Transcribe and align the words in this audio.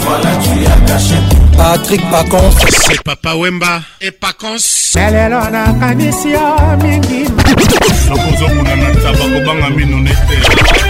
voilà 0.00 0.36
tu 0.36 0.66
as 0.66 0.92
caché 0.92 1.14
Patrick 1.56 2.10
Pacons 2.10 2.54
c'est 2.88 3.02
Papa 3.02 3.34
Wemba 3.34 3.80
et 4.00 4.10
Pacons 4.12 4.96
lelo 4.96 5.40
nakanisi 5.50 6.30
yo 6.32 6.46
mingi 6.82 7.24
nakozokuna 8.08 8.72
na 8.76 8.88
ntaba 8.94 9.24
kobanga 9.34 9.68
mino 9.76 9.96
ne 10.00 10.10
te 10.28 10.89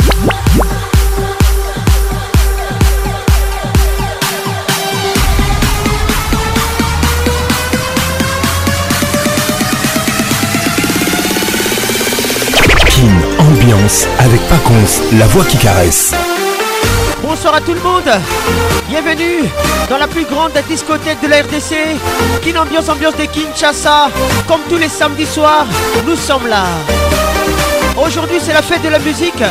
avec 14.19 14.41
Paconce, 14.49 14.99
la 15.17 15.25
voix 15.27 15.45
qui 15.45 15.55
caresse. 15.57 16.11
Bonsoir 17.23 17.55
à 17.55 17.61
tout 17.61 17.73
le 17.73 17.79
monde, 17.79 18.09
bienvenue 18.89 19.49
dans 19.89 19.97
la 19.97 20.07
plus 20.07 20.25
grande 20.25 20.51
discothèque 20.67 21.21
de 21.21 21.27
la 21.29 21.37
RDC, 21.37 21.75
Kinambiance 22.43 22.89
Ambiance 22.89 23.13
Ambiance 23.13 23.15
de 23.15 23.25
Kinshasa. 23.31 24.07
Comme 24.47 24.59
tous 24.69 24.75
les 24.75 24.89
samedis 24.89 25.25
soirs, 25.25 25.65
nous 26.05 26.17
sommes 26.17 26.47
là. 26.47 26.63
Aujourd'hui 28.03 28.39
c'est 28.45 28.51
la 28.53 28.61
fête 28.61 28.81
de 28.81 28.89
la 28.89 28.99
musique. 28.99 29.41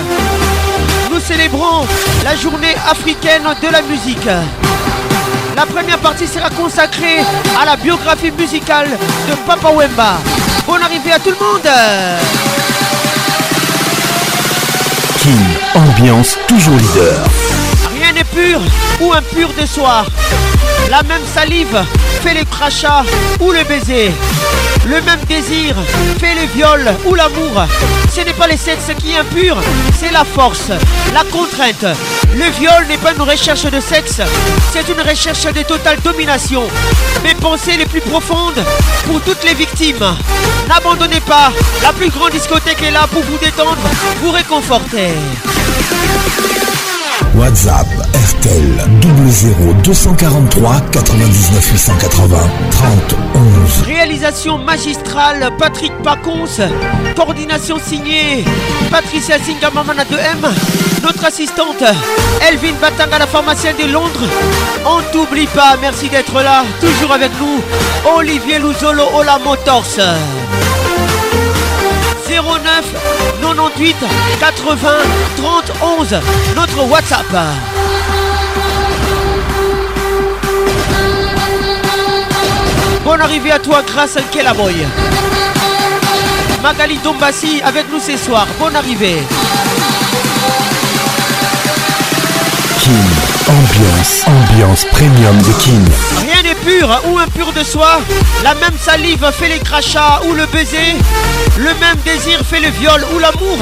Nous 1.10 1.20
célébrons 1.20 1.86
la 2.22 2.36
journée 2.36 2.74
africaine 2.90 3.44
de 3.62 3.68
la 3.72 3.80
musique. 3.82 4.28
La 5.56 5.64
première 5.64 5.98
partie 5.98 6.26
sera 6.26 6.50
consacrée 6.50 7.20
à 7.60 7.64
la 7.64 7.76
biographie 7.76 8.32
musicale 8.32 8.88
de 9.30 9.34
Papa 9.46 9.70
Wemba. 9.70 10.18
Bonne 10.66 10.82
arrivée 10.82 11.12
à 11.12 11.18
tout 11.18 11.30
le 11.30 11.36
monde 11.36 12.49
ambiance 15.74 16.36
toujours 16.48 16.76
leader. 16.76 17.28
Rien 17.94 18.12
n'est 18.12 18.24
pur 18.24 18.60
ou 19.00 19.12
impur 19.12 19.50
de 19.58 19.66
soi. 19.66 20.04
La 20.90 21.04
même 21.04 21.22
salive 21.24 21.84
fait 22.20 22.34
le 22.34 22.44
crachat 22.44 23.04
ou 23.38 23.52
le 23.52 23.62
baiser. 23.62 24.10
Le 24.88 25.00
même 25.02 25.20
désir 25.28 25.76
fait 26.18 26.34
le 26.34 26.52
viol 26.52 26.84
ou 27.06 27.14
l'amour. 27.14 27.64
Ce 28.12 28.20
n'est 28.22 28.32
pas 28.32 28.48
les 28.48 28.56
sexes 28.56 28.90
qui 28.98 29.14
impurent, 29.16 29.62
c'est 30.00 30.10
la 30.10 30.24
force, 30.24 30.70
la 31.14 31.22
contrainte. 31.30 31.84
Le 32.36 32.46
viol 32.58 32.84
n'est 32.88 32.96
pas 32.96 33.12
une 33.12 33.22
recherche 33.22 33.62
de 33.66 33.78
sexe, 33.80 34.20
c'est 34.72 34.88
une 34.92 35.08
recherche 35.08 35.44
de 35.44 35.62
totale 35.62 35.98
domination. 36.02 36.64
Mes 37.22 37.36
pensées 37.36 37.76
les 37.76 37.86
plus 37.86 38.00
profondes 38.00 38.64
pour 39.06 39.20
toutes 39.20 39.44
les 39.44 39.54
victimes. 39.54 40.04
N'abandonnez 40.68 41.20
pas, 41.20 41.52
la 41.84 41.92
plus 41.92 42.10
grande 42.10 42.32
discothèque 42.32 42.82
est 42.82 42.90
là 42.90 43.06
pour 43.12 43.22
vous 43.22 43.38
détendre, 43.38 43.76
vous 44.22 44.32
réconforter. 44.32 45.10
WhatsApp 47.36 47.86
Castel 48.30 48.84
00 49.26 49.74
243 49.82 50.80
99 50.92 51.70
880 51.70 52.36
30 52.70 52.90
11 53.34 53.82
Réalisation 53.86 54.58
magistrale 54.58 55.50
Patrick 55.58 55.92
Pacons 56.04 56.46
Coordination 57.16 57.78
signée 57.84 58.44
Patricia 58.90 59.36
Singamamana 59.38 60.04
2M 60.04 60.48
Notre 61.02 61.24
assistante 61.26 61.82
Elvin 62.48 62.74
Batanga 62.80 63.18
la 63.18 63.26
pharmacienne 63.26 63.76
de 63.76 63.90
Londres 63.92 64.26
On 64.86 65.00
t'oublie 65.12 65.48
pas, 65.48 65.76
merci 65.80 66.08
d'être 66.08 66.40
là 66.40 66.62
Toujours 66.80 67.12
avec 67.12 67.32
nous 67.40 67.62
Olivier 68.16 68.58
Luzolo 68.58 69.04
Ola 69.16 69.38
Motors 69.44 69.84
09 72.28 72.84
98 73.40 73.96
80 74.38 74.90
30 75.36 75.72
11 75.98 76.16
Notre 76.56 76.90
WhatsApp 76.90 77.24
Bonne 83.04 83.22
arrivée 83.22 83.50
à 83.52 83.58
toi 83.58 83.82
grâce 83.86 84.16
à 84.18 84.54
Boy. 84.54 84.74
Magali 86.62 86.98
Dombassi 87.02 87.62
avec 87.64 87.86
nous 87.90 87.98
ce 87.98 88.16
soir. 88.18 88.46
Bonne 88.58 88.76
arrivée. 88.76 89.16
Kim 92.78 92.92
ambiance, 93.48 94.24
ambiance 94.26 94.84
premium 94.84 95.38
de 95.38 95.52
Kim. 95.62 95.84
Pur 96.64 96.88
ou 97.06 97.18
impur 97.18 97.52
de 97.54 97.62
soi, 97.62 97.88
la 98.42 98.54
même 98.56 98.76
salive 98.78 99.30
fait 99.32 99.48
les 99.48 99.60
crachats 99.60 100.20
ou 100.26 100.34
le 100.34 100.44
baiser, 100.46 100.94
le 101.56 101.64
même 101.80 101.96
désir 102.04 102.40
fait 102.48 102.60
le 102.60 102.68
viol 102.68 103.02
ou 103.14 103.18
l'amour. 103.18 103.56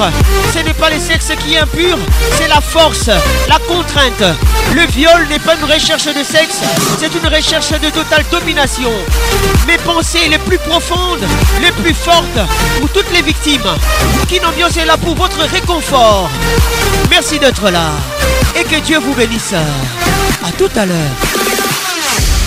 Ce 0.53 0.59
n'est 0.59 0.73
pas 0.73 0.89
le 0.89 0.99
sexe 0.99 1.29
qui 1.45 1.53
est 1.55 1.59
impur, 1.59 1.97
c'est 2.37 2.49
la 2.49 2.59
force, 2.59 3.07
la 3.47 3.57
contrainte. 3.67 4.35
Le 4.75 4.85
viol 4.87 5.25
n'est 5.29 5.39
pas 5.39 5.55
une 5.55 5.71
recherche 5.71 6.05
de 6.07 6.23
sexe, 6.23 6.57
c'est 6.99 7.13
une 7.15 7.33
recherche 7.33 7.69
de 7.71 7.89
totale 7.89 8.25
domination. 8.31 8.91
Mes 9.65 9.77
pensées 9.77 10.27
les 10.29 10.37
plus 10.39 10.59
profondes, 10.59 11.25
les 11.61 11.71
plus 11.83 11.93
fortes 11.93 12.39
pour 12.81 12.89
toutes 12.89 13.11
les 13.13 13.21
victimes. 13.21 13.61
n'ont 13.63 14.49
Ambiance 14.49 14.77
est 14.77 14.85
là 14.85 14.97
pour 14.97 15.15
votre 15.15 15.39
réconfort. 15.45 16.29
Merci 17.09 17.39
d'être 17.39 17.69
là 17.69 17.91
et 18.57 18.63
que 18.63 18.79
Dieu 18.81 18.99
vous 18.99 19.13
bénisse. 19.13 19.53
À 19.53 20.51
tout 20.57 20.69
à 20.75 20.85
l'heure. 20.85 21.68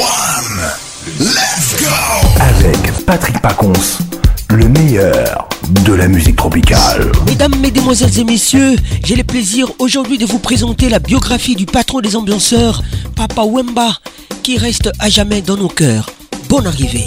Let's 1.21 1.74
go! 1.80 2.28
Avec 2.39 3.07
Patrick 3.07 3.41
Pacons 3.41 3.97
le 4.56 4.68
meilleur 4.68 5.48
de 5.84 5.92
la 5.92 6.08
musique 6.08 6.36
tropicale. 6.36 7.12
Mesdames, 7.26 7.54
mesdemoiselles 7.60 8.18
et 8.18 8.24
messieurs, 8.24 8.76
j'ai 9.04 9.14
le 9.14 9.22
plaisir 9.22 9.70
aujourd'hui 9.78 10.18
de 10.18 10.26
vous 10.26 10.38
présenter 10.38 10.88
la 10.88 10.98
biographie 10.98 11.54
du 11.54 11.66
patron 11.66 12.00
des 12.00 12.16
ambianceurs, 12.16 12.82
Papa 13.14 13.42
Wemba, 13.44 13.91
qui 14.42 14.58
reste 14.58 14.91
à 14.98 15.08
jamais 15.08 15.41
dans 15.42 15.56
nos 15.56 15.68
cœurs. 15.68 16.10
Bonne 16.48 16.66
arrivée. 16.66 17.06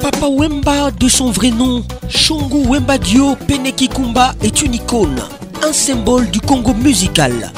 Papa 0.00 0.26
Wemba, 0.28 0.90
de 0.90 1.08
son 1.08 1.30
vrai 1.30 1.50
nom, 1.50 1.84
Shongu 2.08 2.66
Wemba 2.66 2.98
Dio 2.98 3.36
Penekikumba, 3.46 4.34
est 4.42 4.62
une 4.62 4.74
icône, 4.74 5.22
un 5.62 5.72
symbole 5.72 6.30
du 6.30 6.40
Congo 6.40 6.74
musical. 6.74 7.52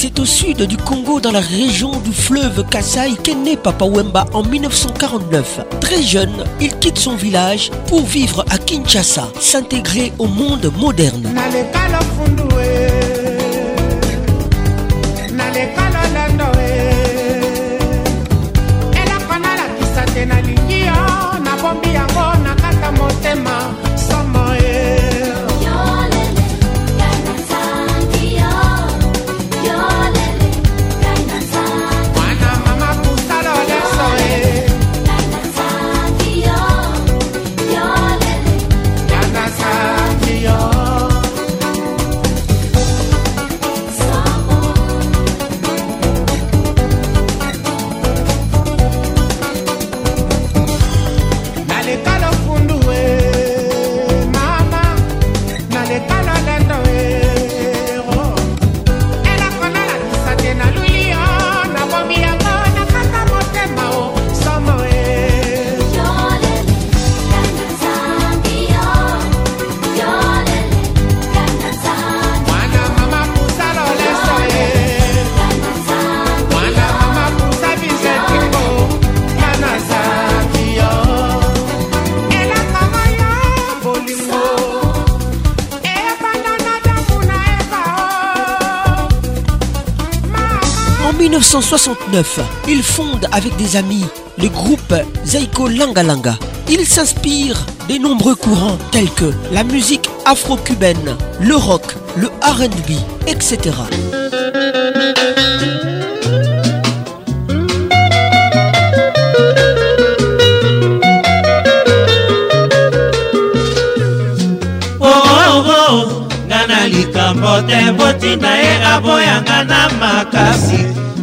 C'est 0.00 0.20
au 0.20 0.24
sud 0.24 0.62
du 0.62 0.76
Congo, 0.76 1.18
dans 1.18 1.32
la 1.32 1.40
région 1.40 1.90
du 1.90 2.12
fleuve 2.12 2.62
Kasai, 2.70 3.16
qu'est 3.24 3.34
né 3.34 3.56
Papa 3.56 3.84
Wemba 3.84 4.26
en 4.32 4.44
1949. 4.44 5.58
Très 5.80 6.00
jeune, 6.02 6.44
il 6.60 6.72
quitte 6.78 6.98
son 7.00 7.16
village 7.16 7.72
pour 7.88 8.06
vivre 8.06 8.44
à 8.48 8.58
Kinshasa, 8.58 9.28
s'intégrer 9.40 10.12
au 10.20 10.28
monde 10.28 10.70
moderne. 10.78 11.26
1969, 91.58 92.40
il 92.68 92.84
fonde 92.84 93.26
avec 93.32 93.56
des 93.56 93.74
amis 93.74 94.06
le 94.40 94.46
groupe 94.48 94.94
Zaiko 95.26 95.66
Langalanga. 95.66 96.38
Il 96.70 96.86
s'inspire 96.86 97.66
des 97.88 97.98
nombreux 97.98 98.36
courants 98.36 98.78
tels 98.92 99.10
que 99.10 99.32
la 99.50 99.64
musique 99.64 100.08
afro-cubaine, 100.24 101.16
le 101.40 101.56
rock, 101.56 101.82
le 102.16 102.28
RB, 102.54 102.92
etc. 103.26 103.58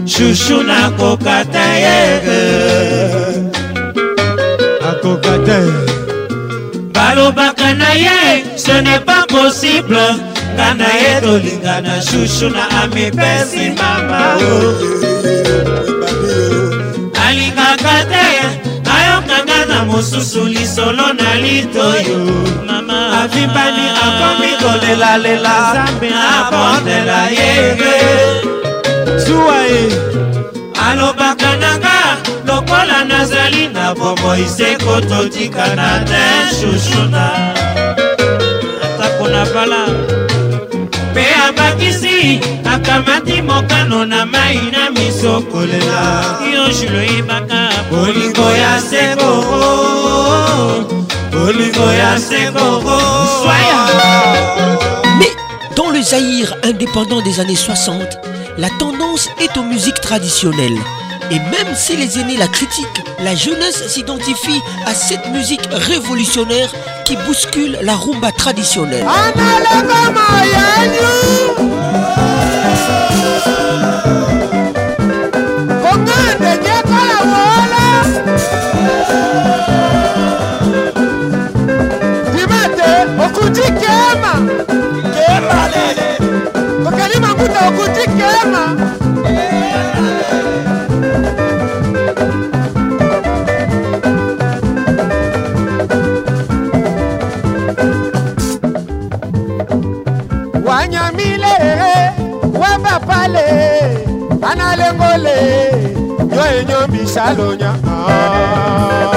shushu 0.06 0.56
nakoka 0.64 1.38
te 1.54 1.68
ye 1.84 1.98
akoka 4.90 5.34
te 5.46 5.58
balobaka 6.94 7.70
na 7.80 7.90
ye 7.96 8.44
ce 8.56 8.82
n'est 8.84 9.00
pas 9.04 9.26
possible 9.28 9.98
nga 10.54 10.68
na 10.80 10.86
ye 11.00 11.20
tolingana 11.26 11.96
shushu 12.08 12.50
na 12.56 12.64
amipesi 12.84 13.72
mama 13.80 14.22
alingaka 17.28 17.96
te 18.12 18.28
ayokanga 18.98 19.60
na 19.70 19.78
mosusu 19.90 20.44
lisolo 20.54 21.08
na 21.20 21.30
litoyo 21.44 22.20
mama 22.68 22.98
avimbani 23.24 23.86
akomi 24.06 24.52
kolelalela 24.62 25.56
abondela 26.38 27.24
yeye 27.32 28.75
zuwa 29.26 29.58
ye 29.66 29.86
alobaka 30.90 31.58
nanga 31.58 31.98
lokola 32.48 33.04
nazali 33.06 33.68
na 33.68 33.96
bomoi 33.96 34.46
se 34.46 34.76
kototikana 34.86 36.06
te 36.10 36.24
shushuna 36.58 37.24
atako 38.86 39.28
na 39.28 39.46
bala 39.54 39.84
mpe 41.12 41.26
abakisi 41.48 42.40
akamati 42.74 43.42
mokano 43.42 44.06
na 44.06 44.26
mai 44.26 44.60
na 44.74 44.90
miso 44.96 45.42
kolela 45.52 46.04
yo 46.54 46.64
juloyebaka 46.78 47.62
bolingo 47.92 48.50
ya 48.64 48.74
seko 48.90 49.30
bolingo 51.32 51.88
ya 52.04 52.20
seko 52.20 52.66
swaya 53.42 53.80
Mais 55.18 55.32
dans 55.76 55.90
le 55.90 56.02
Zaïre 56.02 56.54
indépendant 56.64 57.22
des 57.22 57.40
années 57.40 57.56
60, 57.56 58.02
la 58.58 58.70
tendance 58.80 59.28
est 59.42 59.58
aux 59.58 59.64
musiques 59.64 60.00
traditionnelles. 60.02 60.78
Et 61.32 61.40
même 61.40 61.76
si 61.76 61.98
les 61.98 62.20
aînés 62.20 62.38
la 62.38 62.48
critiquent, 62.48 63.04
la 63.24 63.36
jeunesse 63.36 63.88
s'identifie 63.88 64.62
à 64.86 64.94
cette 64.94 65.28
musique 65.30 65.66
révolutionnaire 65.72 66.72
qui 67.06 67.18
bouscule 67.28 67.78
la 67.82 67.96
rumba 67.96 68.32
traditionnelle. 68.32 69.06
Ana 104.46 104.76
lengole, 104.78 105.38
yo 106.36 106.44
enyo 106.46 106.80
misalonya. 106.88 107.74
Ah. 107.88 109.15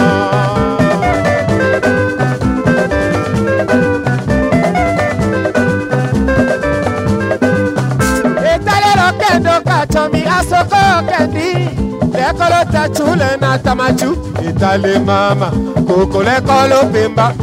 kokolo 12.38 12.64
tachule 12.72 13.36
na 13.40 13.58
tamachu 13.58 14.16
itali 14.48 14.98
mama 14.98 15.52
kokolo 15.86 16.30
ekolo 16.38 16.78
pimba 16.92 17.34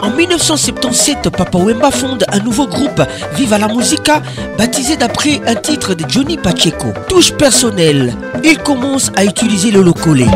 en 0.01 0.09
1977, 0.15 1.29
Papa 1.29 1.57
Wemba 1.57 1.91
fonde 1.91 2.23
un 2.31 2.39
nouveau 2.39 2.67
groupe, 2.67 3.01
Viva 3.35 3.57
la 3.57 3.67
Musica, 3.67 4.21
baptisé 4.57 4.95
d'après 4.95 5.41
un 5.47 5.55
titre 5.55 5.95
de 5.95 6.05
Johnny 6.07 6.37
Pacheco. 6.37 6.87
Touche 7.09 7.33
personnelle, 7.33 8.13
il 8.43 8.59
commence 8.59 9.11
à 9.15 9.25
utiliser 9.25 9.71
le 9.71 9.81
locolé. 9.81 10.27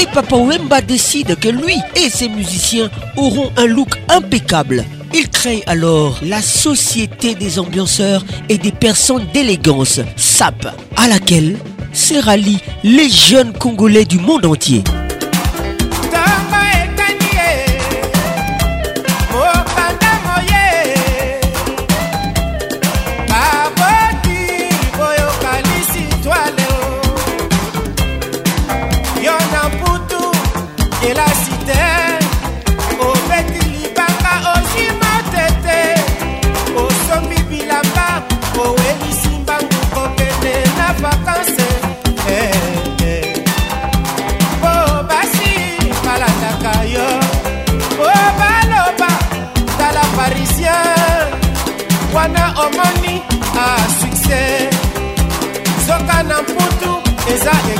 Et 0.00 0.06
Papa 0.14 0.36
Wemba 0.36 0.80
décide 0.80 1.36
que 1.38 1.48
lui 1.48 1.76
et 1.96 2.08
ses 2.08 2.28
musiciens 2.28 2.88
auront 3.16 3.50
un 3.56 3.66
look 3.66 3.90
impeccable 4.08 4.84
il 5.14 5.28
crée 5.30 5.62
alors 5.66 6.18
la 6.22 6.42
Société 6.42 7.34
des 7.34 7.58
ambianceurs 7.58 8.24
et 8.48 8.58
des 8.58 8.72
personnes 8.72 9.26
d'élégance, 9.32 10.00
SAP, 10.16 10.66
à 10.96 11.08
laquelle 11.08 11.58
se 11.92 12.14
rallient 12.14 12.60
les 12.84 13.08
jeunes 13.08 13.52
Congolais 13.52 14.04
du 14.04 14.18
monde 14.18 14.44
entier. 14.46 14.82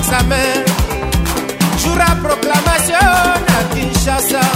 sa 0.07 0.23
mère. 0.25 0.65
Jour 1.83 1.97
à 2.01 2.15
proclamation 2.15 3.07
à 3.59 3.61
Kinshasa, 3.75 4.47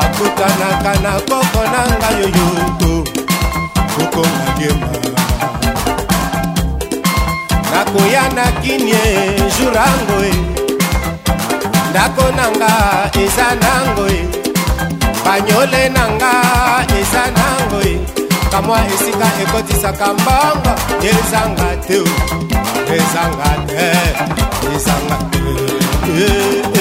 akutanaka 0.00 0.92
na 1.04 1.12
koko 1.28 1.62
na 1.74 1.80
ngai 1.90 2.18
oyo 2.26 2.48
to, 2.80 2.92
kokonga 3.94 4.46
diema 4.58 5.17
nakoya 7.78 8.22
na 8.34 8.46
kini 8.62 8.90
e 8.92 9.14
jour 9.54 9.74
yango 9.82 10.16
e 10.30 10.34
ndako 11.90 12.24
na 12.38 12.44
nga 12.58 12.72
eza 13.22 13.48
nango 13.62 14.04
e 14.18 14.20
banyole 15.24 15.82
na 15.96 16.04
nga 16.18 16.32
eza 17.00 17.22
nango 17.38 17.78
e 17.92 17.94
kamwa 18.52 18.78
esika 18.94 19.28
ekotisaka 19.42 20.06
mbongo 20.18 20.72
ezanga 21.10 21.68
te 21.86 21.98
ezanga 22.96 23.50
te 23.68 23.86
ezanga 24.74 25.16
te 26.72 26.77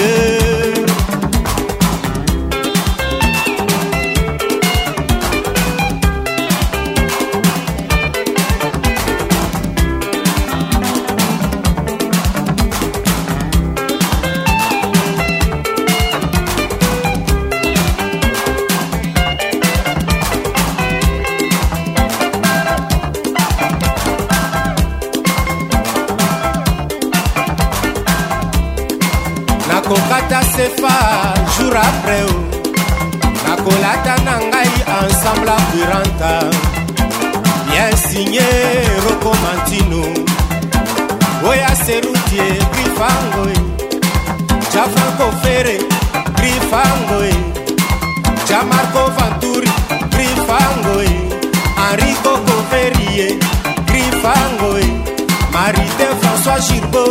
après 31.78 32.24
o 32.26 32.34
nakolata 33.48 34.16
na 34.26 34.36
ngai 34.50 34.70
ensemble 35.00 35.52
apuranta 35.62 36.32
bien 37.70 37.94
signe 38.08 38.48
rokomantino 39.06 40.02
oya 41.50 41.72
serutie 41.86 42.48
grifangoe 42.74 43.58
jafankofere 44.74 45.76
grifangoe 46.38 47.34
jamarco 48.48 49.04
vanturi 49.18 49.72
grifangoe 50.14 51.10
henrico 51.84 52.34
coverie 52.50 53.28
grifangoe 53.90 54.88
marite 55.56 56.08
françois 56.22 56.64
girbo 56.68 57.04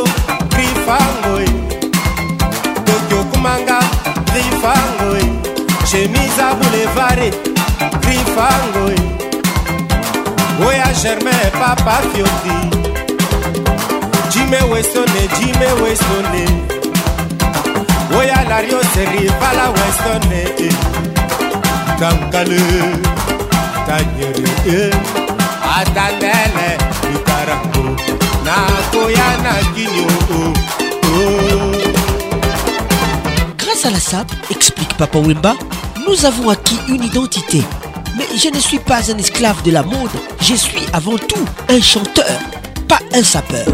grifangoe 0.52 1.65
chemiza 5.96 6.48
boulevard 6.56 7.34
rifangoi 8.04 8.98
oya 10.66 10.88
germain 11.02 11.50
papa 11.60 12.00
fioti 12.08 12.56
jime 14.32 14.60
westone 14.72 15.20
jime 15.38 15.68
westone 15.82 16.44
oya 18.18 18.44
lariose 18.48 19.04
rivala 19.12 19.64
westone 19.76 20.40
eh. 20.66 20.74
tankale 22.00 22.60
tanyere 23.86 24.50
eh. 24.66 24.94
atandele 25.78 26.68
likarango 27.12 27.84
nakoya 28.44 29.28
na 29.44 29.52
kini 29.74 30.02
oo 30.10 30.36
oh, 30.36 30.52
oh, 31.12 31.40
oh. 31.56 31.88
grâce 33.58 33.86
à 33.86 33.90
la 33.90 34.00
SAP, 34.00 34.30
explique 34.50 34.94
Papa 34.96 35.18
Wimba, 35.18 35.54
Nous 36.08 36.24
avons 36.24 36.50
acquis 36.50 36.78
une 36.88 37.02
identité. 37.02 37.62
Mais 38.16 38.26
je 38.36 38.48
ne 38.48 38.60
suis 38.60 38.78
pas 38.78 39.10
un 39.10 39.18
esclave 39.18 39.60
de 39.64 39.72
la 39.72 39.82
mode, 39.82 40.08
je 40.40 40.54
suis 40.54 40.82
avant 40.92 41.16
tout 41.16 41.44
un 41.68 41.80
chanteur, 41.80 42.24
pas 42.88 43.00
un 43.12 43.24
sapeur. 43.24 43.66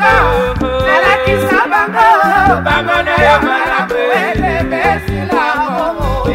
moto 0.00 0.68
nalakisa 0.86 1.60
bango 1.72 2.10
bango 2.66 2.96
na 3.08 3.14
yo 3.26 3.34
malamu 3.46 4.00
elebesila 4.22 5.44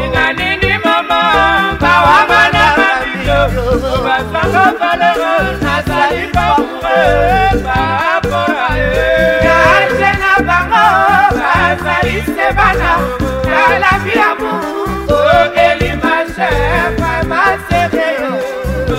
inga 0.03 0.25
nini 0.37 0.73
mama 0.85 1.21
bawanga 1.83 2.43
na 2.55 2.65
mabito 2.81 3.39
basanga 4.05 4.65
valero 4.81 5.29
nazali 5.63 6.23
pamoure 6.35 7.05
bapora 7.65 8.67
kaje 9.45 10.07
eh. 10.09 10.15
na 10.23 10.31
bango 10.49 10.85
bazali 11.39 12.15
se 12.35 12.47
bana 12.59 12.91
nalabi 13.51 14.11
ya 14.21 14.29
mutu 14.39 15.17
okeli 15.39 15.89
mashefa 16.03 17.13
masereyo 17.31 18.31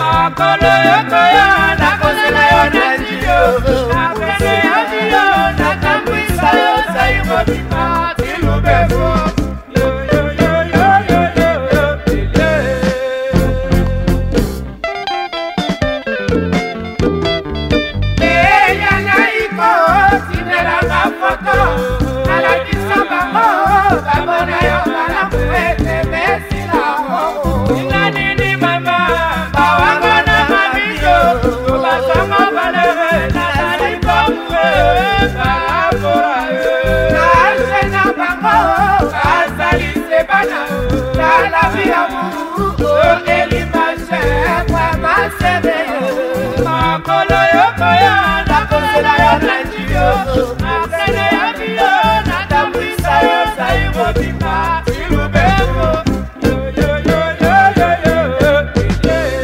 makolo 0.02 0.70
yokoyo 0.88 1.46
nakosela 1.80 2.42
yo 2.54 2.62
na 2.76 2.86
jiyo 3.04 3.96
Everybody. 7.30 8.17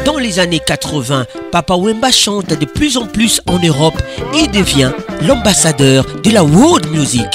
Dans 0.04 0.18
les 0.18 0.38
années 0.38 0.60
80, 0.66 1.24
Papa 1.50 1.74
Wemba 1.76 2.10
chante 2.10 2.48
de 2.58 2.64
plus 2.64 2.96
en 2.96 3.06
plus 3.06 3.40
en 3.46 3.58
Europe 3.58 4.00
et 4.34 4.46
devient 4.48 4.92
l'ambassadeur 5.22 6.06
de 6.24 6.30
la 6.32 6.44
world 6.44 6.86
music. 6.90 7.26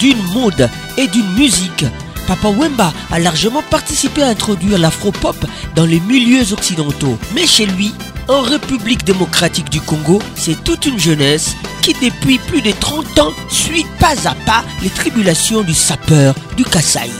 d'une 0.00 0.20
mode 0.34 0.68
et 0.96 1.06
d'une 1.06 1.30
musique, 1.34 1.84
Papa 2.26 2.48
Wemba 2.48 2.92
a 3.10 3.18
largement 3.20 3.62
participé 3.62 4.22
à 4.22 4.28
introduire 4.28 4.78
l'afro-pop 4.78 5.36
dans 5.76 5.86
les 5.86 6.00
milieux 6.00 6.52
occidentaux. 6.52 7.16
Mais 7.34 7.46
chez 7.46 7.66
lui, 7.66 7.92
en 8.28 8.40
République 8.40 9.04
démocratique 9.04 9.70
du 9.70 9.80
Congo, 9.80 10.20
c'est 10.34 10.64
toute 10.64 10.86
une 10.86 10.98
jeunesse 10.98 11.54
qui 11.82 11.92
depuis 11.94 12.38
plus 12.38 12.62
de 12.62 12.72
30 12.72 13.18
ans 13.20 13.32
suit 13.48 13.86
pas 14.00 14.28
à 14.28 14.34
pas 14.46 14.64
les 14.82 14.88
tribulations 14.90 15.60
du 15.62 15.74
sapeur 15.74 16.34
du 16.56 16.64
Kassai. 16.64 17.10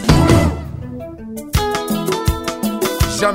jean 3.21 3.33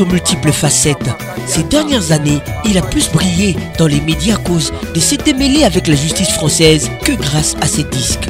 aux 0.00 0.06
multiples 0.06 0.52
facettes. 0.52 1.10
Ces 1.46 1.64
dernières 1.64 2.12
années, 2.12 2.40
il 2.64 2.78
a 2.78 2.82
plus 2.82 3.10
brillé 3.10 3.56
dans 3.78 3.86
les 3.86 4.00
médias 4.00 4.34
à 4.36 4.38
cause 4.38 4.72
de 4.94 5.00
ses 5.00 5.16
démêlés 5.18 5.64
avec 5.64 5.86
la 5.88 5.94
justice 5.96 6.30
française 6.30 6.90
que 7.04 7.12
grâce 7.12 7.56
à 7.60 7.66
ses 7.66 7.84
disques. 7.84 8.28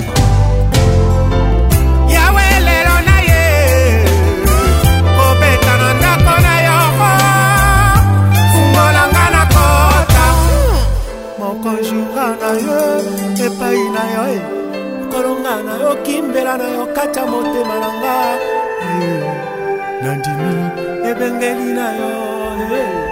bengeli 21.23 21.65
na 21.79 21.87
yo 21.99 23.12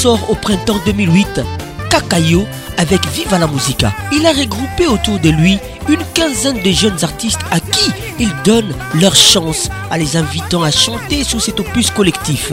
sort 0.00 0.30
au 0.30 0.34
printemps 0.34 0.80
2008 0.86 1.42
Kakayo 1.90 2.46
avec 2.78 3.06
Viva 3.10 3.38
la 3.38 3.46
Musica. 3.46 3.92
Il 4.12 4.24
a 4.24 4.30
regroupé 4.30 4.86
autour 4.86 5.18
de 5.18 5.28
lui 5.28 5.58
une 5.90 6.00
quinzaine 6.14 6.62
de 6.64 6.70
jeunes 6.70 6.96
artistes 7.02 7.40
à 7.50 7.60
qui 7.60 7.92
il 8.18 8.30
donne 8.44 8.72
leur 8.98 9.14
chance 9.14 9.68
en 9.90 9.96
les 9.96 10.16
invitant 10.16 10.62
à 10.62 10.70
chanter 10.70 11.22
sous 11.22 11.38
cet 11.38 11.60
opus 11.60 11.90
collectif. 11.90 12.50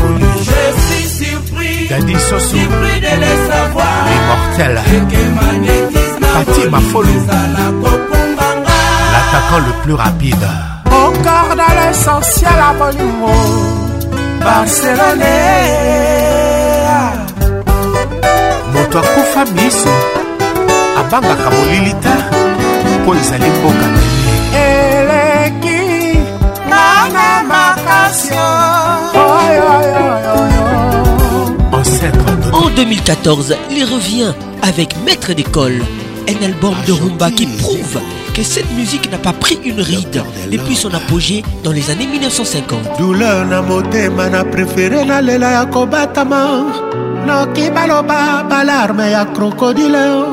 suis 0.95 1.25
surpris, 1.27 1.85
surpris 1.87 2.97
de 3.01 3.13
les 3.19 3.37
savoir, 3.51 4.01
immortel, 4.23 4.73
Fatima 6.33 6.79
Folou, 6.91 7.19
l'attaquant 7.27 9.59
le 9.59 9.73
plus 9.83 9.93
rapide 9.95 10.35
on 11.59 11.59
a 11.61 11.87
l'essentiel 11.87 12.49
à 12.57 12.73
mon 12.73 12.91
humour. 12.97 13.45
Barcelone. 14.41 15.23
moto 18.73 18.99
akufa 18.99 19.45
miso 19.53 19.89
abangaka 20.99 21.49
molili 21.55 21.93
te 22.03 22.13
mpo 23.01 23.15
ezali 23.15 23.49
mboka 23.55 23.87
eleki 24.65 25.89
nanga 26.69 27.31
makasio 27.51 28.47
En 32.51 32.69
2014, 32.75 33.55
il 33.71 33.83
revient 33.83 34.33
avec 34.63 34.95
Maître 35.05 35.33
d'école, 35.33 35.81
un 36.27 36.43
album 36.45 36.75
de 36.87 36.91
rumba 36.93 37.29
qui 37.31 37.45
prouve 37.45 37.99
cette 38.43 38.71
musique 38.73 39.11
n'a 39.11 39.17
pas 39.17 39.33
pris 39.33 39.59
une 39.65 39.81
ride 39.81 40.23
depuis 40.51 40.75
son 40.75 40.93
apogée 40.93 41.43
dans 41.63 41.71
les 41.71 41.89
années 41.89 42.07
1950. 42.07 42.97
douleur 42.99 43.45
na 43.45 43.61
motema 43.61 44.29
na 44.29 44.43
prefere 44.43 45.03
lela 45.05 45.51
ya 45.51 45.65
kobatama 45.65 46.65
na 47.25 47.45
baloba 47.73 48.43
balarme 48.49 49.11
ya 49.11 49.25
krokodile 49.25 50.23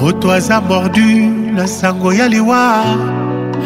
moto 0.00 0.30
aza 0.30 0.60
mordu 0.60 1.30
na 1.54 1.66
sango 1.66 2.12
ya 2.12 2.28
liwa 2.28 2.82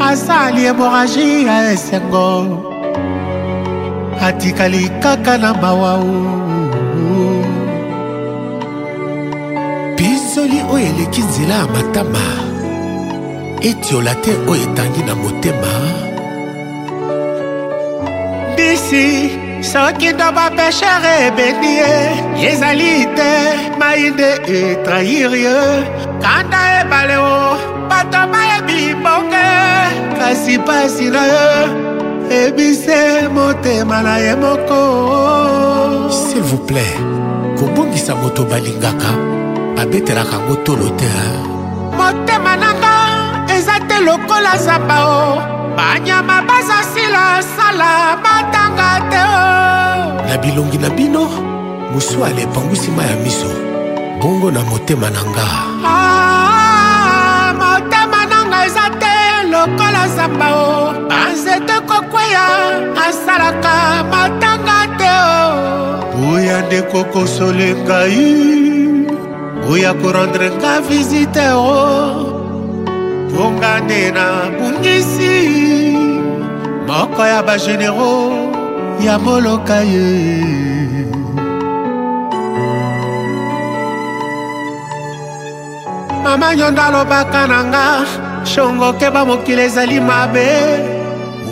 asali 0.00 0.62
hémorragie 0.66 1.44
ya 1.44 1.72
esengo 1.72 2.72
atikali 4.20 4.88
kaka 5.02 5.38
na 5.38 5.54
mawa 5.54 5.98
pisoli 9.96 10.60
oyo 10.70 10.86
eleki 10.86 11.20
nzela 11.20 11.54
ya 11.54 11.66
matama 11.66 12.47
etiola 13.60 14.14
te 14.22 14.36
oyo 14.46 14.62
etangi 14.62 15.02
na 15.02 15.14
motema 15.14 15.72
bisi 18.56 19.06
soki 19.72 20.08
ndo 20.14 20.26
bapeshere 20.36 21.12
ebeni 21.26 21.72
ye 21.80 21.94
ezali 22.52 22.92
te 23.18 23.32
mai 23.80 24.02
nde 24.14 24.30
etrahir 24.70 25.32
ye 25.46 25.58
kanda 26.22 26.60
ebale 26.80 27.16
o 27.32 27.36
bato 27.90 28.20
bayebi 28.32 28.80
bonge 29.04 29.50
kasi 30.18 30.54
pasi 30.66 31.06
na 31.14 31.22
ye 31.32 31.46
ebise 32.46 33.00
motema 33.36 33.96
na 34.06 34.14
ye 34.24 34.32
moko 34.42 34.82
s'il 36.24 36.44
vous 36.50 36.62
plaît 36.68 36.94
kobongisa 37.58 38.12
moto 38.22 38.42
balingaka 38.50 39.10
babetelaka 39.76 40.36
ngo 40.44 40.54
tolo 40.66 40.88
te 41.00 41.10
lokola 44.04 44.54
zaba 44.58 44.96
o 45.06 45.18
banyama 45.74 46.42
baza 46.46 46.82
sila 46.94 47.42
sala 47.42 48.18
batanga 48.22 48.92
te 49.10 49.18
o 49.18 49.36
na 50.28 50.36
bilongi 50.38 50.78
na 50.78 50.88
bino 50.90 51.24
mosu 51.92 52.22
ala 52.22 52.40
epangwisi 52.40 52.90
ma 52.94 53.02
ya 53.02 53.16
miso 53.22 53.50
bongo 54.22 54.50
na 54.50 54.62
motema 54.70 55.10
na 55.10 55.22
nga 55.34 55.48
ah, 55.82 57.50
motema 57.60 58.20
na 58.30 58.38
nga 58.50 58.58
eza 58.66 58.86
te 59.02 59.14
lokola 59.50 60.02
zaba 60.16 60.46
o 60.54 60.74
banzete 61.10 61.76
kokweya 61.88 62.46
asalaka 63.06 63.76
matanga 64.10 64.78
te 64.98 65.10
o 65.10 65.36
oya 66.32 66.56
nde 66.66 66.78
kokosole 66.92 67.68
ngai 67.84 68.26
oya 69.72 69.92
korendre 70.00 70.48
nga 70.62 70.72
visite 70.88 71.46
o 71.54 72.37
bonga 73.38 73.78
nde 73.80 74.10
nabungisi 74.16 75.34
moko 76.90 77.22
ya 77.22 77.38
bagenero 77.46 78.14
ya 78.98 79.14
moloka 79.18 79.78
ye 79.92 80.10
mama 86.26 86.48
nyonda 86.58 86.82
alobaka 86.90 87.46
na 87.46 87.58
nga 87.70 87.84
shongoke 88.50 89.06
bamokili 89.14 89.62
ezali 89.70 90.00
mabe 90.00 90.50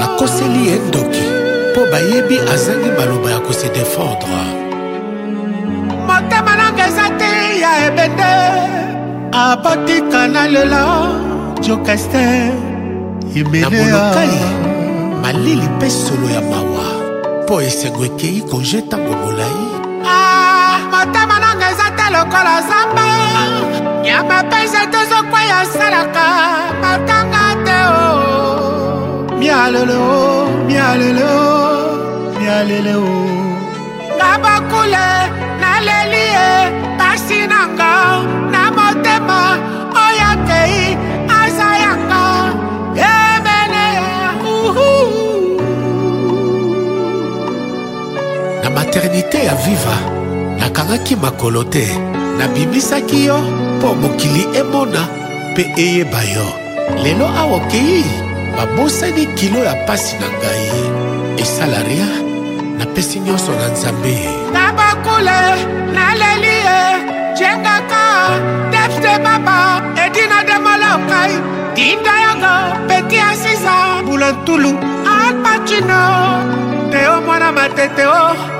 bakoseli 0.00 0.66
ye 0.68 0.76
ndoki 0.88 1.24
mpo 1.72 1.80
bayebi 1.92 2.38
azangi 2.54 2.88
maloba 2.98 3.30
ya 3.30 3.40
kose 3.40 3.68
defendre 3.68 4.42
motema 6.08 6.56
nange 6.56 6.82
eza 6.88 7.06
te 7.18 7.32
ya 7.62 7.72
ebende 7.86 8.30
abotika 9.32 10.28
na 10.28 10.42
lelo 10.48 10.84
jokester 11.60 12.69
na 13.34 13.70
monokali 13.70 14.42
malili 15.22 15.62
mpe 15.68 15.90
solo 15.90 16.28
ya 16.34 16.40
mawa 16.40 16.86
mpo 17.44 17.54
esengo 17.62 18.02
ekei 18.08 18.42
konje 18.50 18.78
ntango 18.82 19.12
molai 19.12 19.60
ah, 20.06 20.78
motema 20.92 21.36
nanga 21.42 21.66
eza 21.72 21.88
te 21.98 22.06
lokola 22.14 22.54
zamba 22.68 23.04
nyama 24.02 24.36
mpese 24.46 24.80
tozokwei 24.92 25.50
asalaka 25.62 26.24
matanga 26.82 27.44
te 27.64 27.78
o 27.94 28.02
mialelo 29.38 30.02
mialelo 30.66 31.32
mialelo 32.40 33.00
ngabakule 34.18 35.06
naleli 35.60 36.29
nzete 49.40 49.46
ya 49.46 49.54
viva 49.56 49.96
nakangaki 50.58 51.16
makolo 51.16 51.64
te 51.64 51.86
nabimisaki 52.38 53.26
yo 53.26 53.38
mpo 53.78 53.94
mokili 53.94 54.44
emona 54.60 55.00
mpe 55.52 55.62
eyeba 55.76 56.20
yo 56.34 56.46
lelo 57.02 57.26
awa 57.26 57.56
okei 57.56 58.04
babosani 58.56 59.26
kilo 59.36 59.58
ya 59.64 59.74
pasi 59.86 60.16
na 60.20 60.26
ngai 60.28 61.40
esala 61.42 61.82
ria 61.88 62.08
napesi 62.78 63.20
nyonso 63.20 63.52
na 63.54 63.68
nzambe 63.68 64.14
nabakule 64.52 65.40
naleli 65.94 66.54
ye 66.66 66.82
jengaka 67.38 68.04
defte 68.72 69.18
baba 69.24 69.58
edina 70.04 70.38
demolokai 70.48 71.32
dinda 71.74 72.12
yango 72.26 72.54
peti 72.88 73.18
asisa 73.30 74.02
bulantulu 74.06 74.70
alpacino 75.14 76.00
teo 76.92 77.20
mwana 77.22 77.52
matete 77.52 78.04
o 78.06 78.59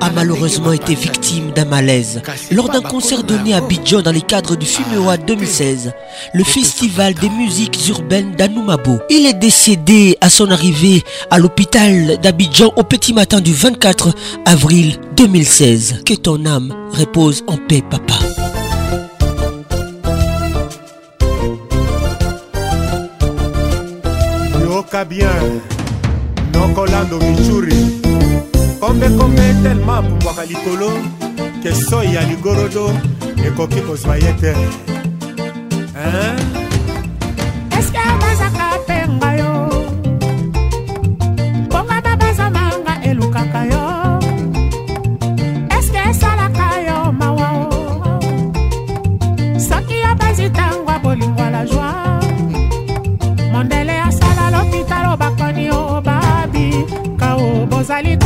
a 0.00 0.10
malheureusement 0.10 0.72
été 0.72 0.94
victime 0.94 1.50
d'un 1.52 1.64
malaise 1.64 2.22
lors 2.50 2.68
d'un 2.68 2.80
concert 2.80 3.22
donné 3.24 3.54
à 3.54 3.58
Abidjan 3.58 4.00
dans 4.02 4.12
les 4.12 4.20
cadres 4.20 4.56
du 4.56 4.66
Fumewa 4.66 5.16
2016, 5.16 5.92
le 6.34 6.44
festival 6.44 7.14
des 7.14 7.28
musiques 7.28 7.88
urbaines 7.88 8.32
d'Anoumabo. 8.32 8.98
Il 9.10 9.26
est 9.26 9.32
décédé 9.34 10.16
à 10.20 10.30
son 10.30 10.50
arrivée 10.50 11.02
à 11.30 11.38
l'hôpital 11.38 12.18
d'Abidjan 12.22 12.72
au 12.76 12.82
petit 12.82 13.12
matin 13.12 13.40
du 13.40 13.52
24 13.52 14.12
avril 14.44 14.98
2016. 15.16 16.02
Que 16.06 16.14
ton 16.14 16.44
âme 16.46 16.74
repose 16.92 17.42
en 17.46 17.56
paix, 17.56 17.82
papa. 17.88 18.14
kombekombe 28.80 29.42
telema 29.62 29.96
apumbwaka 29.96 30.44
likolo 30.44 30.90
ke 31.62 31.72
soi 31.88 32.14
ya 32.14 32.22
ligorodo 32.30 32.84
ekoki 33.46 33.80
kozwa 33.86 34.14
ye 34.22 34.32
te 34.40 34.52
eske 37.78 38.02
bazaka 38.20 38.66
te 38.86 38.98
nga 39.16 39.30
yo 39.40 39.52
bongana 41.72 42.12
bazana 42.20 42.62
nga 42.82 42.94
elukaka 43.08 43.60
yo 43.72 43.84
eske 45.78 46.00
esalaka 46.10 46.66
yo 46.86 46.98
mawa 47.20 47.48
soki 49.68 49.96
yo 50.04 50.10
bazitangwa 50.20 50.94
bolingwa 51.04 51.46
la 51.54 51.62
joi 51.70 52.32
mondele 53.52 53.96
asala 54.08 54.44
lopitalo 54.54 55.12
bakoni 55.22 55.64
o 55.70 56.00
babi 56.06 56.66
kao 57.20 57.66
bozali 57.70 58.16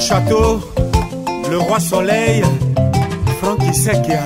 château, 0.00 0.60
le 1.50 1.58
roi 1.58 1.78
soleil, 1.78 2.42
Francky 3.40 3.74
Sekia. 3.74 4.20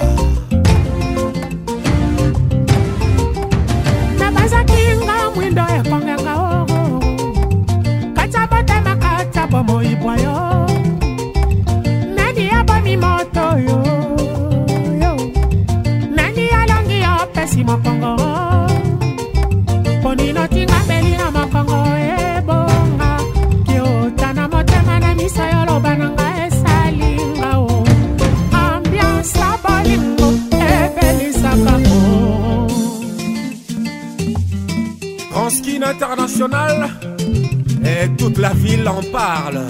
et 37.84 38.08
toute 38.18 38.38
la 38.38 38.52
ville 38.54 38.88
en 38.88 39.00
parle. 39.12 39.60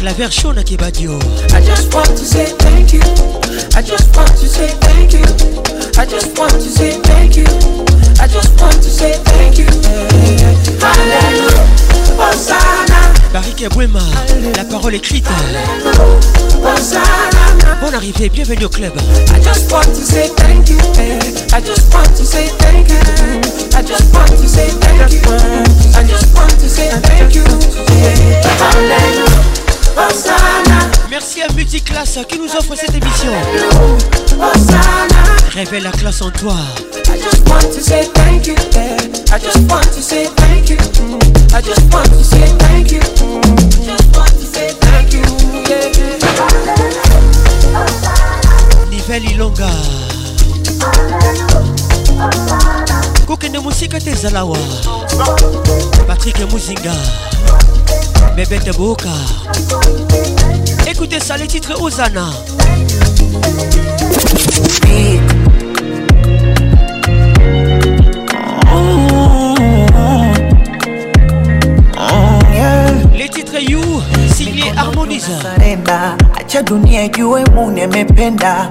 claver 0.00 0.30
show 0.30 0.52
na 0.52 0.62
kebadio 0.62 1.18
I 1.52 1.60
just 1.60 1.92
want 1.92 2.08
to 2.08 2.18
say 2.24 2.46
thank 2.58 2.92
you 2.92 3.00
I 3.76 3.82
just 3.82 4.14
want 4.16 4.28
to 4.30 4.46
say 4.48 4.68
thank 4.80 5.12
you 5.12 5.22
I 5.96 6.06
just 6.06 6.38
want 6.38 6.52
to 6.52 6.60
say 6.60 6.98
thank 7.02 7.36
you 7.36 7.44
I 8.20 8.26
just 8.26 8.58
want 8.60 8.74
to 8.82 8.90
say 8.90 9.12
thank 9.24 9.58
you 9.58 9.66
Hallelujah 10.80 11.66
Hosanna 12.16 13.23
Barrique 13.34 13.66
Bouema, 13.72 13.98
la 14.56 14.64
parole 14.64 14.94
écrite. 14.94 15.26
Bon 17.82 17.92
arrivée, 17.92 18.28
bienvenue 18.28 18.66
au 18.66 18.68
club. 18.68 18.92
Eh. 18.96 19.36
I 19.36 19.42
just 19.42 19.72
want 19.72 19.82
to 19.86 19.92
say 19.94 20.28
thank 20.36 20.70
you. 20.70 20.78
I 21.52 21.60
just 21.60 21.92
want 21.92 22.14
to 22.16 22.24
say 22.24 22.46
thank 22.58 22.88
you. 22.90 22.94
Eh. 22.94 23.76
I 23.76 23.82
just 23.84 24.14
want 24.14 24.26
to 24.28 24.46
say 24.46 24.68
thank 24.78 25.10
you. 25.10 25.34
I 25.96 26.04
just 26.04 26.32
want 26.32 26.46
to 26.46 26.68
say 26.68 26.90
thank 27.02 27.34
you. 27.34 27.42
Merci 31.10 31.42
à 31.42 31.52
Multiclasse 31.56 32.20
qui 32.28 32.38
nous 32.38 32.54
offre 32.56 32.76
cette 32.78 32.94
émission. 32.94 33.32
Révèle 35.54 35.82
la 35.82 35.90
classe 35.90 36.22
en 36.22 36.30
toi. 36.30 36.54
I 37.08 37.16
just 37.16 37.48
want 37.48 37.64
to 37.64 37.80
say 37.82 38.04
thank 38.14 38.46
you, 38.46 38.54
yeah. 38.72 38.96
I 39.30 39.38
just 39.38 39.68
want 39.70 39.84
to 39.86 40.02
say 40.02 40.26
thank 40.26 40.70
you. 40.70 40.76
Mm. 40.76 41.54
I 41.54 41.60
just 41.60 41.92
want 41.92 42.06
to 42.08 42.24
say 42.24 42.46
thank 42.58 42.92
you. 42.92 43.00
Mm. 43.00 43.44
I 43.44 43.84
just 43.86 44.16
want 44.16 44.30
to 44.30 44.44
say 44.44 44.70
thank 44.72 45.12
you, 45.12 45.24
yeah. 45.68 45.90
Nivelle 48.90 49.28
Ilonga. 49.32 49.70
kokende 53.26 53.58
mosika 53.58 54.00
te 54.00 54.10
ezala 54.10 54.44
wa 54.44 54.58
patrik 56.06 56.38
muzinga 56.52 56.92
bebete 58.36 58.72
boka 58.76 59.08
écoutez 60.86 61.20
ça 61.20 61.36
le 61.36 61.46
titre 61.46 61.80
ozana 61.82 62.30
Big. 64.82 65.20
Caillou 73.54 74.02
signé 74.34 74.64
Harmoniza. 74.76 75.30
Acha 76.34 76.60
dunia 76.62 77.04
ijue 77.04 77.44
munemependa, 77.54 78.68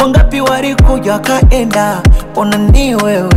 wangapi 0.00 0.40
walikuja 0.40 1.18
kaenda, 1.18 2.02
ona 2.36 2.56
ni 2.56 2.94
wewe 2.94 3.28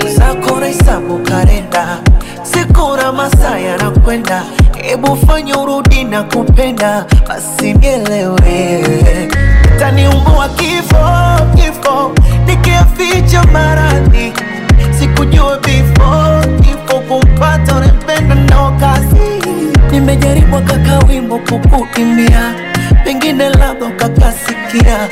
wenzako 0.00 0.60
nahesabu 0.60 1.18
kalenda, 1.18 1.98
siku 2.42 2.96
na 2.96 3.12
kwenda 3.12 3.58
yanakwenda, 3.58 4.42
hebu 4.82 5.16
fanya 5.26 5.58
urudi 5.58 6.04
na 6.04 6.22
kupenda, 6.22 7.06
basi 7.28 7.72
nielewe 7.74 9.30
taniumbua 9.78 10.48
kifo 10.56 11.06
kifo, 11.54 12.10
nikiaficha 12.46 13.44
maradhi 13.52 14.32
sikujua 15.00 15.58
before 15.60 16.56
kifo 16.62 16.98
kumpata 17.08 17.80
nimejaribu 19.90 20.60
kaka 20.62 20.98
wimbo 21.08 21.38
kukukimbia, 21.38 22.54
pengine 23.04 23.48
labda 23.48 23.86
ukakasikia, 23.86 25.08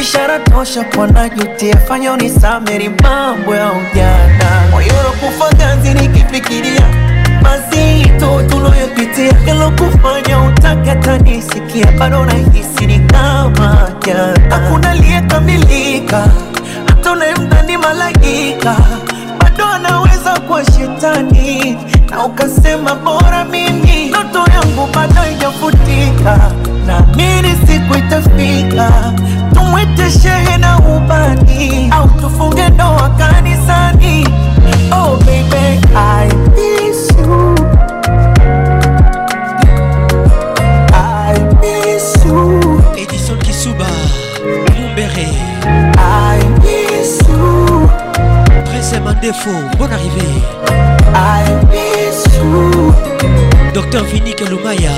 ishara 0.00 0.38
tosha 0.38 0.84
kwa 0.84 1.06
najutia, 1.06 1.76
fanya 1.76 2.12
unisameri 2.12 2.88
mambo 2.88 3.54
ya 3.54 3.72
ujana, 3.72 4.62
moyo 4.70 4.88
unakufa 4.92 5.52
ganzi 5.54 5.94
nikifikiria 5.94 6.86
mazito 7.42 8.42
tuloyopitia, 8.42 9.32
yalokufanya 9.46 10.38
utake 10.40 10.94
tanisikia, 10.94 11.92
bado 11.98 12.24
nahisi 12.24 12.86
ni 12.86 12.98
kama 13.00 13.96
jana, 14.06 14.38
hakuna 14.56 14.90
aliyekamilika, 14.90 16.28
hata 16.86 17.12
unayemdhani 17.12 17.76
malaika 17.76 18.76
bado 19.38 19.64
anaweza 19.66 20.40
kuwa 20.40 20.64
shetani 20.64 21.78
na 22.10 22.24
ukasema 22.26 22.94
bora 22.94 23.44
mimi 23.44 24.06
ndoto 24.08 24.50
yangu 24.52 24.86
bado 24.94 25.30
ijafutika 25.32 26.50
naamini 26.86 27.48
siku 27.66 27.98
itafika 27.98 29.12
tumwite 29.54 30.10
shehe 30.22 30.56
na 30.58 30.78
ubani 30.78 31.88
au 31.90 32.08
tufunge 32.08 32.68
ndoa 32.68 33.08
kanisani 33.18 34.28
oh 34.92 35.16
baby 35.16 35.86
I 35.96 36.28
miss 36.36 37.10
you 37.18 37.56
I 40.94 41.38
miss 41.60 42.24
you 42.24 42.80
Edison 42.98 43.38
Kisuba 43.38 43.86
Lumbere 44.78 45.28
I 45.98 46.38
miss 46.60 47.20
you 47.28 47.88
Prince 48.64 49.00
Mandefo, 49.04 49.50
bonne 49.78 49.92
arrivée 49.94 50.40
Dr. 53.74 54.02
Vinika 54.04 54.44
Lumaya, 54.48 54.92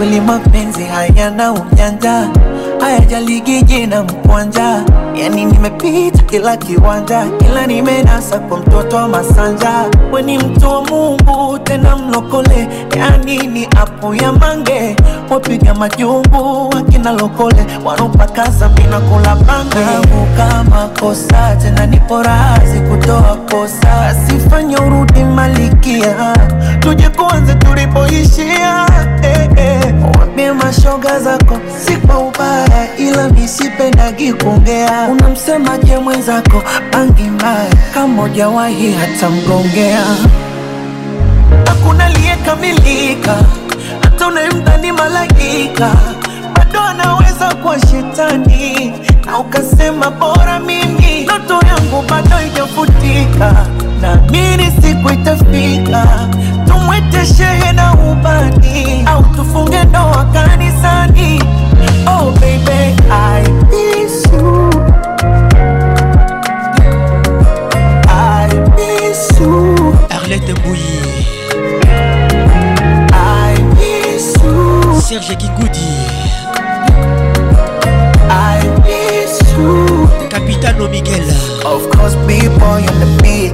wili 0.00 0.20
mapenzi 0.20 0.84
hayana 0.84 1.52
unyanja 1.52 2.28
hayajaligi 2.80 3.62
jina 3.62 4.02
mkwanja, 4.02 4.82
yani 5.14 5.44
nimepita 5.44 6.22
kila 6.22 6.56
kiwanja, 6.56 7.26
kila 7.38 7.66
nimenasa 7.66 8.38
kwa 8.38 8.58
mtoto 8.58 8.96
wa 8.96 9.08
Masanja. 9.08 9.84
We 10.12 10.22
ni 10.22 10.38
mtu 10.38 10.70
wa 10.70 10.82
Mungu 10.84 11.58
tena 11.64 11.96
mlokole, 11.96 12.68
yani 12.96 13.38
ni 13.46 13.64
apu 13.64 14.14
ya 14.14 14.32
mange, 14.32 14.96
wapiga 15.30 15.74
majumbu 15.74 16.68
wakina 16.68 17.12
lokole, 17.12 17.66
wanopakaza 17.84 18.68
mina 18.68 19.00
kula 19.00 19.36
bange 19.36 20.08
kama 20.36 20.88
kosa 21.00 21.56
tena 21.56 21.86
niporazi 21.86 22.80
kutoa 22.80 23.36
kosa, 23.50 24.06
asifanya 24.06 24.78
urudi 24.80 25.24
malikia, 25.24 26.34
tuje 26.80 27.08
kuanze 27.08 27.54
tulipoishia 27.54 28.86
eh, 29.22 29.48
eh. 29.56 29.94
Niambie 30.38 30.64
mashoga 30.64 31.20
zako, 31.20 31.58
si 31.78 31.96
kwa 31.96 32.18
ubaya, 32.18 32.96
ila 32.98 33.28
misipendagi 33.28 34.32
kuongea. 34.32 35.08
Unamsemaje 35.12 35.98
mwenzako 35.98 36.62
bangi 36.92 37.22
mbaya, 37.22 37.74
kama 37.94 38.22
hujawahi 38.22 38.92
hata 38.92 39.30
mgongea? 39.30 40.04
Hakuna 41.66 42.04
aliyekamilika, 42.04 43.34
hata 44.02 44.26
unayemdhani 44.26 44.92
malaika 44.92 45.92
bado 46.72 46.80
anaweza 46.88 47.54
kuwa 47.54 47.76
shetani, 47.80 48.92
na 49.26 49.38
ukasema 49.38 50.10
bora 50.10 50.60
mimi 50.60 51.22
ndoto 51.24 51.66
yangu 51.66 52.02
bado 52.10 52.28
haijafutika, 52.30 53.66
naamini 54.00 54.72
siku 54.82 55.10
itafika, 55.12 56.06
tumwite 56.68 57.26
shehe 57.36 57.72
na 57.72 57.94
ubani 57.94 59.02
au 59.06 59.22
tufunge 59.22 59.84
ndoa 59.84 60.24
kanisani. 60.32 61.42
Oh 62.06 62.30
baby, 62.30 63.02
I 63.10 63.42
miss 63.50 64.24
you. 64.32 64.70
Serge 75.08 75.36
Kikudi 75.36 76.07
Lolita 80.60 80.88
Miguel. 80.88 81.28
Of 81.64 81.88
course, 81.96 82.14
big 82.26 82.42
boy 82.58 82.82
on 82.82 83.00
the 83.00 83.22
beat. 83.22 83.52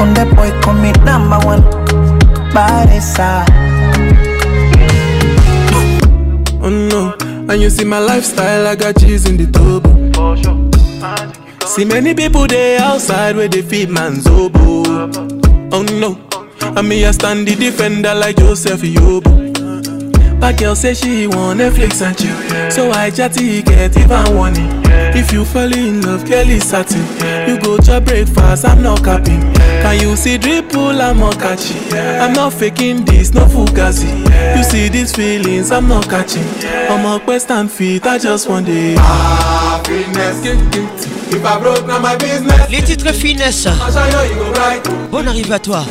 On 0.00 0.14
the 0.14 0.24
boy, 0.34 0.50
come 0.62 0.82
in 0.84 0.94
number 1.04 1.38
one. 1.46 1.60
Barisa. 2.52 3.44
Oh 6.62 6.68
no, 6.70 7.14
and 7.52 7.60
you 7.60 7.70
see 7.70 7.84
my 7.84 7.98
lifestyle, 7.98 8.66
I 8.66 8.74
got 8.74 8.96
cheese 8.98 9.26
in 9.28 9.36
the 9.36 9.46
tub. 9.46 9.86
See 11.68 11.84
many 11.84 12.14
people 12.14 12.46
there 12.46 12.80
outside 12.80 13.36
where 13.36 13.48
they 13.48 13.62
feed 13.62 13.90
man's 13.90 14.26
oboe. 14.26 14.84
Oh 15.72 15.82
no, 15.82 16.18
and 16.62 16.88
me 16.88 17.04
I 17.04 17.10
stand 17.10 17.46
the 17.46 17.54
defender 17.54 18.14
like 18.14 18.36
Joseph 18.36 18.80
Yobo. 18.80 19.47
My 20.40 20.52
girl 20.52 20.76
say 20.76 20.94
she 20.94 21.26
want 21.26 21.58
Netflix 21.60 22.00
and 22.00 22.16
chill 22.16 22.44
yeah. 22.44 22.68
So 22.68 22.92
I 22.92 23.10
chatty 23.10 23.60
get 23.60 23.96
even 23.96 24.36
warning 24.36 24.70
yeah. 24.84 25.16
If 25.18 25.32
you 25.32 25.44
fall 25.44 25.72
in 25.74 26.00
love, 26.02 26.24
girl 26.28 26.48
is 26.48 26.62
certain 26.68 27.04
yeah. 27.18 27.48
You 27.48 27.60
go 27.60 27.76
to 27.76 28.00
breakfast, 28.00 28.64
I'm 28.64 28.80
not 28.82 29.02
capping 29.02 29.40
Can 29.52 30.00
you 30.00 30.14
see 30.14 30.38
dripple, 30.38 31.02
I'm 31.02 31.18
not 31.18 31.40
catching 31.40 31.82
I'm 31.96 32.32
not 32.34 32.52
faking 32.54 33.04
this, 33.04 33.34
no 33.34 33.46
fugazi 33.46 34.14
You 34.56 34.62
see 34.62 34.88
these 34.88 35.12
feelings, 35.12 35.72
I'm 35.72 35.88
not 35.88 36.08
catching 36.08 36.44
I'm 36.88 37.04
a 37.04 37.18
quest 37.22 37.50
and 37.50 37.70
fit, 37.70 38.06
I 38.06 38.16
just 38.18 38.48
want 38.48 38.68
it 38.68 38.96
ah. 39.00 39.67
If 41.30 41.44
I 41.44 41.60
broke, 41.60 41.86
now 41.86 42.00
my 42.00 42.16
business. 42.16 42.58
Les 42.70 42.80
titres 42.80 43.12
finesse. 43.12 43.68
Bonne 45.10 45.28
arrivée 45.28 45.52
à 45.54 45.58
toi. 45.58 45.84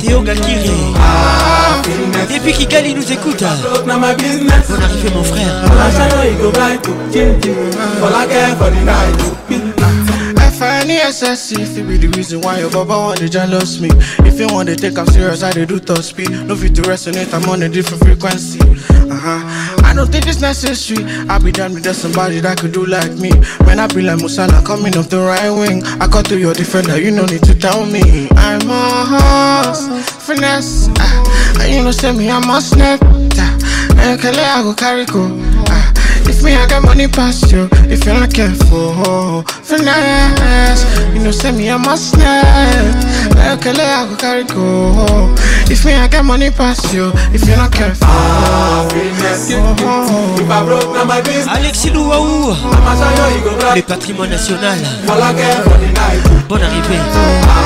Théo 0.00 0.22
Gakiri. 0.22 0.70
Ah, 0.96 1.80
Depuis 2.32 2.52
Kigali 2.52 2.94
nous 2.96 3.12
écoute. 3.12 3.44
Broke, 3.62 3.84
Bonne 3.86 4.00
arrivée 4.00 5.10
mon 5.14 5.22
frère. 5.22 5.62
If 10.58 10.62
I 10.62 10.80
any 10.80 10.94
if 10.94 11.76
it 11.76 11.86
be 11.86 11.98
the 11.98 12.08
reason 12.16 12.40
why 12.40 12.60
your 12.60 12.70
baba 12.70 12.96
want 12.96 13.18
to 13.18 13.28
jealous 13.28 13.78
me. 13.78 13.90
If 14.24 14.40
you 14.40 14.46
want 14.48 14.70
to 14.70 14.74
take 14.74 14.96
I'm 14.96 15.04
serious, 15.04 15.42
I 15.42 15.52
they 15.52 15.66
do 15.66 15.78
top 15.78 15.98
speed. 15.98 16.30
No 16.30 16.56
fit 16.56 16.74
to 16.76 16.82
resonate, 16.88 17.28
I'm 17.34 17.46
on 17.50 17.60
a 17.62 17.68
different 17.68 18.02
frequency. 18.02 18.58
Uh 18.64 19.12
huh. 19.12 19.80
I 19.84 19.92
don't 19.94 20.10
think 20.10 20.26
it's 20.26 20.40
necessary. 20.40 21.04
I 21.28 21.36
be 21.36 21.52
done 21.52 21.74
with 21.74 21.84
somebody 21.94 22.40
that 22.40 22.56
could 22.56 22.72
do 22.72 22.86
like 22.86 23.12
me. 23.20 23.28
When 23.68 23.78
I 23.78 23.86
be 23.88 24.00
like 24.00 24.16
Musala 24.16 24.64
coming 24.64 24.96
off 24.96 25.10
the 25.10 25.20
right 25.20 25.50
wing, 25.50 25.84
I 26.00 26.08
cut 26.08 26.24
to 26.32 26.38
your 26.38 26.54
defender, 26.54 26.98
you 26.98 27.10
no 27.10 27.26
need 27.26 27.42
to 27.42 27.54
tell 27.54 27.84
me. 27.84 28.26
I'm 28.36 28.64
a 28.64 28.82
horse, 29.12 29.84
finesse. 30.24 30.88
Uh, 30.96 31.66
you 31.68 31.84
know, 31.84 31.90
say 31.90 32.12
me, 32.16 32.30
I'm 32.30 32.48
a 32.48 32.62
snap. 32.62 33.02
Uh, 33.02 33.28
ah, 33.36 33.96
and 34.08 34.20
it 34.24 34.38
I 34.38 34.62
go 34.62 34.72
carry 34.72 35.04
go. 35.04 35.20
Uh, 35.68 35.92
if 36.28 36.42
me, 36.42 36.54
I 36.54 36.66
got 36.66 36.82
money 36.82 37.06
past 37.06 37.52
you, 37.52 37.68
if 37.88 38.04
you're 38.04 38.14
not 38.18 38.34
careful, 38.34 39.42
finesse. 39.62 40.82
You 41.14 41.20
know, 41.22 41.30
send 41.30 41.56
me 41.56 41.68
a 41.68 41.78
must 41.78 42.16
net. 42.16 43.32
Like, 43.36 43.60
okay, 43.60 43.70
I 43.80 44.06
go 44.08 44.16
carry 44.16 44.42
go. 44.44 45.32
If 45.70 45.84
me, 45.84 45.94
I 45.94 46.08
got 46.08 46.24
money 46.24 46.50
past 46.50 46.92
you, 46.92 47.12
if 47.32 47.46
you're 47.46 47.56
not 47.56 47.72
careful. 47.72 48.08
Ah, 48.10 48.88
finesse. 48.90 49.52
Oh, 49.52 49.62
uh-huh. 49.62 50.42
if 50.42 50.50
I 50.50 50.64
broke, 50.64 50.94
now 50.94 51.04
my 51.04 51.20
business. 51.22 51.46
Alexis 51.46 51.90
Louaou, 51.92 52.54
le 53.74 53.82
patrimoine 53.82 54.30
national. 54.30 54.78
Bonne 56.48 56.62
arrivée. 56.64 56.98
Ah, 57.46 57.65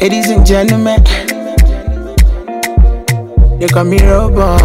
Ladies 0.00 0.28
and 0.30 0.44
gentlemen, 0.44 1.02
they 3.58 3.66
call 3.66 3.84
me 3.84 3.98
robot. 4.02 4.62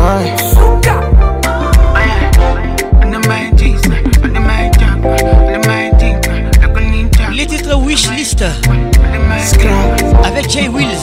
avec 10.23 10.49
Jay 10.49 10.67
Wills. 10.67 11.01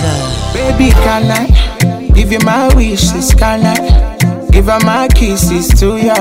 Baby, 0.53 0.91
can 0.93 1.31
I 1.33 2.11
give 2.14 2.31
you 2.31 2.39
my 2.41 2.68
wishes? 2.76 3.33
Can 3.33 3.64
I 3.64 4.16
give 4.53 4.66
her 4.66 4.79
my 4.85 5.09
kisses 5.09 5.68
to 5.81 5.97
ya 5.97 6.14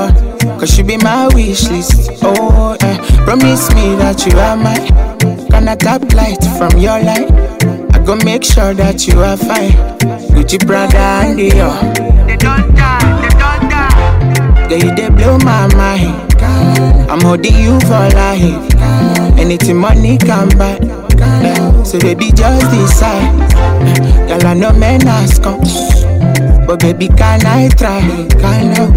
Cause 0.58 0.70
she 0.74 0.82
be 0.82 0.96
my 0.96 1.28
wish 1.34 1.68
list. 1.68 2.10
Oh, 2.22 2.74
yeah, 2.80 2.96
promise 3.26 3.68
me 3.74 3.94
that 4.00 4.24
you 4.24 4.32
are 4.40 4.56
mine. 4.56 5.48
Gonna 5.50 5.76
tap 5.76 6.10
light 6.14 6.42
from 6.56 6.78
your 6.80 6.98
light. 7.00 7.76
Go 8.08 8.16
make 8.24 8.42
sure 8.42 8.72
that 8.72 9.06
you 9.06 9.20
are 9.20 9.36
fine. 9.36 9.72
Gucci 10.32 10.58
brother 10.66 10.96
and 10.96 11.38
Dior. 11.38 11.76
They 12.26 12.36
don't 12.38 12.74
die, 12.74 13.02
they 13.06 13.36
don't 13.36 13.68
die. 13.68 14.66
Girl, 14.70 14.78
you 14.78 14.94
they 14.94 15.10
blow 15.10 15.36
my 15.44 15.66
mind. 15.76 16.16
I'm 17.10 17.20
holding 17.20 17.54
you 17.56 17.78
for 17.80 18.00
life. 18.16 18.74
Anything 19.38 19.76
money 19.76 20.16
can 20.16 20.48
buy. 20.56 20.78
So 21.84 22.00
baby, 22.00 22.30
just 22.32 22.70
decide. 22.72 23.36
Girl, 24.26 24.46
I 24.46 24.54
know 24.54 24.72
men 24.72 25.06
ask 25.06 25.42
But 26.66 26.80
baby, 26.80 27.08
can 27.08 27.44
I 27.44 27.68
try? 27.68 28.00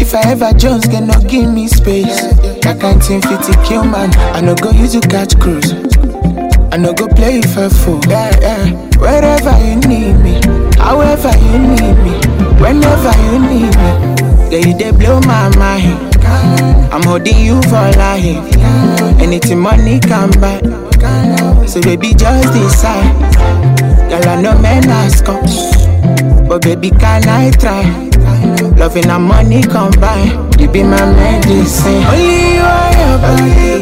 If 0.00 0.12
I 0.12 0.22
ever 0.28 0.52
Jones, 0.54 0.86
cannot 0.86 1.28
give 1.28 1.48
me 1.48 1.68
space. 1.68 2.20
That 2.66 2.78
kind 2.80 3.00
thing 3.00 3.22
fit 3.22 3.40
to 3.44 3.62
kill 3.64 3.84
man. 3.84 4.12
I 4.34 4.40
no 4.40 4.56
go 4.56 4.70
use 4.72 4.90
to 4.98 5.00
catch 5.00 5.38
cruise. 5.38 5.72
I 6.72 6.76
no 6.76 6.92
go 6.94 7.08
play 7.08 7.42
for 7.42 7.68
fool. 7.68 8.00
Yeah, 8.06 8.30
yeah. 8.40 8.70
Wherever 8.98 9.58
you 9.58 9.74
need 9.90 10.14
me, 10.22 10.40
however 10.78 11.32
you 11.36 11.58
need 11.58 11.98
me, 11.98 12.12
whenever 12.62 13.10
you 13.24 13.38
need 13.40 13.74
me. 13.74 14.50
Yeah, 14.54 14.64
you 14.68 14.78
they 14.78 14.92
blow 14.92 15.20
my 15.22 15.48
mind. 15.56 16.16
I'm 16.94 17.02
holding 17.02 17.44
you 17.44 17.60
for 17.62 17.90
life. 17.98 18.56
Anything 19.20 19.58
money 19.58 19.98
can 19.98 20.30
buy. 20.40 20.60
So 21.66 21.82
baby, 21.82 22.14
just 22.14 22.52
decide. 22.52 23.18
Girl, 24.08 24.28
I 24.28 24.40
know 24.40 24.56
men 24.58 24.88
ask, 24.90 25.24
scums. 25.24 25.58
But 26.48 26.62
baby, 26.62 26.90
can 26.90 27.28
I 27.28 27.50
try? 27.50 27.82
Loving 28.78 29.10
and 29.10 29.24
money 29.24 29.62
combine. 29.62 30.52
You 30.60 30.68
be 30.68 30.84
my 30.84 31.04
medicine. 31.16 32.04
Only 32.04 32.54
you 32.54 32.89
nobody. 33.10 33.78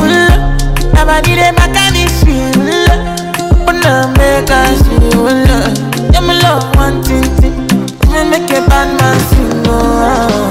Nobody 0.96 1.34
they 1.36 1.52
back 1.52 1.76
at 1.76 1.92
this 1.92 2.24
feel. 2.24 2.50
Wanna 3.66 4.12
make 4.16 4.48
us 4.50 4.80
feel. 4.88 5.28
I'm 6.16 6.26
love 6.42 6.68
wanting 6.76 7.22
tea. 7.36 7.50
Make 8.30 8.50
a 8.50 8.60
bad 8.68 8.98
man 9.00 9.18
sing. 9.28 9.62
Oh, 9.66 10.49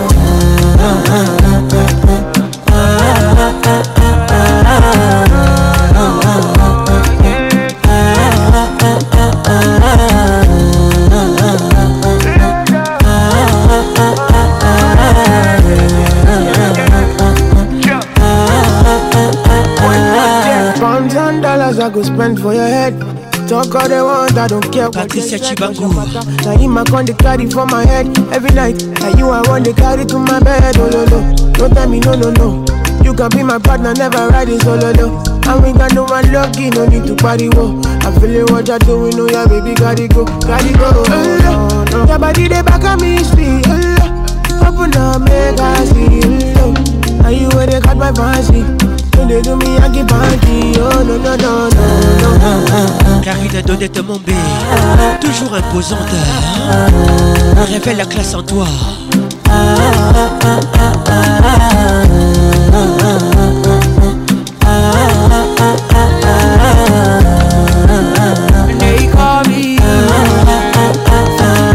dollars 21.74 21.80
I 21.80 21.93
go 21.93 22.01
spend 22.03 22.39
for 22.41 22.53
your 22.53 22.67
head. 22.67 22.97
Talk 23.49 23.74
all 23.74 23.89
they 23.89 24.01
want, 24.01 24.38
I 24.38 24.47
don't 24.47 24.70
care. 24.72 24.89
Patricia 24.91 25.38
Chibangu. 25.38 25.89
Now 25.93 26.55
going 26.55 26.70
to 26.70 26.84
con 26.91 27.05
they 27.05 27.13
carry 27.13 27.49
for 27.49 27.65
my 27.65 27.86
head 27.86 28.05
every 28.32 28.51
night. 28.53 28.86
Now 29.01 29.17
you 29.17 29.30
I 29.30 29.41
want 29.47 29.65
they 29.65 29.74
carry 29.74 30.05
to 30.05 30.20
my 30.20 30.39
bed. 30.39 30.78
Oh 30.78 30.89
no 30.89 31.05
no, 31.05 31.20
don't 31.53 31.74
tell 31.74 31.89
me 31.89 31.99
no 31.99 32.13
no 32.13 32.32
no. 32.32 32.65
You 33.03 33.13
can 33.13 33.30
be 33.30 33.41
my 33.43 33.57
partner, 33.57 33.93
never 33.93 34.28
ride 34.30 34.49
solo 34.61 34.91
no. 34.93 35.17
And 35.49 35.63
we 35.63 35.74
got 35.74 35.93
no 35.95 36.03
one 36.03 36.32
lucky, 36.32 36.70
no 36.70 36.86
need 36.88 37.07
to 37.07 37.15
party 37.15 37.49
wo. 37.49 37.82
I 38.05 38.11
feel 38.20 38.30
it 38.32 38.51
what 38.51 38.67
you 38.67 38.80
do, 38.80 39.09
know 39.17 39.28
oh 39.30 39.45
baby, 39.49 39.74
got 39.76 39.99
it 39.99 40.13
go, 40.13 40.26
got 40.45 40.63
it 40.65 40.78
go. 40.78 40.91
Oh, 40.93 41.09
no, 41.09 41.84
no. 42.03 42.05
Your 42.05 42.20
body 42.20 42.47
they 42.47 42.61
back 42.61 42.84
on 42.84 43.01
me, 43.01 43.17
speed. 43.24 43.63
Oh, 43.65 43.80
no. 43.97 44.74
Open 44.74 44.95
up, 44.95 45.22
make 45.22 45.59
I 45.59 45.86
see. 45.86 46.22
Oh, 46.57 47.24
no. 47.24 47.30
you 47.30 47.49
where 47.49 47.65
they 47.65 47.80
caught 47.82 47.97
my 47.97 48.11
fancy. 48.11 48.63
When 49.20 49.28
they 49.28 49.41
do 49.41 49.57
me, 49.57 49.76
I 49.78 49.89
get 49.91 50.05
Oh 50.09 51.03
no, 51.03 51.17
no, 51.17 51.36
no, 51.36 51.51
no, 52.24 52.32
no. 52.39 53.22
Karina 53.22 53.61
Donnette 53.61 53.99
Mombé, 53.99 54.32
toujours 55.20 55.53
imposante. 55.55 55.99
Révèle 57.70 57.97
la 57.97 58.05
classe 58.05 58.34
en 58.34 58.41
toi. 58.43 58.65
They 68.80 69.07
call 69.09 69.43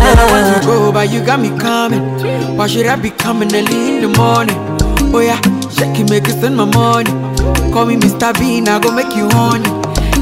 I 0.00 0.28
want 0.30 0.64
go, 0.64 0.90
but 0.92 1.10
you 1.12 1.20
got 1.20 1.38
me 1.40 1.50
coming. 1.58 2.02
Why 2.56 2.66
should 2.68 2.86
I 2.86 2.96
be 2.96 3.10
coming 3.10 3.54
early 3.54 3.98
in 3.98 4.00
the 4.00 4.18
morning? 4.18 4.56
Oh 5.16 5.20
yeah, 5.20 5.38
shake 5.70 6.00
it, 6.02 6.10
make 6.10 6.26
it 6.26 6.34
send 6.42 6.56
my 6.56 6.64
money. 6.74 7.08
Call 7.70 7.86
me 7.86 7.94
Mr. 7.94 8.34
Bean, 8.34 8.66
I 8.66 8.80
go 8.80 8.90
make 8.90 9.14
you 9.14 9.30
honey. 9.30 9.62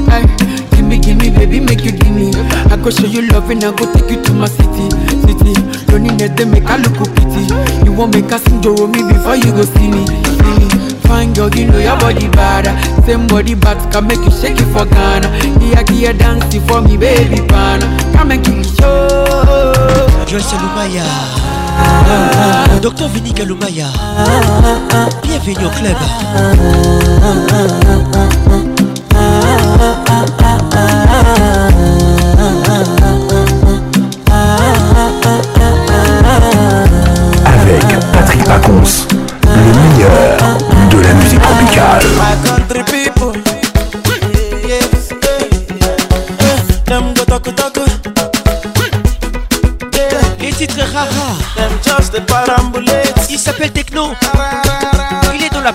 Hey, 0.05 0.21
give 0.69 0.85
me, 0.85 0.99
give 1.01 1.17
me, 1.17 1.31
baby, 1.31 1.59
make 1.59 1.81
you 1.83 1.93
give 1.97 2.13
me. 2.13 2.29
I 2.69 2.77
go 2.77 2.91
show 2.91 3.07
you 3.07 3.23
love 3.33 3.49
and 3.49 3.63
I 3.63 3.73
go 3.75 3.89
take 3.91 4.11
you 4.11 4.21
to 4.21 4.33
my 4.33 4.45
city, 4.47 4.85
city. 5.25 5.53
Loneliness 5.91 6.29
they 6.37 6.45
make 6.45 6.65
I 6.69 6.77
look 6.77 6.93
pretty. 7.17 7.41
You 7.83 7.93
won't 7.97 8.13
make 8.13 8.31
us 8.31 8.45
enjoy 8.45 8.85
me 8.85 9.01
before 9.01 9.33
you 9.35 9.49
go 9.57 9.65
see 9.65 9.89
me, 9.89 10.05
see 10.05 10.53
me. 10.61 10.69
Fine 11.09 11.33
girl, 11.33 11.49
you 11.49 11.65
know 11.65 11.79
your 11.79 11.97
body 11.97 12.27
bad. 12.29 12.69
Same 13.03 13.25
body 13.25 13.55
back 13.55 13.91
can 13.91 14.05
make 14.05 14.19
you 14.21 14.29
shake 14.29 14.61
it 14.61 14.71
for 14.77 14.85
Ghana. 14.85 15.27
Here, 15.57 15.83
here, 15.89 16.13
dancing 16.13 16.61
for 16.67 16.81
me, 16.81 16.97
baby, 16.97 17.41
pana. 17.47 17.81
Come 18.13 18.29
and 18.29 18.45
give 18.45 18.55
me 18.57 18.63
show. 18.63 19.25
Joyce 20.29 20.53
Lubaya. 20.53 21.41
Docteur 22.81 23.07
Vini 23.09 23.33
Kaloumaya 23.33 23.87
Bienvenue 25.23 25.65
au 25.65 25.69
club 25.69 25.95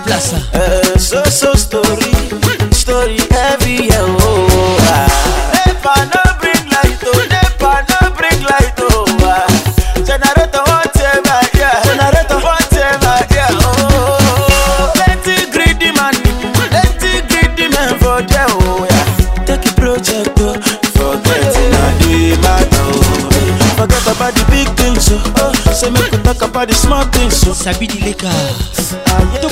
place 0.09 0.33
eh, 0.53 0.57
eh, 0.57 0.97
so 0.97 1.23
so 1.25 1.53
story 1.53 2.13
story 2.71 3.17
every 3.51 3.77
year 3.89 4.05
oh 4.25 4.89
ah. 4.95 5.05
nepa 5.67 5.93
no 6.11 6.21
bring 6.41 6.63
light 6.73 6.97
oh 7.13 7.21
nepa 7.33 7.71
no 7.89 7.97
bring 8.17 8.41
light 8.51 8.73
oh 8.89 9.05
ah. 9.33 9.45
generator 10.09 10.63
want 10.67 10.89
take 10.97 11.21
my 11.29 11.41
dear 11.53 11.69
generator 11.85 12.39
want 12.45 12.65
take 12.73 12.97
my 13.05 13.21
dear 13.29 13.53
oh 13.69 14.89
plenty 14.97 15.35
greedy 15.53 15.91
man 15.97 16.13
plenty 16.57 17.11
greedy 17.29 17.67
men 17.75 17.93
for 18.01 18.17
there 18.31 18.49
oh 18.65 18.87
yeah 18.89 19.05
take 19.45 19.61
a 19.69 19.71
project 19.81 20.33
oh 20.41 20.55
forget 20.97 21.53
na 21.75 21.81
do 22.01 22.15
matter 22.47 22.89
oh 22.97 23.29
forget 23.77 24.05
about 24.13 24.33
the 24.33 24.43
big 24.49 24.65
things 24.79 25.11
oh, 25.13 25.21
oh. 25.43 25.53
say 25.71 25.91
make 25.93 26.09
we 26.11 26.17
talk 26.25 26.41
about 26.49 26.67
the 26.67 26.73
small 26.73 27.05
things 27.15 27.45
oh 27.45 27.53
sabi 27.53 27.85
the 27.85 27.97
liquor. 28.05 28.35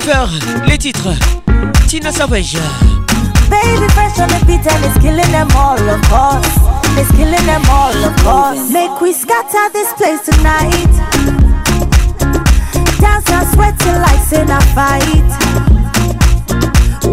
faire 0.00 0.28
les 0.66 0.78
titres. 0.78 1.08
Tina 1.86 2.12
Savage. 2.12 2.56
Baby, 3.50 3.88
fresh 3.92 4.12
on 4.20 4.26
the 4.28 4.44
beat 4.46 4.66
and 4.66 4.84
it's 4.84 4.98
killing 4.98 5.30
them 5.32 5.48
all, 5.56 5.78
of 5.78 6.12
us 6.12 6.46
It's 6.98 7.10
killing 7.12 7.46
them 7.46 7.62
all, 7.70 7.92
of 7.92 8.14
course. 8.22 8.70
Make 8.70 9.00
we 9.00 9.12
scatter 9.12 9.70
this 9.72 9.92
place 9.94 10.20
tonight. 10.20 10.88
Dance 13.00 13.30
and 13.30 13.48
sweat 13.54 13.78
till 13.78 13.98
life's 14.00 14.32
in 14.32 14.50
a 14.50 14.60
fight. 14.76 15.28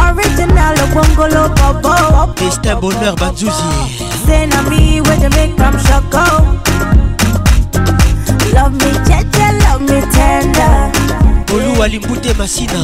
original 0.05 0.75
Okongolo 0.85 1.49
Bobo 1.55 2.33
Mr. 2.37 2.75
Bonheur 2.79 3.15
Badzuzi 3.15 3.71
Say 4.25 4.45
na 4.47 4.61
me 4.69 5.01
where 5.01 5.17
they 5.17 5.29
make 5.29 5.55
from 5.57 5.73
Shoko 5.77 6.23
Love 8.53 8.73
me 8.73 8.91
jeje, 9.07 9.47
love 9.65 9.81
me 9.81 9.99
tender 10.13 10.77
Olu 11.53 11.75
Alimbute 11.81 12.31
Masina 12.39 12.79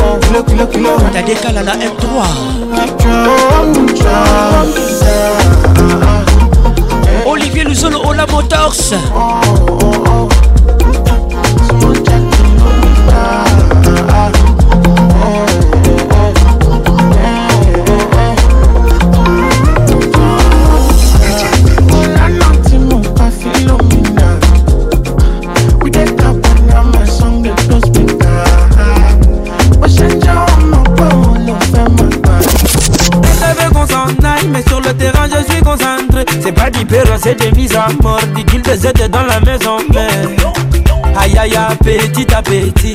kilo 0.31 0.43
kilo 0.43 0.67
kilo 0.67 0.99
tadekala 1.13 1.63
na 1.63 1.75
m3 1.75 2.25
olivier 7.27 7.67
luzolo 7.67 7.99
ola 8.07 8.27
motors 8.27 8.91
oh, 8.91 8.97
oh, 9.15 9.69
oh. 9.81 10.10
je 35.31 35.51
suis 35.53 35.61
concentré. 35.61 36.25
C'est 36.41 36.51
pas 36.51 36.69
du 36.69 36.79
c'est 37.21 37.39
des 37.39 37.51
mises 37.51 37.75
à 37.75 37.87
mort. 38.01 38.19
Dit 38.35 38.43
qu'ils 38.45 38.61
te 38.61 39.07
dans 39.07 39.23
la 39.23 39.39
maison 39.41 39.77
mais. 39.93 40.05
Aïe 41.19 41.37
aïe 41.37 41.55
aïe, 41.57 41.75
petit 42.09 42.33
à 42.33 42.41
petit, 42.41 42.93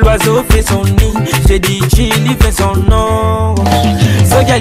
l'oiseau 0.00 0.44
fait 0.48 0.62
son 0.62 0.84
nid. 0.84 1.14
J'ai 1.48 1.58
dit 1.58 1.80
Chili 1.92 2.36
fait 2.40 2.52
son 2.52 2.74
nom. 2.88 3.54
So 4.28 4.36
Y'a 4.46 4.58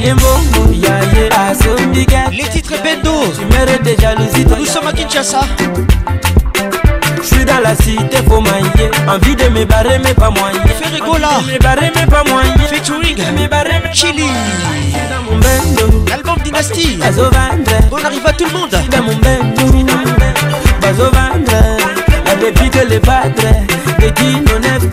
Les 2.31 2.43
titres 2.51 2.73
Bendo. 2.83 3.11
Tu 3.33 3.57
mérites 3.57 3.83
des 3.83 3.95
jalousies. 3.99 4.45
Nous 4.57 4.65
sommes 4.65 4.87
à 4.87 4.93
Kinshasa. 4.93 5.41
Je 7.23 7.27
suis 7.27 7.45
dans 7.45 7.59
la 7.59 7.75
cité, 7.75 8.17
faut 8.27 8.41
mailler. 8.41 8.89
Envie 9.07 9.35
de 9.35 9.47
me 9.49 9.63
barrer, 9.63 9.99
mais 10.03 10.13
pas 10.15 10.31
moyen. 10.31 10.59
Fais 10.81 10.89
rigoler. 10.89 11.21
Me 11.53 11.59
barrer, 11.59 11.91
mais 11.95 12.07
pas 12.07 12.23
moyen. 12.23 12.55
Featuring. 12.67 13.15
Me 13.37 13.47
barrer, 13.47 13.79
mais 13.83 13.93
Chili. 13.93 14.23
Dans 14.25 15.31
mon 15.31 15.37
bendo. 15.37 16.03
L'album 16.09 16.37
Dynastie. 16.43 16.97
Bazo 16.99 17.25
vendre. 17.25 17.79
On 17.91 18.03
arrive 18.03 18.25
à 18.25 18.33
tout 18.33 18.45
le 18.51 18.57
monde. 18.57 18.71
Dans 18.71 19.03
mon 19.03 19.15
bendo. 19.17 19.91
Bazo 20.81 21.03
vendre. 21.03 21.77
La 22.25 22.31
pépite, 22.37 22.83
les 22.89 22.99
padres. 22.99 23.53
Les 23.99 24.09
Dino 24.11 24.57
9-4. 24.57 24.89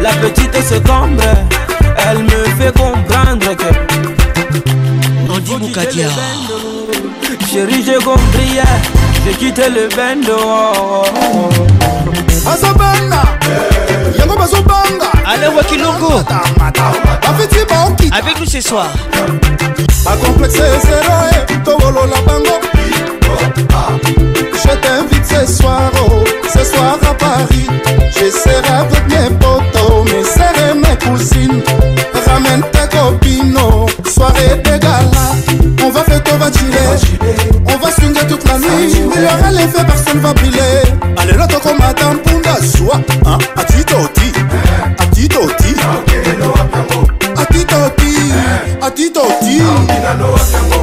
La 0.00 0.10
petite 0.14 0.56
s'écombre. 0.60 1.22
Elle 2.10 2.18
me 2.18 2.44
fait 2.60 2.72
comprendre 2.76 3.54
que. 3.56 5.32
Andy 5.32 5.54
Moukadia. 5.56 6.08
Chérie, 7.48 7.84
j'ai 7.86 8.04
compris. 8.04 8.58
J'ai 9.24 9.32
quitté 9.34 9.68
le 9.70 9.88
bendo 9.94 10.34
azobanga 12.44 13.22
yango 14.18 14.34
bazobanga 14.36 15.10
alewa 15.24 15.62
kilongo 15.62 16.24
bafeti 17.22 17.64
baokita 17.68 18.16
avec 18.16 18.40
nous 18.40 18.46
ce 18.46 18.60
soir 18.60 18.88
bakomplexe 20.04 20.56
zero 20.56 21.12
eh, 21.48 21.54
tobolola 21.64 22.16
bango 22.26 22.80
Je 24.04 24.76
t'invite 24.80 25.26
ce 25.46 25.52
soir, 25.60 25.90
oh, 26.06 26.24
ce 26.52 26.64
soir 26.64 26.98
à 27.10 27.14
Paris. 27.14 27.66
Je 28.14 28.30
serai 28.30 28.74
avec 28.74 29.08
mes 29.08 29.36
potos, 29.38 30.04
mes 30.04 30.22
sœurs 30.24 30.54
et 30.70 30.78
mes 30.78 30.96
cousines. 31.08 31.62
Ramène 32.26 32.62
tes 32.72 32.96
copines, 32.96 33.56
oh, 33.58 33.86
soirée 34.08 34.56
de 34.62 34.76
gala. 34.76 35.72
On 35.84 35.90
va 35.90 36.02
faire 36.04 36.22
ton 36.22 36.36
bachiller, 36.36 37.18
on 37.68 37.84
va 37.84 37.90
swinguer 37.90 38.26
toute 38.28 38.44
la 38.48 38.58
nuit. 38.58 38.92
Il 39.16 39.20
y 39.20 39.24
aura 39.24 39.50
les 39.50 39.66
personne 39.84 40.18
va 40.18 40.34
piler. 40.34 40.82
Allez, 41.18 41.32
l'autre 41.32 41.60
comme 41.60 41.78
Madame 41.78 42.18
Punda, 42.18 42.56
joie, 42.76 43.00
hein, 43.26 43.38
à 43.56 43.64
ti 43.64 43.78
à 43.92 45.06
dit, 45.10 45.28
à 48.80 48.90
dit 48.90 49.08
à 49.10 49.26
ti 49.40 50.82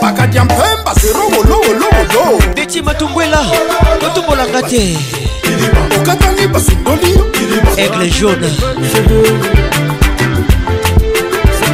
bakati 0.01 0.37
ya 0.37 0.45
mpemba 0.45 0.95
serongolowolowolo 1.01 2.53
deti 2.53 2.81
matumbwela 2.81 3.45
totumbolanga 3.99 4.61
te 4.63 4.97
okatani 5.97 6.47
basundoli 6.47 7.13
aigle 7.77 8.09
jaune 8.11 8.49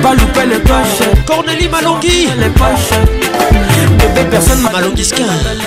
pas 0.03 0.13
loupé 0.15 0.45
les 0.49 0.59
poches 0.59 1.25
cornélie 1.28 1.69
malongi 1.69 2.30
les 2.39 2.49
poches 2.53 3.66
bébé 3.86 4.25
personne 4.30 4.59
malongiska 4.73 5.23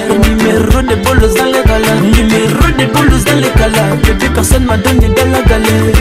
le 0.08 0.14
numéro 0.18 0.82
de 0.82 0.94
bolos 1.04 1.34
dans 1.34 1.44
les 1.44 1.62
gala 1.66 1.94
numéro 2.02 2.66
de 2.78 2.86
bolos 2.92 3.24
dans 3.24 3.34
les 3.38 3.50
gala 3.58 3.82
bébé 4.02 4.28
personne 4.34 4.64
m'a 4.64 4.76
donné 4.76 5.08
dans 5.08 5.30
la 5.30 5.42
galère 5.42 5.94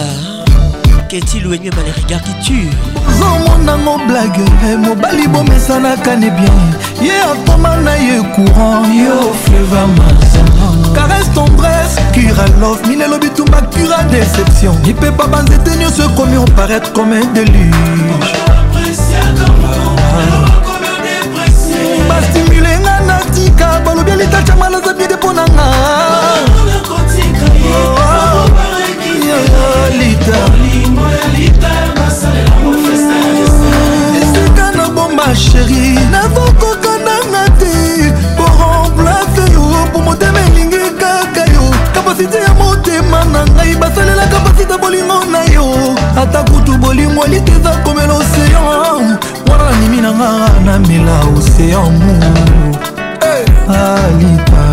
keti 1.12 1.41
louenywe 1.41 1.72
balerigar 1.76 2.22
qui 2.24 2.34
tue 2.39 2.72
ozomonango 2.95 3.99
blague 4.07 4.45
mobali 4.80 5.28
bomesanaka 5.28 6.16
ne 6.16 6.30
bien 6.32 6.59
ye 7.03 7.12
atoma 7.20 7.76
na 7.84 7.95
ye 7.99 8.16
courant 8.34 8.88
yo 9.03 9.18
fleva 9.43 9.82
mazama 9.97 10.70
caresse 10.95 11.28
tendresse 11.36 11.99
cura 12.14 12.45
love 12.62 12.80
mine 12.88 13.01
elobi 13.03 13.30
tumba 13.36 13.59
cura 13.74 14.03
déception 14.14 14.72
lipepa 14.86 15.28
banzete 15.28 15.76
nyonso 15.82 16.03
ekomi 16.07 16.38
oparaître 16.38 16.93
comme 16.93 17.12
un 17.12 17.26
déluge 17.36 18.32
bastimule 22.07 22.74
nga 22.84 22.95
na 23.07 23.18
tika 23.36 23.82
balobi 23.84 24.12
elitatiama 24.12 24.70
naza 24.70 24.93
bide 24.93 25.16
mpo 25.20 25.34
na 25.34 25.43
nga 25.43 25.68
oh, 26.95 27.99
oh, 27.99 28.47
oh, 28.47 29.89
lita 29.99 30.71
esika 34.22 34.72
nabomba 34.72 35.36
sheri 35.36 35.97
nazokokananga 36.12 37.43
te 37.60 38.10
poremplace 38.38 39.45
yo 39.54 39.89
po 39.93 39.99
motema 39.99 40.39
elingi 40.47 40.80
kaka 40.99 41.45
yo 41.54 41.64
kapasite 41.93 42.38
ya 42.38 42.54
motema 42.54 43.26
na 43.26 43.45
ngai 43.45 43.76
basalela 43.76 44.26
kapasite 44.28 44.78
bolingo 44.82 45.26
na 45.32 45.41
yo 45.54 45.95
ata 46.22 46.43
kutu 46.43 46.78
bolingo 46.78 47.26
eliteza 47.26 47.72
komela 47.84 48.14
oseyan 48.14 48.64
wana 49.49 49.64
nanimi 49.72 50.02
nanga 50.02 50.30
namela 50.66 51.20
oseyan 51.38 51.93
mu 51.99 52.14
alita 53.82 54.71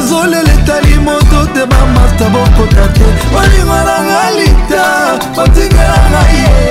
nazolela 0.00 0.52
etali 0.54 0.98
moto 1.04 1.40
te 1.54 1.64
bamasta 1.70 2.28
bokota 2.32 2.84
te 2.94 3.06
bolingo 3.32 3.76
na 3.88 3.96
ngai 4.06 4.34
lita 4.38 4.86
botingelanga 5.36 6.22
ye 6.36 6.68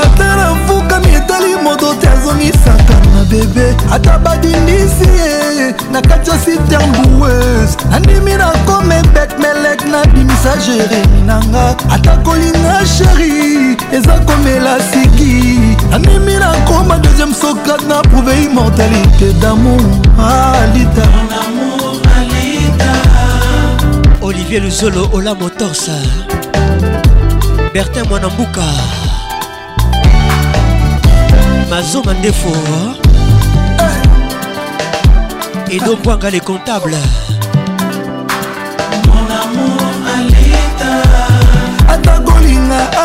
ata 0.00 0.28
nafukami 0.38 1.10
etali 1.18 1.52
moto 1.64 1.88
te 2.00 2.08
azongisaka 2.14 2.96
na 3.14 3.22
bebe 3.30 3.66
ata 3.94 4.14
badindisi 4.24 5.08
ye 5.20 5.74
na 5.92 6.00
kati 6.08 6.30
ya 6.30 6.38
siternbues 6.44 7.70
nandimi 7.90 8.34
na 8.40 8.48
komebet 8.66 9.30
melek 9.42 9.80
nabimisa 9.92 10.52
jeremi 10.66 11.20
nanga 11.28 11.66
ata 11.94 12.12
kolinga 12.24 12.76
sheri 12.94 13.32
eza 13.96 14.16
komela 14.26 14.74
siki 14.90 15.32
nandimi 15.90 16.34
nakoma 16.42 16.94
deuxième 17.04 17.34
sokat 17.42 17.80
na 17.88 18.02
prouve 18.10 18.34
immortalité 18.46 19.26
damour 19.40 19.84
alita 20.16 21.06
ah, 21.40 21.77
olivier 24.28 24.60
luzolo 24.60 25.08
ola 25.14 25.32
motorsa 25.34 25.94
bertin 27.72 28.04
mwanambuka 28.08 28.64
mazo 31.70 32.00
mandefo 32.04 32.52
edo 35.76 35.96
mbwanga 35.96 36.30
le 36.30 36.40
comptable 36.48 36.98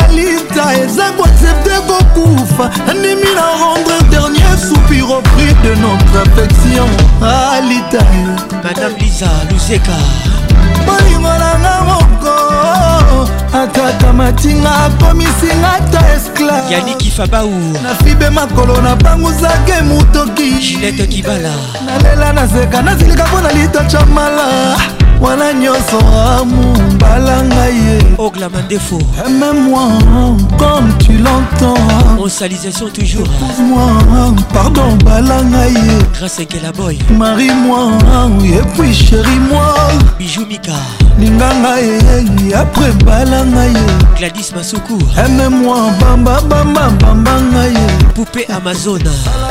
alita 0.02 0.64
eza 0.84 1.06
koaccepte 1.16 1.74
kokufa 1.88 2.64
andimi 2.90 3.28
na 3.38 3.46
rendre 3.74 3.98
dernier 4.10 4.56
soupir 4.68 5.08
au 5.14 5.22
prix 5.32 5.54
de 5.64 5.72
notre 5.82 6.16
affection 6.24 6.88
alita 7.22 8.04
madame 8.64 8.96
lisa 9.00 9.30
luzeka 9.50 9.98
bolingo 10.86 11.32
nanga 11.42 11.74
moko 11.88 12.36
atata 13.60 14.08
matinga 14.18 14.70
akomisinga 14.86 15.72
ta 15.92 16.00
esclaveyadikifabau 16.14 17.52
nafibe 17.82 18.28
makolo 18.38 18.74
na 18.80 18.92
banguzake 19.02 19.76
motoki 19.88 20.48
juliete 20.64 21.06
kibala 21.06 21.52
nalela 21.86 22.32
nazeka 22.32 22.82
nazilika 22.82 23.26
mpo 23.26 23.40
na 23.40 23.52
lito 23.52 23.80
chamala 23.84 24.44
wana 25.20 25.52
nyonso 25.52 25.98
amombala 26.38 27.42
ngai 27.48 27.76
ye 27.86 27.98
oglama 28.18 28.62
ndefo 28.62 28.96
aime-moi 29.26 29.88
comme 30.58 30.92
tu 30.98 31.12
l'entends 31.12 32.18
onsalisation 32.22 32.88
toujours 32.90 33.26
moi 33.68 33.92
pardon 34.52 34.96
bala 35.04 35.42
ngai 35.44 35.72
ye 35.74 35.98
grâce 36.14 36.40
ekela 36.40 36.72
boy 36.72 36.98
marie 37.18 37.50
moi 37.66 37.90
et 38.44 38.62
puis 38.78 38.94
chéri 38.94 39.38
moi 39.50 39.74
bijou 40.18 40.44
mika 40.46 40.72
linganga 41.18 41.76
ye 41.78 42.54
apre 42.56 42.90
balanga 43.06 43.64
ye 43.64 43.82
gladis 44.18 44.52
masuku 44.52 44.98
ememoi 45.24 45.90
bambabambabamba 46.00 47.32
nga 47.42 47.64
ye 47.64 47.86
poupe 48.14 48.44
amazona 48.56 49.10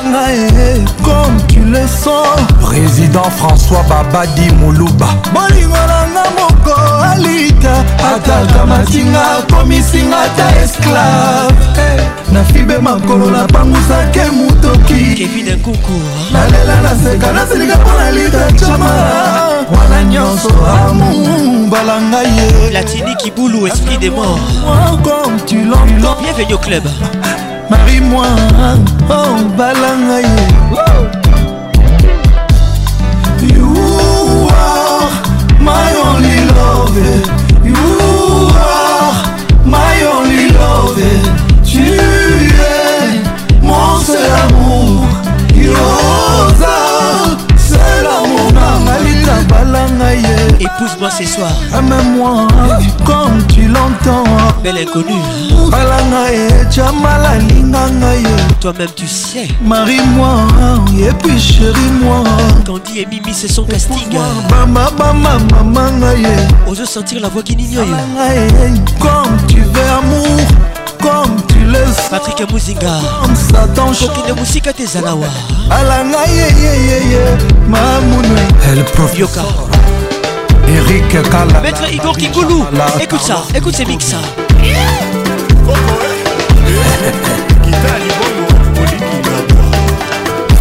nga 0.09 0.27
ye 0.31 0.83
comme 1.03 1.37
tu 1.47 1.59
le 1.71 1.87
sens 2.03 2.39
président 2.61 3.29
françois 3.39 3.83
babadi 3.89 4.51
moluba 4.59 5.07
bolingo 5.33 5.77
nanga 5.91 6.25
moko 6.37 6.75
alita 7.11 7.75
atatamatinga 8.15 9.21
akomisinga 9.39 10.21
ta 10.37 10.47
esclave 10.63 11.63
eh, 11.79 12.03
na 12.33 12.43
fibe 12.43 12.77
makolo 12.81 13.31
napangusake 13.31 14.21
motoki 14.37 15.15
kevin 15.17 15.49
nkuku 15.55 15.99
nalela 16.33 16.81
naseka 16.81 17.31
nasilika 17.33 17.75
mpo 17.77 17.91
na 17.99 18.11
lita 18.11 18.51
cama 18.59 18.89
wana 19.77 20.03
nyonso 20.03 20.49
amour 20.89 21.52
mbala 21.53 22.01
ngai 22.01 22.25
ye 22.37 22.69
latini 22.71 23.15
kibulu 23.21 23.67
esprit 23.67 23.97
de 23.99 24.09
mort 24.09 24.39
comme 25.03 25.33
tu 25.45 25.57
l'entends 25.69 26.17
bienvenue 26.21 26.53
au 26.53 26.57
club 26.57 26.83
marie 27.69 28.01
moi 28.01 28.25
oh 29.09 29.35
mbala 29.53 29.91
ngai 30.05 30.23
ye 30.23 30.47
you 33.55 33.73
are 34.49 35.09
my 35.59 35.89
only 36.09 36.37
love 36.55 37.03
oreille 50.13 50.55
Épouse-moi 50.59 51.09
ce 51.11 51.25
soir 51.25 51.51
Aime-moi 51.77 52.47
comme 53.05 53.45
tu 53.47 53.67
l'entends 53.67 54.23
Belle 54.63 54.77
inconnue 54.77 55.19
Balanga 55.69 56.31
et 56.31 56.71
Jamala 56.71 57.37
Lingangaye 57.49 58.23
Toi-même 58.59 58.87
tu 58.95 59.07
sais 59.07 59.47
Marie-moi 59.61 60.39
et 60.99 61.11
puis 61.23 61.39
chérie-moi 61.39 62.23
Candy 62.65 62.99
et 62.99 63.05
Mimi 63.05 63.33
c'est 63.33 63.51
son 63.51 63.65
casting 63.65 64.17
Bama 64.49 64.89
bama 64.97 65.37
maman 65.51 65.91
ngaye 65.97 66.25
Ose 66.67 66.85
sentir 66.85 67.21
la 67.21 67.29
voix 67.29 67.41
qui 67.41 67.55
n'ignore 67.55 67.85
Comme 68.99 69.37
tu 69.47 69.61
veux 69.61 69.91
amour 69.97 70.37
comme 71.01 71.35
tu 71.49 71.59
le 71.59 71.83
sens 71.93 72.07
Patrick 72.09 72.49
Mouzinga 72.49 73.01
Comme 73.21 73.35
ça 73.35 73.67
t'enchante 73.75 74.11
Moussika 74.37 74.71
Tezalawa 74.71 75.25
Alanga 75.69 76.25
ye 76.29 76.47
ye 76.47 76.85
ye 76.85 77.11
ye 77.15 77.19
Mamoune 77.67 78.39
Elle 78.71 78.85
profite 78.85 79.19
Yoka 79.19 79.41
Eric 80.67 81.21
Kala 81.29 81.61
Maître 81.61 81.83
Igor 81.93 82.15
Kikoulou 82.17 82.65
Écoute 83.01 83.21
ça, 83.21 83.43
écoute 83.53 83.75
ces 83.75 83.85
mix 83.85 84.05
ça 84.05 84.17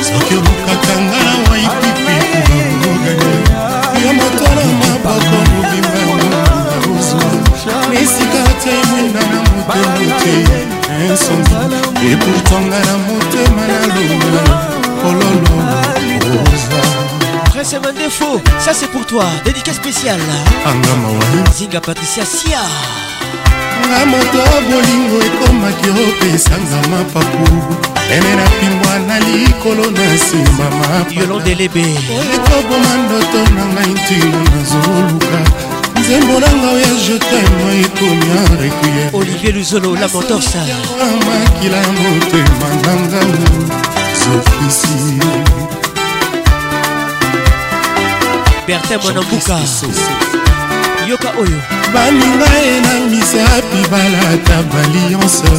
soki 0.07 0.33
obokakanga 0.35 1.17
na 1.25 1.49
waipipi 1.51 2.15
kubaogani 2.27 4.01
yo 4.05 4.13
moto 4.19 4.45
na 4.57 4.63
maboko 4.81 5.37
mobimba 5.49 6.17
na 6.31 6.43
ozwa 6.99 7.89
misika 7.89 8.43
te 8.63 8.87
mwinda 8.91 9.19
na 9.19 9.37
motemote 9.41 10.56
nyonso 11.07 11.31
ekutanga 12.11 12.79
na 12.85 12.93
motema 13.03 13.61
na 13.69 13.77
lona 13.95 14.43
kololo 15.01 15.57
rosa 16.23 16.81
Prince 17.51 17.77
Mandefo, 17.83 18.29
ça 18.59 18.71
c'est 18.73 18.87
pour 18.91 19.05
toi, 19.07 19.25
dédicace 19.43 19.75
spéciale. 19.77 20.19
Zinga 21.55 21.81
Patricia 21.81 22.23
Sia. 22.25 22.61
nga 23.87 23.99
moto 24.05 24.41
bolingo 24.69 25.17
ekomaki 25.27 25.89
opesanga 26.03 26.77
mapapu 26.91 27.47
pene 28.09 28.31
na 28.39 28.45
pimbwa 28.59 28.95
na 29.07 29.17
likolo 29.25 29.85
na 29.91 30.05
nsima 30.13 30.67
mapaolekoboma 30.79 32.93
ndoto 33.05 33.39
na 33.55 33.63
ngai 33.73 33.91
ntino 33.93 34.39
nazoluka 34.53 35.39
nzembolanga 36.07 36.67
oyo 36.75 36.93
jetema 37.07 37.67
ekomi 37.83 38.29
arequie 38.49 39.03
olivier 39.13 39.55
luzolo 39.55 39.95
la 39.95 40.07
motorsa 40.07 40.61
makila 41.25 41.81
motema 41.81 42.69
nanga 42.83 43.19
sofisi 44.23 45.17
bertin 48.67 48.97
mwanambuka 49.03 49.59
yoka 51.09 51.29
oyo 51.41 51.59
baninga 51.93 52.49
ye 52.65 52.79
na 52.85 52.93
misapi 53.11 53.79
balata 53.91 54.57
balionse 54.71 55.49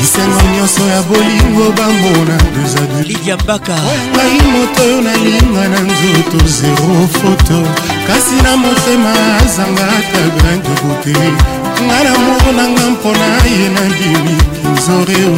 bisengo 0.00 0.40
nyonso 0.56 0.82
ya 0.92 1.02
bolingo 1.08 1.64
bambona 1.76 2.36
dezadlidia 2.56 3.36
mbaka 3.36 3.76
ngai 4.14 4.40
moto 4.52 4.82
oyo 4.86 4.98
nalinga 5.04 5.62
na 5.72 5.78
nzoto 5.86 6.38
zero 6.58 6.98
foto 7.22 7.58
kasi 8.10 8.34
na 8.42 8.56
motema 8.56 9.12
azangaka 9.44 10.20
grain 10.36 10.60
de 10.66 10.72
beauté 10.82 11.14
nga 11.86 11.98
na 12.06 12.12
moko 12.26 12.50
nanga 12.58 12.84
mpona 12.94 13.28
ye 13.60 13.66
nandimi 13.74 14.36
kinzoreo 14.62 15.34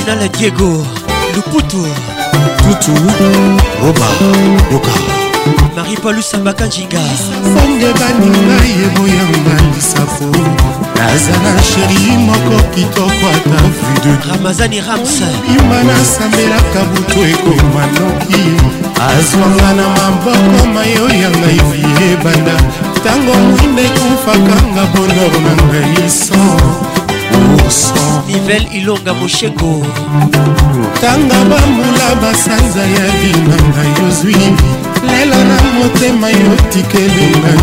général 0.09 0.29
Diego 0.29 0.83
Luputu 1.35 1.77
Tutu 2.57 2.91
Roba 3.81 4.05
Loka 4.71 4.89
Marie 5.75 5.97
Palusa 5.97 6.37
Makandinga 6.39 6.97
Songe 7.43 7.93
baninga 7.99 8.57
yebo 8.65 9.07
ya 9.07 9.23
mbandisafo 9.39 10.25
nazala 10.95 11.63
sheri 11.63 12.17
moko 12.17 12.63
kitoko 12.73 13.27
ata 13.35 13.61
vude 13.79 14.31
ramazani 14.31 14.81
ramsima 14.81 15.83
nasambelaka 15.87 16.83
butu 16.93 17.23
ekoma 17.25 17.85
noki 17.87 18.43
azwanga 19.07 19.73
na 19.73 19.87
maboko 19.95 20.65
mayo 20.73 21.09
ya 21.21 21.29
ngai 21.29 21.61
vie 21.69 22.11
ebanda 22.13 22.55
ntango 22.97 23.33
mwinde 23.33 23.83
ekufakanga 23.85 24.83
bonor 24.93 25.31
na 25.43 25.63
ngai 25.63 26.09
so 26.09 26.88
nivel 28.27 28.67
ilonga 28.73 29.13
mosheko 29.13 29.81
tanga 31.01 31.37
bambula 31.49 32.15
basanza 32.21 32.79
ya 32.81 33.05
binanga 33.21 33.83
yozwi 34.03 34.35
lelo 35.07 35.35
na 35.49 35.57
motema 35.79 36.29
yotikelinga 36.29 37.53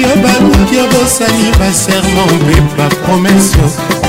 yo 0.00 0.08
babuki 0.22 0.76
obosani 0.84 1.50
baserment 1.58 2.32
mpe 2.42 2.60
bapromese 2.78 3.56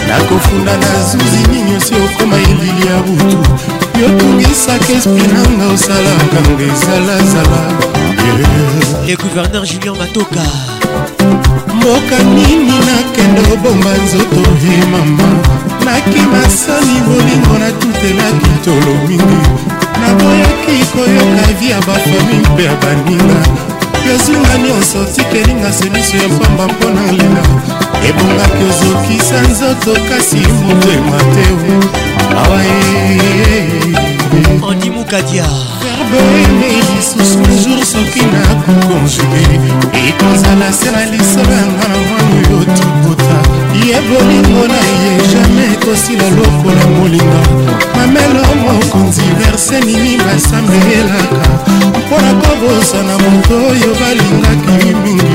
nakofunda 0.08 0.78
na 0.78 1.04
zuzi 1.10 1.48
nini 1.52 1.78
osi 1.78 1.94
okoma 2.06 2.36
elili 2.38 2.88
ya 2.88 2.98
butu 3.04 3.38
yotungisaka 4.02 4.94
esprit 4.94 5.32
nanga 5.34 5.74
osalaka 5.74 6.40
nga 6.50 6.64
ezalazala 6.64 7.62
le 9.08 9.16
gouverneur 9.16 9.66
julien 9.66 9.98
matoka 9.98 10.75
mboka 11.86 12.24
nini 12.24 12.72
nakende 12.86 13.54
obomba 13.54 13.90
nzoto 14.04 14.52
e 14.74 14.86
mama 14.92 15.24
nakima 15.86 16.42
soni 16.50 17.00
bolingo 17.08 17.58
natutelaki 17.60 18.50
tolo 18.66 18.94
mingi 19.08 19.48
naboyaki 20.02 20.86
koyoka 20.94 21.48
vi 21.60 21.70
ya 21.70 21.78
bafami 21.80 22.38
mpe 22.54 22.64
ya 22.64 22.76
baninga 22.76 23.40
yozinga 24.10 24.58
nyonso 24.58 24.98
tikelinga 25.16 25.74
semiso 25.74 26.18
ya 26.18 26.30
pamba 26.30 26.66
mpona 26.74 27.12
lela 27.12 27.44
ebongaki 28.10 28.64
ozokisa 28.70 29.42
nzoto 29.42 30.00
kasi 30.10 30.36
motema 30.38 31.18
te 31.34 31.46
awa 32.38 32.62
eh, 32.64 33.18
eh, 33.22 34.88
eh, 34.88 35.05
kadia 35.08 35.44
verbene 36.12 36.74
lisusu 36.88 37.40
jour 37.70 37.86
soki 37.86 38.22
nakokonjuge 38.34 39.44
ekozala 40.08 40.70
se 40.74 40.90
na 40.92 41.04
lisolo 41.12 41.54
yanga 41.62 41.86
na 41.92 41.98
mwana 42.06 42.32
oyo 42.32 42.66
tokota 42.78 43.38
ye 43.86 43.96
bolingo 44.08 44.64
na 44.72 44.80
ye 45.02 45.12
jamai 45.32 45.70
ekosila 45.74 46.28
lokola 46.38 46.84
molinga 46.98 47.42
mamelo 47.96 48.46
mokonzi 48.64 49.22
verse 49.40 49.80
nini 49.86 50.18
basambelelaka 50.18 51.48
mpo 51.90 52.16
na 52.24 52.32
kobosana 52.42 53.14
moto 53.24 53.56
oyo 53.72 53.90
balingaki 54.02 54.86
mingi 55.04 55.35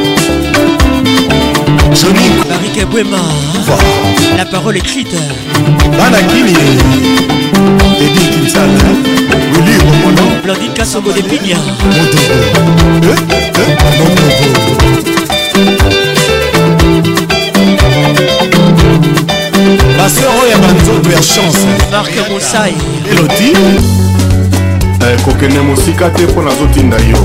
Johnny 1.93 2.29
Barrique 2.47 2.85
Bouema 2.89 3.17
La 4.37 4.45
parole 4.45 4.77
écrite 4.77 5.13
Bana 5.97 6.19
Kini 6.23 6.53
Eddie 7.99 8.29
Kinsala 8.29 8.65
Willy 9.53 9.77
Romono 9.79 10.41
Blandine 10.43 10.73
Kassongo 10.73 11.09
eh, 11.11 11.19
eh, 11.19 11.19
oh, 11.19 11.21
de 11.21 11.37
Pigna 11.37 11.55
Montogo 11.83 13.21
Montogo 13.99 15.11
Ma 19.97 20.09
sœur 20.09 20.31
Oya 20.45 20.57
Banzoto 20.57 21.09
ya 21.11 21.17
chance 21.21 21.65
Marc 21.91 22.11
Moussaï 22.31 22.73
Elodie 23.11 23.53
eh, 25.01 25.21
Kokene 25.25 25.59
mosika 25.59 26.09
te 26.09 26.23
mpo 26.23 26.41
nazotinda 26.41 26.97
yo 26.97 27.17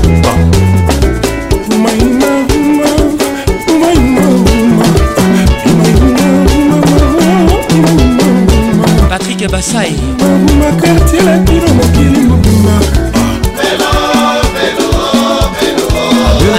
patrick 9.37 9.51
basai 9.53 9.91
obima 10.19 10.71
kartie 10.81 11.21
lakino 11.21 11.69
mokili 11.77 12.19
mobima 12.29 12.75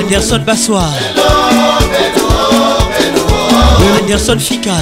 anderson 0.01 0.43
basoir 0.47 0.95
anderson 4.01 4.39
fika 4.39 4.77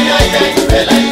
Bella, 0.00 1.11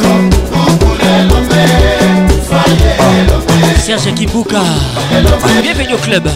Serge 3.81 4.13
Kibuka 4.13 4.61
Bienvenue 5.63 5.93
au 5.95 5.97
club 5.97 6.29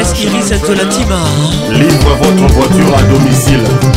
Est-ce 0.00 0.26
Orchestre 0.28 0.52
la 0.52 0.58
Tolatima. 0.76 1.14
Hein 1.16 1.72
Livre 1.74 2.16
votre 2.22 2.54
voiture 2.54 2.96
à 2.98 3.02
domicile. 3.02 3.89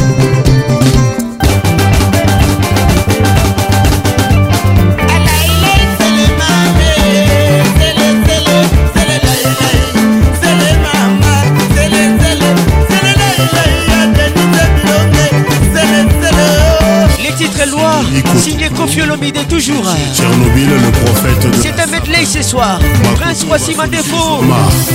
voici 23.56 23.76
ma 23.76 23.86
défaut. 23.88 24.42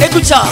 Écoute 0.05 0.25
ça. 0.25 0.43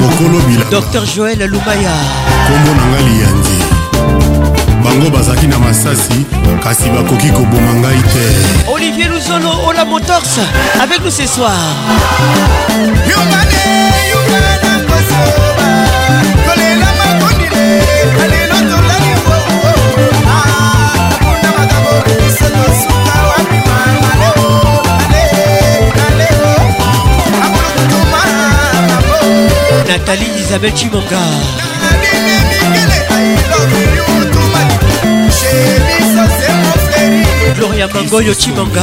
mokolo 0.00 0.40
bila 0.48 0.64
dr 0.78 1.02
joel 1.14 1.38
lumaya 1.52 1.96
nkombo 2.40 2.70
na 2.78 2.84
ngai 2.90 3.04
liyandi 3.08 3.56
bango 4.84 5.08
bazalaki 5.16 5.46
na 5.46 5.58
masasi 5.64 6.18
kasi 6.64 6.88
bakoki 6.94 7.30
koboma 7.36 7.72
ngai 7.80 8.00
te 8.12 8.26
olivier 8.74 9.08
luzolo 9.12 9.50
ola 9.68 9.84
motors 9.84 10.32
avec 10.82 11.04
nous 11.04 11.10
ce 11.18 11.26
soir 11.34 11.56
yungane 13.10 13.64
yungana 14.12 14.72
kosoba 14.88 15.68
tolela 16.46 16.90
makondile 16.98 17.66
alelo 18.24 18.58
tolani 18.76 19.14
Nathalie 29.94 30.26
Isabelle 30.40 30.72
Chimonga 30.74 31.20
Gloria 37.56 37.86
Mangoyo 37.86 38.34
Chimonga 38.34 38.80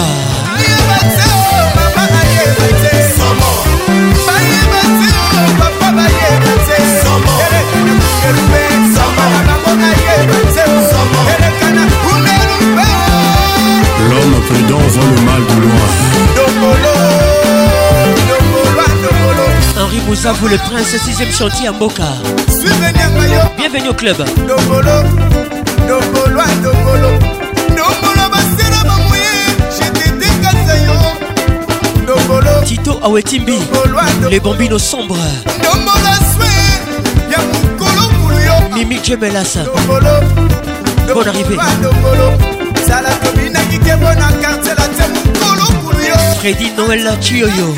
L'homme 14.09 14.41
prudent 14.47 14.77
voit 14.88 15.03
le 15.03 15.21
mal 15.21 15.41
de 15.49 15.61
loin 15.61 17.30
vous 20.05 20.15
vous 20.35 20.47
le 20.47 20.57
prince, 20.57 20.93
6ème 20.95 21.35
chantier 21.38 21.68
à 21.68 21.72
Mboka. 21.73 22.03
Bienvenue 23.57 23.89
au 23.89 23.93
club. 23.93 24.18
Ah, 32.47 32.63
Tito 32.65 32.99
Awetimbi, 33.03 33.57
ah, 33.73 34.30
les 34.30 34.39
bambinos 34.39 34.81
sombres. 34.81 35.18
Mimi 38.73 38.99
Djemelas, 39.03 39.57
bonne 41.13 41.27
arrivée. 41.27 41.57
Ah, 45.38 46.35
Freddy 46.39 46.72
Noël 46.77 47.11
Chioyo. 47.22 47.73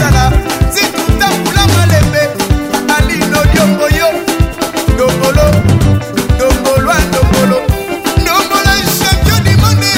kosala 0.00 0.32
zitutambula 0.72 1.62
malembe 1.76 2.22
alino 2.96 3.38
liongo 3.52 3.84
yo 3.98 4.08
ndongolo 4.94 5.46
ndongolwa 6.34 6.94
ndongolo 7.08 7.58
ndongolo 8.16 8.72
champion 8.98 9.40
du 9.44 9.60
monde 9.60 9.92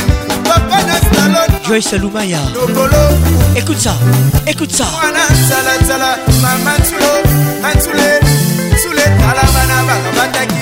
papa 0.48 0.82
na 0.86 0.96
salon 1.10 1.48
joyce 1.68 1.98
lumaya 1.98 2.40
ndongolo 2.50 3.02
écoute 3.56 3.78
ça 3.80 3.94
écoute 4.46 4.72
ça 4.74 4.84
wana 4.96 5.22
nzalazala 5.40 6.18
mama 6.42 6.72
ntulo 6.80 7.10
antule 7.70 8.08
ntule 8.74 9.04
tala 9.20 9.44
bana 9.54 9.76
baka 9.86 10.10
bataki 10.18 10.61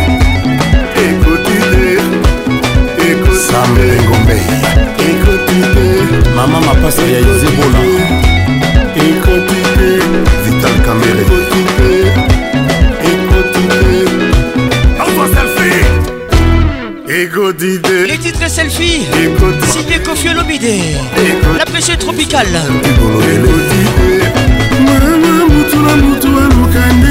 sambele 3.51 3.95
ngombe 4.05 4.37
ekoti 5.11 5.59
te 5.73 5.85
mama 6.35 6.59
mapasa 6.67 7.03
ya 7.13 7.19
ezebola 7.31 7.81
ekoti 9.05 9.59
te 9.75 9.89
vital 10.45 10.75
kamere 10.85 11.23
ekoti 11.27 11.59
te 11.77 11.89
ekoti 13.09 13.63
te 15.55 15.69
ekoti 17.21 17.71
te 17.87 17.93
les 18.11 18.19
titres 18.25 18.49
selfie 18.59 19.01
signé 19.73 19.97
kofiolo 20.05 20.43
bide 20.49 20.75
la 21.59 21.65
pêche 21.73 21.95
tropicale 22.03 22.59
ekoti 22.89 23.81
te 23.97 24.13
mama 24.85 25.31
mutula 25.55 25.93
mutu 26.05 26.29
alukande 26.43 27.10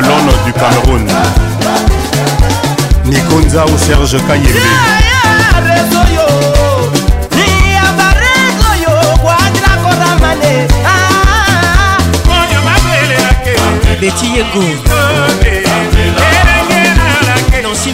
L'homme 0.02 0.30
du 0.46 0.54
Cameroun. 0.54 1.06
Nikonza 3.06 3.66
ou 3.66 3.78
Serge 3.78 4.18
Kayembe. 4.28 4.62
Betty 14.00 14.30
Nancy 17.62 17.94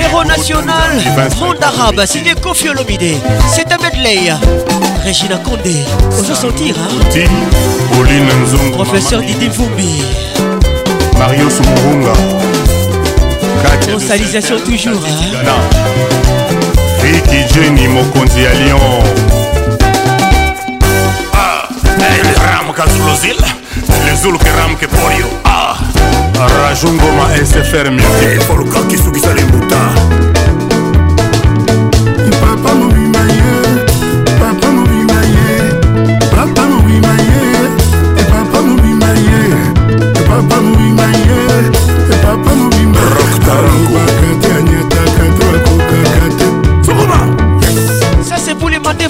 Héros 0.00 0.24
national, 0.24 1.00
monde 1.40 1.56
arabe, 1.62 2.04
signé 2.06 2.34
Kofi 2.34 2.68
Olomide. 2.68 3.18
C'est 3.52 3.72
un 3.72 3.78
medley. 3.78 4.32
Régina 5.02 5.36
Condé, 5.38 5.84
on 6.12 6.22
se 6.24 6.34
sentir. 6.34 6.74
Hein? 6.78 7.24
Professeur 8.74 9.20
Didi 9.20 9.48
Vumbi. 9.48 10.02
Mario 11.18 11.48
Soumurunga. 11.48 12.12
Consalisation 13.92 14.56
toujours. 14.60 15.02
Hein? 15.46 16.76
Vicky 17.02 17.54
Jenny, 17.54 17.88
Mokonzi 17.88 18.46
à 18.46 18.52
Lyon. 18.52 19.27
Ej 22.00 22.22
ram 22.46 22.70
ka 22.74 22.86
zulozil 22.86 23.36
Le 24.06 24.12
zulu 24.14 24.38
ke 24.38 24.50
ram 24.54 24.78
ke 24.78 24.86
porio 24.86 25.26
ah. 25.42 25.74
Rajungoma 26.38 27.34
SFR 27.42 27.90
Music 27.90 28.38
Folka 28.46 28.86
kisukisalimbuta 28.86 30.27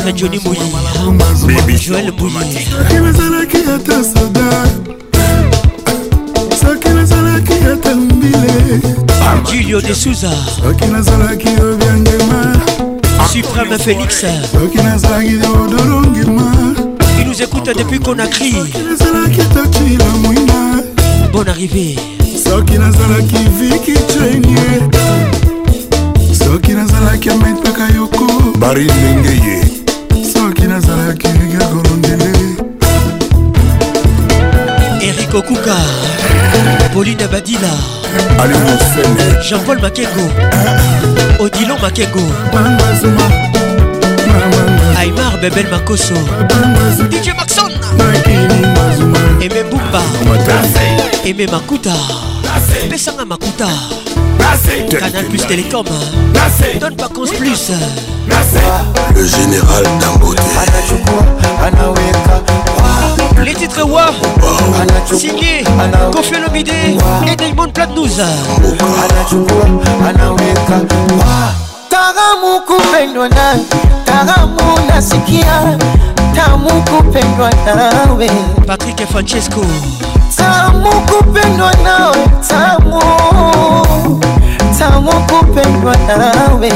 maître 0.00 0.16
Johnny 0.18 0.38
Mouyi 0.44 0.56
Joël 1.76 2.10
Mouyi 2.18 3.04
nazalaki 3.04 3.58
ata 3.58 4.02
soda 4.02 4.48
soki 6.60 6.88
nazalaki 6.88 7.52
ata 7.72 7.94
mbile 7.94 8.38
julio 9.50 9.80
de 9.82 9.92
souza 9.92 10.30
soki 10.62 10.86
nazalaki 10.86 11.48
obyangema 11.48 12.54
supreme 13.32 13.78
félix 13.78 14.24
soki 14.52 14.78
nazalaki 14.82 15.36
odolongema 15.42 16.42
il 17.20 17.26
nous 17.26 17.42
écoute 17.42 17.70
depuis 17.76 17.98
conakry 18.00 18.52
nazalaki 18.54 19.40
tokila 19.54 20.04
mwinga 20.22 21.32
bonne 21.34 21.48
arrivée 21.50 21.96
soki 22.42 22.78
nazalaki 22.78 23.36
viki 23.60 23.94
trenie 24.06 24.68
soki 26.32 26.72
nazalaki 26.72 27.28
ametaka 27.30 27.92
yoko 27.98 28.26
bari 28.58 28.84
ndenge 28.86 29.36
ye 29.48 29.81
Philippe 35.32 35.32
Okuka 35.46 35.74
Pauline 36.92 37.26
Badila 37.30 37.68
Jean-Paul 39.40 39.78
Makego 39.80 40.28
Odilon 41.40 41.78
Makego 41.80 42.20
Aymar 44.98 45.40
Bebel 45.40 45.70
Makoso 45.70 46.14
DJ 47.10 47.32
Maxon 47.34 47.70
Aimé 49.40 49.62
Bumba 49.70 50.02
Aimé 51.24 51.46
Makuta 51.46 51.92
Pesanga 52.90 53.24
Makuta 53.24 53.68
Canal 54.90 55.24
Plus 55.26 55.46
Télécom 55.46 55.84
Donne 56.80 56.96
pas 56.96 57.08
cons 57.08 57.26
plus 57.38 57.70
Le 59.14 59.26
général 59.26 59.84
Dambote 59.98 60.38
Les 63.44 63.54
titres 63.54 63.82
Wa, 63.82 64.06
signé 65.12 65.64
Kofi 66.12 66.34
Olomide 66.36 66.70
et 67.26 67.34
Diamond 67.36 67.68
Platnuz. 67.74 68.20
Taramu 71.90 72.60
kupendwa 72.66 73.28
na 73.28 73.58
taramu 74.04 74.78
nasikia 74.88 75.76
tamu 76.34 76.82
kupendwa 76.82 77.50
nawe 77.66 78.26
Patrick 78.66 79.04
Francesco 79.10 79.60
tamu 80.36 80.88
kupendwa 81.10 81.70
nawe 81.84 82.16
tamu 82.48 83.02
tamu 84.78 85.12
kupendwa 85.26 85.94
nawe 86.08 86.72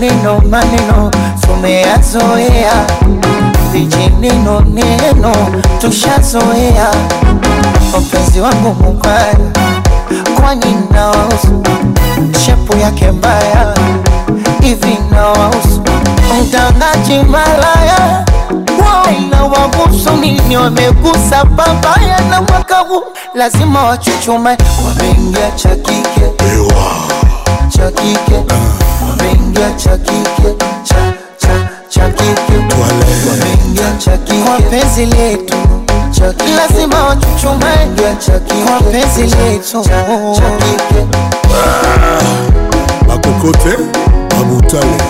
maneno 0.00 0.40
maneno 0.50 1.10
tumeyazoea 1.40 2.86
vijineno 3.72 4.60
neno 4.74 5.32
tushazoea, 5.80 6.90
mpenzi 8.00 8.40
wangu 8.40 8.74
mubaya, 8.82 9.34
kwani 10.36 10.64
nawahusu 10.90 11.62
shepu 12.44 12.76
yake 12.78 13.10
mbaya 13.10 13.74
hivi, 14.60 14.98
nawahusu 15.10 15.82
mtangaji 16.42 17.18
malaya 17.30 18.24
na 19.30 19.44
wabusu 19.44 20.16
nini, 20.20 20.56
wamegusa 20.56 21.44
babaya 21.44 22.20
na 22.30 22.42
mwakabu, 22.42 23.02
lazima 23.34 23.82
wachuchuma 23.84 24.56
wameingia 24.86 25.50
cha 25.56 25.68
kike 25.68 26.22
cha 27.68 27.90
kike, 27.90 28.36
ah. 28.36 29.10
wameingia 29.10 29.70
cha 29.78 29.98
kike 29.98 30.64
kwa 34.44 34.58
penzi 34.70 35.06
letu 35.06 35.54
lazima 36.56 37.02
wachuchumae 37.04 37.86
kwa 38.66 38.80
penzi 38.80 39.36
letu 39.36 39.84
bakokote 43.08 43.76
babutale 44.30 45.00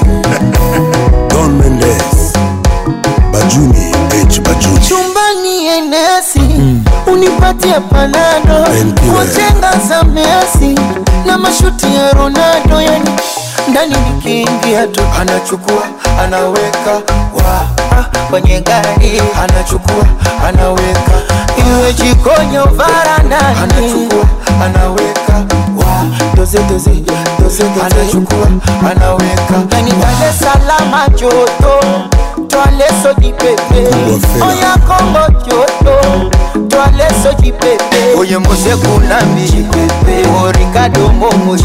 don 1.31 1.51
mendes 1.59 2.33
bajuni 3.33 3.93
h 4.31 4.41
bajuni 4.41 4.81
chumbani 4.89 5.67
enesi 5.67 6.41
mm. 6.41 6.85
unipatie 7.07 7.81
panado 7.81 8.55
wajenga 9.19 9.73
za 9.89 10.03
mesi 10.05 10.81
na 11.27 11.39
mashuti 11.39 11.87
ya 11.95 12.11
ronaldo 12.13 12.81
yani 12.81 13.11
ndani 13.71 13.97
nikiingia 14.07 14.87
tu 14.87 15.01
anachukua 15.21 15.83
anaweka 16.25 16.93
wa 17.37 17.61
ah, 17.99 18.05
kwenye 18.31 18.61
gari 18.61 19.23
anachukua 19.43 20.05
anaweka, 20.49 21.13
iwe 21.69 21.93
jikoni 21.93 22.57
au 22.57 22.75
varandani 22.75 23.59
anachukua 23.63 24.29
anaweka 24.65 25.35
wa 25.79 26.05
doze 26.35 26.59
doze 26.71 26.91
doze 26.91 27.21
doze 27.43 27.63
anachukua 27.87 28.47
anaweka, 28.91 29.77
yani 29.79 29.91
Dar 30.01 31.11
es 31.11 31.23
joto 31.23 31.81
toaleso 32.71 33.13
lipete 33.21 33.83
oya 34.47 34.77
kongo 34.77 35.41
kyoto 35.41 36.31
toaleso 36.69 37.33
lipete 37.43 38.15
oye 38.19 38.39
moseku 38.39 39.01
lambi 39.01 39.67
orikado 40.45 41.09
mbongo 41.09 41.57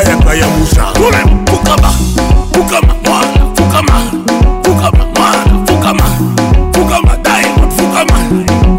yanga 0.09 0.33
ya 0.33 0.47
musa 0.47 0.85
fukama 0.95 1.91
fukama 2.51 2.95
mwana 3.05 3.55
fukama 3.55 3.95
fukama 4.63 5.03
mwana 5.15 5.53
fukama 5.67 6.03
fukama 6.73 7.17
diamond 7.17 7.71
fukama 7.71 8.17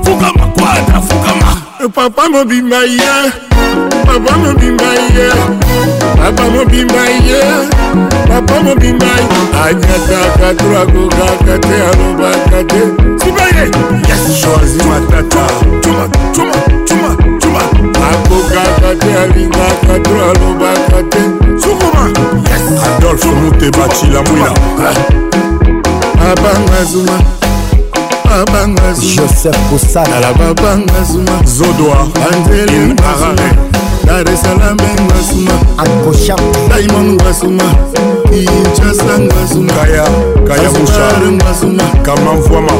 fukama 0.05 0.47
kwadra 0.47 1.01
fukama 1.01 1.57
e 1.85 1.89
papa 1.89 2.29
mobima 2.29 2.77
ye 2.77 3.33
papa 4.09 4.37
mobimba 4.41 4.91
ye 5.15 5.29
papa 6.17 6.45
mobimba 6.49 7.05
ye 7.29 7.41
papa 8.29 8.57
mobimba 8.65 9.11
ye 9.21 9.29
anyataka 9.69 10.49
twakokaka 10.59 11.55
te 11.67 11.77
alobaka 11.89 12.61
te 12.73 12.81
sibaye 13.21 13.65
soazi 14.41 14.81
matata 14.89 15.45
tuma 15.83 16.05
tuma 16.33 16.59
tuma 16.89 17.11
tuma 17.41 17.61
akokaka 18.11 18.91
te 19.03 19.11
alingaka 19.23 19.95
to 20.05 20.13
alobaka 20.29 20.99
te 21.11 21.23
sukuma 21.61 22.09
adolfe 22.87 23.27
mutebacila 23.41 24.23
mwina 24.23 24.51
ah. 24.89 26.31
abanga 26.33 26.85
zuma 26.93 27.19
babanga 28.25 28.93
zuma 28.95 29.13
joseph 29.17 29.59
kosanala 29.71 30.33
babanga 30.33 31.03
zuma 31.13 31.39
zodoa 31.45 32.07
anzelinara 32.33 33.78
dar 34.07 34.25
es 34.29 34.41
salaam 34.41 34.77
ngasuma 34.77 35.59
akosham 35.77 36.39
diamond 36.71 37.21
ngasuma 37.23 37.69
kinshasa 38.31 39.19
ngasuma 39.19 39.73
kaya 39.73 40.07
kaya 40.47 40.69
busha 40.71 41.09
ngasuma 41.37 41.85
kama 42.03 42.33
mfwama 42.35 42.75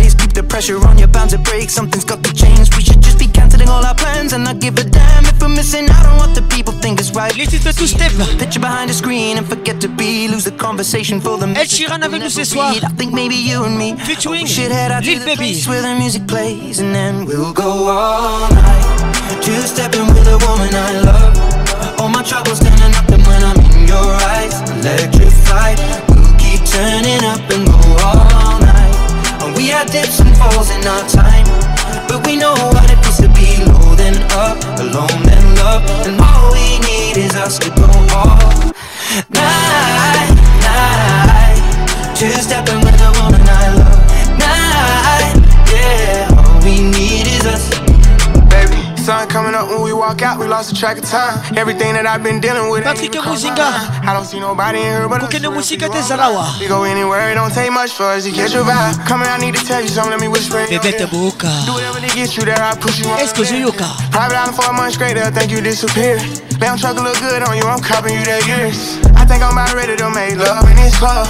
pressure 0.51 0.77
on, 0.85 0.97
your 0.99 1.07
are 1.07 1.11
bound 1.15 1.29
to 1.31 1.39
break. 1.49 1.69
Something's 1.79 2.03
got 2.11 2.21
to 2.27 2.31
change. 2.35 2.67
We 2.75 2.81
should 2.83 3.01
just 3.07 3.17
be 3.17 3.27
canceling 3.37 3.69
all 3.69 3.83
our 3.89 3.95
plans 3.95 4.33
and 4.35 4.43
not 4.43 4.59
give 4.59 4.75
a 4.77 4.83
damn 4.83 5.23
if 5.31 5.37
we're 5.41 5.47
missing 5.61 5.85
I 5.89 5.99
don't 6.03 6.17
want 6.21 6.33
the 6.39 6.43
people 6.55 6.73
think 6.83 6.99
it's 6.99 7.11
right. 7.19 7.33
Laissez-toi 7.37 7.71
sous 7.71 7.89
step. 7.97 8.11
Picture 8.41 8.59
behind 8.59 8.87
a 8.91 8.93
screen 9.01 9.37
and 9.39 9.47
forget 9.47 9.79
to 9.83 9.87
be. 9.87 10.27
Lose 10.27 10.43
the 10.43 10.51
conversation 10.65 11.21
for 11.25 11.37
the 11.41 11.47
message. 11.47 11.71
Ed 11.71 11.77
Sheeran 11.77 12.01
avec 12.03 12.21
nous 12.21 12.29
ce 12.29 12.43
soir. 12.43 12.73
I 12.83 12.91
think 12.99 13.13
maybe 13.13 13.35
you 13.35 13.63
and 13.63 13.77
me 13.77 13.95
featuring 14.03 14.43
oh, 14.43 14.47
should 14.53 14.71
head 14.71 14.91
out 14.91 15.03
to 15.05 15.15
the 15.17 15.25
Baby. 15.25 15.55
Place 15.55 15.67
where 15.69 15.81
the 15.81 15.95
music 15.95 16.27
plays 16.27 16.79
and 16.81 16.93
then 16.93 17.25
we'll 17.25 17.53
go 17.53 17.69
all 17.87 18.49
night. 18.51 19.39
Two 19.41 19.55
stepping 19.65 20.05
with 20.07 20.27
a 20.27 20.37
woman 20.47 20.71
I 20.89 20.91
love. 21.07 22.01
All 22.01 22.09
my 22.09 22.23
troubles 22.23 22.59
turning 22.59 22.93
up 22.99 23.07
and 23.15 23.23
when 23.25 23.41
I'm 23.49 23.57
in 23.71 23.87
your 23.87 24.09
eyes, 24.35 24.55
electrified. 24.83 25.77
We'll 26.09 26.27
keep 26.43 26.59
turning 26.65 27.23
up 27.33 27.41
and 27.53 27.63
go 27.65 28.03
all 28.05 28.59
night. 28.59 28.70
We 29.61 29.67
had 29.67 29.91
dips 29.91 30.19
and 30.19 30.35
falls 30.37 30.71
in 30.71 30.87
our 30.87 31.07
time 31.07 31.45
But 32.07 32.25
we 32.25 32.35
know 32.35 32.53
what 32.73 32.89
it 32.91 32.97
feels 33.03 33.17
to 33.17 33.29
be 33.29 33.63
low 33.63 33.93
then 33.93 34.17
up 34.31 34.57
Alone 34.79 35.21
then 35.21 35.55
love 35.57 35.83
And 36.07 36.19
all 36.19 36.51
we 36.51 36.79
need 36.79 37.17
is 37.17 37.35
us 37.35 37.59
to 37.59 37.69
go 37.69 37.85
all 38.09 38.71
Night, 39.29 40.35
night 40.65 42.15
Two 42.17 42.31
stepping 42.41 42.79
with 42.83 42.97
the 42.97 43.13
woman 43.21 43.41
I 43.45 43.67
love 43.77 44.01
Night, 44.39 45.69
yeah 45.71 46.35
All 46.39 46.65
we 46.65 46.81
need 46.81 47.27
is 47.27 47.45
us 47.45 47.80
coming 49.31 49.55
up 49.55 49.69
when 49.71 49.79
we 49.81 49.93
walk 49.95 50.21
out, 50.21 50.35
we 50.39 50.45
lost 50.45 50.69
the 50.69 50.75
track 50.75 50.99
of 50.99 51.07
time. 51.07 51.39
Everything 51.57 51.93
that 51.95 52.03
I've 52.05 52.19
been 52.21 52.41
dealing 52.43 52.67
with. 52.69 52.83
I 52.85 52.91
don't 52.91 54.25
see 54.27 54.39
nobody 54.43 54.77
in 54.83 54.83
here 54.83 55.07
but 55.07 55.21
Kukene 55.21 55.47
muzika 55.47 55.87
te 55.87 56.03
We 56.59 56.67
go 56.67 56.83
anywhere, 56.83 57.31
it 57.31 57.35
don't 57.39 57.53
take 57.53 57.71
much 57.71 57.93
for 57.95 58.11
us 58.11 58.25
to 58.27 58.31
catch 58.35 58.51
your 58.53 58.65
vibe. 58.67 58.99
Coming, 59.07 59.29
I 59.31 59.37
need 59.39 59.55
to 59.55 59.63
tell 59.63 59.79
you 59.79 59.87
something, 59.87 60.11
let 60.19 60.19
me 60.21 60.27
whisper. 60.27 60.59
Bebete 60.67 61.07
buka. 61.07 61.47
Do 61.65 61.73
whatever 61.79 61.99
to 62.03 62.11
get 62.13 62.35
you 62.35 62.43
there, 62.43 62.59
I 62.59 62.75
push 62.75 62.99
you 62.99 63.07
on. 63.09 63.19
Eskuzuyuka. 63.23 63.87
Private 64.11 64.35
island 64.35 64.55
for 64.59 64.65
a 64.67 64.73
month 64.75 64.95
straight, 64.99 65.15
I 65.17 65.31
think 65.31 65.49
you 65.51 65.61
disappeared. 65.63 66.19
Damn 66.59 66.75
truck 66.77 66.97
look 66.99 67.15
good 67.23 67.41
on 67.43 67.55
you, 67.55 67.63
I'm 67.63 67.79
copying 67.79 68.19
you 68.19 68.23
that 68.27 68.43
years. 68.45 68.99
I 69.15 69.23
think 69.23 69.41
I'm 69.47 69.55
about 69.55 69.71
ready 69.73 69.95
to 69.95 70.07
make 70.11 70.35
love 70.35 70.67
in 70.67 70.75
this 70.75 70.97
club. 70.99 71.23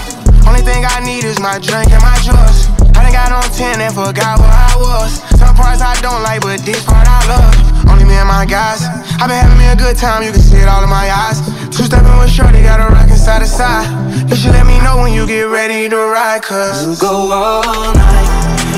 Only 0.50 0.62
thing 0.66 0.82
I 0.90 1.06
need 1.06 1.24
is 1.24 1.38
my 1.38 1.60
drink 1.62 1.92
and 1.94 2.02
my 2.02 2.18
drugs. 2.26 2.66
I 2.98 3.06
done 3.06 3.14
got 3.14 3.30
on 3.30 3.46
10 3.54 3.78
and 3.82 3.94
forgot 3.94 4.40
where 4.42 4.50
I 4.50 4.74
was. 4.76 5.22
Some 5.38 5.54
parts 5.54 5.82
I 5.86 5.94
don't 6.02 6.24
like, 6.26 6.42
but 6.42 6.60
this 6.66 6.82
part 6.84 7.06
I 7.06 7.22
love 7.30 7.71
me 8.12 8.18
and 8.20 8.28
my 8.28 8.44
guys. 8.46 8.84
i 9.24 9.24
been 9.26 9.40
having 9.40 9.58
me 9.58 9.66
a 9.72 9.76
good 9.76 9.96
time, 9.96 10.20
you 10.22 10.32
can 10.36 10.44
see 10.44 10.60
it 10.60 10.68
all 10.68 10.84
in 10.84 10.92
my 10.92 11.08
eyes. 11.08 11.40
Two 11.72 11.88
stepping 11.88 12.12
with 12.20 12.30
Shorty, 12.30 12.62
got 12.62 12.84
a 12.84 13.18
side. 13.48 13.88
You 14.30 14.36
should 14.36 14.52
let 14.52 14.68
me 14.68 14.76
know 14.84 15.00
when 15.00 15.14
you 15.16 15.26
get 15.26 15.48
ready 15.48 15.88
to 15.88 15.96
ride, 15.96 16.44
cause 16.44 17.00
go 17.00 17.32
all 17.32 17.64
night. 17.96 18.30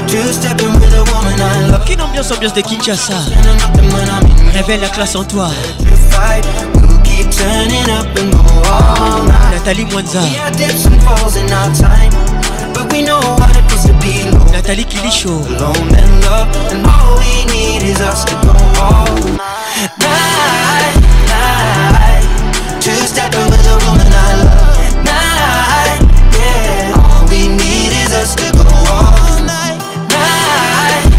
Two 0.06 0.22
stepping 0.30 0.72
with 0.78 0.94
a 0.94 1.04
woman 1.10 1.34
I 1.42 1.74
love. 1.74 1.86
Quelle 1.86 2.02
ambiance, 2.04 2.32
ambiance 2.32 2.54
de 2.54 2.62
Kinshasa. 2.62 3.18
Révèle 4.54 4.82
la 4.82 4.90
classe 4.90 5.16
en 5.16 5.24
toi. 5.24 5.50
keep 7.04 7.30
turning 7.32 7.90
up 7.90 8.06
and 8.18 8.32
go 8.32 8.40
all 8.70 9.24
night. 9.24 9.90
Mwanza. 9.92 10.22
We 10.22 10.30
had 10.36 10.56
dips 10.56 10.86
and 10.86 11.02
falls 11.04 11.36
in 11.36 11.52
our 11.52 11.74
time, 11.74 12.12
but 12.74 12.92
we 12.92 13.02
know 13.02 13.20
how 13.20 13.52
to 13.52 13.63
to 13.86 13.94
be 14.00 14.24
low. 14.30 14.40
Alone 15.24 15.96
and 15.96 16.12
love, 16.26 16.50
and 16.72 16.84
all 16.88 17.16
we 17.20 17.46
need 17.52 17.84
is 17.84 18.00
us 18.02 18.24
to 18.26 18.34
go 18.44 18.54
all 18.82 19.20
night, 19.38 20.98
night. 21.32 22.24
Two 22.82 22.92
step 23.08 23.32
with 23.50 23.64
the 23.64 23.78
woman 23.86 24.08
I 24.12 24.32
love. 24.44 24.96
Night, 25.08 26.02
yeah. 26.36 27.00
All 27.00 27.24
we 27.32 27.48
need 27.48 27.92
is 28.04 28.12
us 28.12 28.36
to 28.36 28.52
go 28.52 28.68
all 28.92 29.38
night, 29.48 29.80
night, 30.12 31.12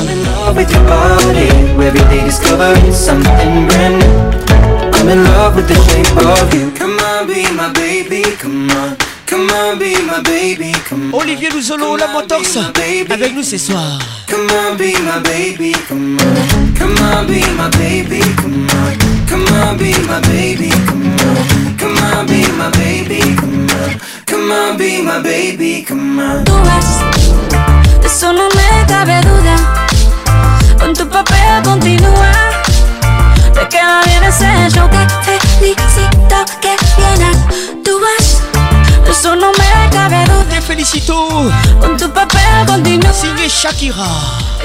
With 0.57 0.71
your 0.73 0.83
body 0.89 1.53
Every 1.85 2.01
day 2.09 2.25
discovering 2.25 2.91
something 2.91 3.67
brand 3.69 4.01
new 4.01 4.97
I'm 4.97 5.07
in 5.09 5.23
love 5.23 5.55
with 5.55 5.67
the 5.67 5.75
shape 5.85 6.17
of 6.25 6.53
you 6.55 6.71
Come 6.71 6.96
Olivier 11.11 11.51
Luzolo, 11.51 11.95
la 11.97 12.07
Motorse, 12.07 12.57
avec 13.11 13.35
nous 13.35 13.43
ce 13.43 13.57
soir. 13.57 13.99
Come 14.29 14.47
on, 14.51 14.77
be 14.77 14.93
my 15.01 15.19
baby, 15.21 15.73
come 15.89 16.17
on. 16.17 16.75
Come 16.77 16.95
on, 17.11 17.25
be 17.25 17.41
my 17.57 17.69
baby, 17.77 18.19
come 18.37 18.67
on. 18.69 19.27
Come 19.27 19.45
on, 19.61 19.75
be 19.77 19.93
my 20.07 20.19
baby, 20.21 20.69
come 20.69 21.09
on. 21.19 21.77
Come 21.77 21.99
on, 22.09 22.25
be 22.27 22.47
my 22.53 22.69
baby, 22.71 23.09
come 23.35 23.67
on. 23.75 23.99
Come 24.25 24.51
on, 24.51 24.77
be 24.77 25.01
my 25.01 25.19
baby, 25.19 25.83
come 25.85 26.19
on. 26.21 26.45
Tú 26.45 26.53
vas, 26.53 28.01
de 28.01 28.07
eso 28.07 28.31
no 28.31 28.47
me 28.55 28.85
cabe 28.87 29.19
duda. 29.21 29.55
Con 30.79 30.93
tu 30.93 31.05
papel 31.09 31.61
continúa. 31.65 32.31
Te 33.53 33.67
queda 33.69 34.01
bien 34.05 34.23
ese 34.23 34.69
show 34.71 34.89
que 34.89 34.97
te 35.37 35.46
felicito 35.59 36.45
que 36.61 36.75
bien 36.97 37.83
tú 37.83 37.99
vas. 37.99 38.41
Eso 39.09 39.35
no 39.35 39.51
me 39.53 39.89
cabe 39.91 40.23
duda. 40.25 40.45
Te 40.49 40.61
felicito. 40.61 41.27
Con 41.79 41.97
tu 41.97 42.11
papel 42.11 42.83
dinero 42.83 43.13
Sigue 43.13 43.47
Shakira. 43.49 44.05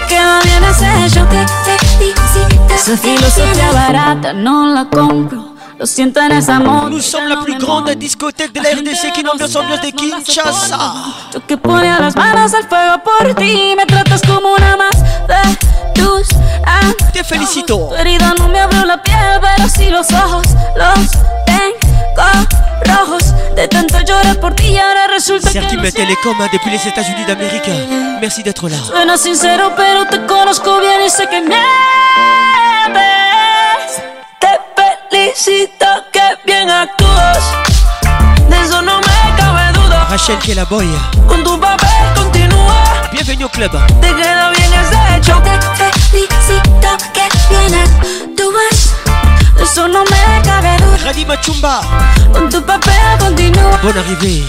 Que 0.08 0.16
va 0.18 0.40
bien 0.42 0.64
ese 0.64 1.14
yo 1.16 1.24
te 1.26 1.46
felicito. 1.64 2.74
Esa 2.74 2.96
filosofía 2.96 3.72
barata 3.72 4.32
no 4.32 4.66
la 4.68 4.88
compro. 4.88 5.51
Lo 5.82 5.86
siento 5.86 6.20
en 6.20 6.30
esa 6.30 6.54
amor. 6.58 6.90
Nous 6.92 7.00
sommes 7.04 7.26
la 7.28 7.38
plus 7.42 7.58
grande 7.58 7.90
discothèque 7.96 8.52
de 8.52 8.60
la 8.62 8.68
RDC 8.70 9.10
qui 9.12 9.24
nombre 9.24 9.40
los 9.48 9.80
de 9.80 9.90
Kinshasa. 9.90 10.78
Yo 11.34 11.44
que 11.44 11.56
ponía 11.56 11.98
las 11.98 12.14
manos 12.14 12.54
al 12.54 12.68
fuego 12.68 13.02
por 13.02 13.34
ti. 13.34 13.74
Me 13.76 13.84
tratas 13.84 14.20
como 14.22 14.52
una 14.54 14.76
más 14.76 15.02
de 15.26 15.58
tus 16.00 16.28
Te 17.12 17.24
felicito. 17.24 17.76
Tu 17.88 17.94
herida 17.96 18.32
no 18.38 18.46
me 18.46 18.60
abrió 18.60 18.84
la 18.84 19.02
piel, 19.02 19.40
pero 19.40 19.68
sí 19.68 19.88
los 19.90 20.06
ojos. 20.12 20.46
Los 20.76 21.10
tengo 21.46 22.30
rojos 22.84 23.34
de 23.56 23.66
tanto 23.66 23.98
llorar 24.02 24.38
por 24.38 24.54
ti 24.54 24.68
y 24.68 24.78
ahora 24.78 25.08
resulta 25.08 25.50
que 25.50 25.60
no 25.62 25.82
Telecom 25.90 26.36
depuis 26.52 26.70
Merci 28.20 28.44
d'être 28.44 28.68
là. 28.68 28.76
Suena 28.86 29.16
sincero, 29.16 29.72
pero 29.76 30.04
te 30.06 30.24
conozco 30.26 30.78
bien 30.78 31.00
y 31.04 31.10
sé 31.10 31.26
que 31.26 31.40
mientes 31.40 31.62
felicito, 35.12 35.86
que 36.12 36.20
bien 36.46 36.68
actúas. 36.70 37.44
De 38.48 38.56
eso 38.64 38.80
no 38.82 38.98
me 38.98 39.18
cabe 39.36 39.72
duda. 39.74 40.06
Rachel 40.10 40.38
que 40.38 40.54
la 40.54 40.64
boya. 40.64 41.00
Con 41.28 41.44
tu 41.44 41.60
papel 41.60 42.04
continúa. 42.14 42.76
Bienvenido 43.12 43.48
club. 43.50 43.72
Te 44.00 44.08
queda 44.14 44.50
bien 44.50 44.72
ese 44.82 44.98
hecho. 45.18 45.40
Te 45.44 45.90
felicito, 45.90 46.90
que 47.12 47.28
bien 47.60 47.74
actúas. 47.86 48.90
De 49.58 49.62
eso 49.62 49.86
no 49.86 50.02
me 50.04 50.42
cabe 50.44 50.76
duda. 50.82 50.96
Radima 51.04 51.40
Chumba. 51.42 51.80
Con 52.32 52.48
tu 52.48 52.60
papel 52.62 53.04
continúa. 53.18 53.76
Buena 53.82 54.00
arrivée. 54.00 54.44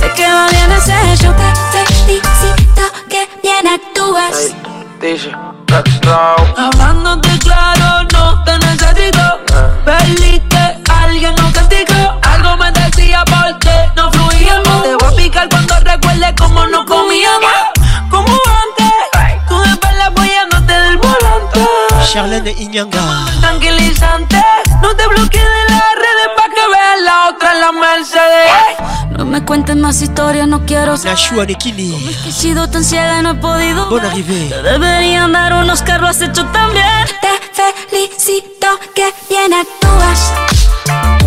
Te 0.00 0.08
queda 0.16 0.46
bien 0.50 0.72
ese 0.72 0.94
hecho. 1.12 1.32
Te 1.72 1.82
felicito, 1.92 2.82
que 3.08 3.28
bien 3.42 3.66
actúas. 3.68 4.48
Hey, 5.04 5.18
sex 5.72 5.98
claro, 7.40 8.06
no 8.12 8.44
te 8.44 8.58
necesito. 8.58 9.20
Eh. 9.20 9.80
Perdiste, 9.84 10.78
alguien 10.90 11.34
no 11.36 11.50
castigó. 11.52 12.18
Algo 12.22 12.56
me 12.56 12.70
decía 12.72 13.24
porque 13.24 13.70
no 13.96 14.10
fluíamos. 14.12 14.82
Te 14.82 14.94
voy 14.96 15.12
a 15.12 15.16
picar 15.16 15.48
cuando 15.48 15.78
recuerde 15.80 16.34
como 16.36 16.66
no 16.66 16.84
comíamos. 16.84 17.50
Como 18.10 18.32
antes, 18.32 19.48
tú 19.48 19.58
de 19.60 19.70
espalda 19.70 20.06
apoyándote 20.06 20.72
del 20.72 20.98
volante. 20.98 21.66
Charlene 22.12 22.42
de 22.52 22.62
Iñanga. 22.62 23.24
Tranquilizante, 23.40 24.42
no 24.82 24.94
te 24.94 25.06
bloquees 25.06 25.44
de 25.44 25.72
las 25.72 25.92
redes 26.02 26.28
Pa' 26.36 26.48
que 26.48 26.68
veas 26.68 27.00
la 27.04 27.28
otra 27.30 27.52
en 27.54 27.60
la 27.60 27.72
Mercedes. 27.72 28.81
No 29.24 29.28
me 29.30 29.44
cuentes 29.44 29.76
más 29.76 30.02
historias, 30.02 30.48
no 30.48 30.66
quiero 30.66 30.96
saber. 30.96 31.12
Nashua 31.12 31.44
Nekini. 31.46 31.92
he 32.26 32.32
sido 32.32 32.68
tan 32.68 32.82
ciega 32.82 33.22
no 33.22 33.30
he 33.30 33.34
podido. 33.36 33.88
Bon 33.88 34.04
arrivée. 34.04 34.48
Te 34.48 34.62
deberían 34.62 35.32
dar 35.32 35.54
unos 35.62 35.80
carros 35.80 36.08
has 36.16 36.22
hecho 36.22 36.44
tan 36.46 36.72
bien. 36.72 37.06
Te 37.20 37.62
felicito 37.88 38.66
que 38.96 39.06
bien 39.30 39.54
actúas. 39.54 40.32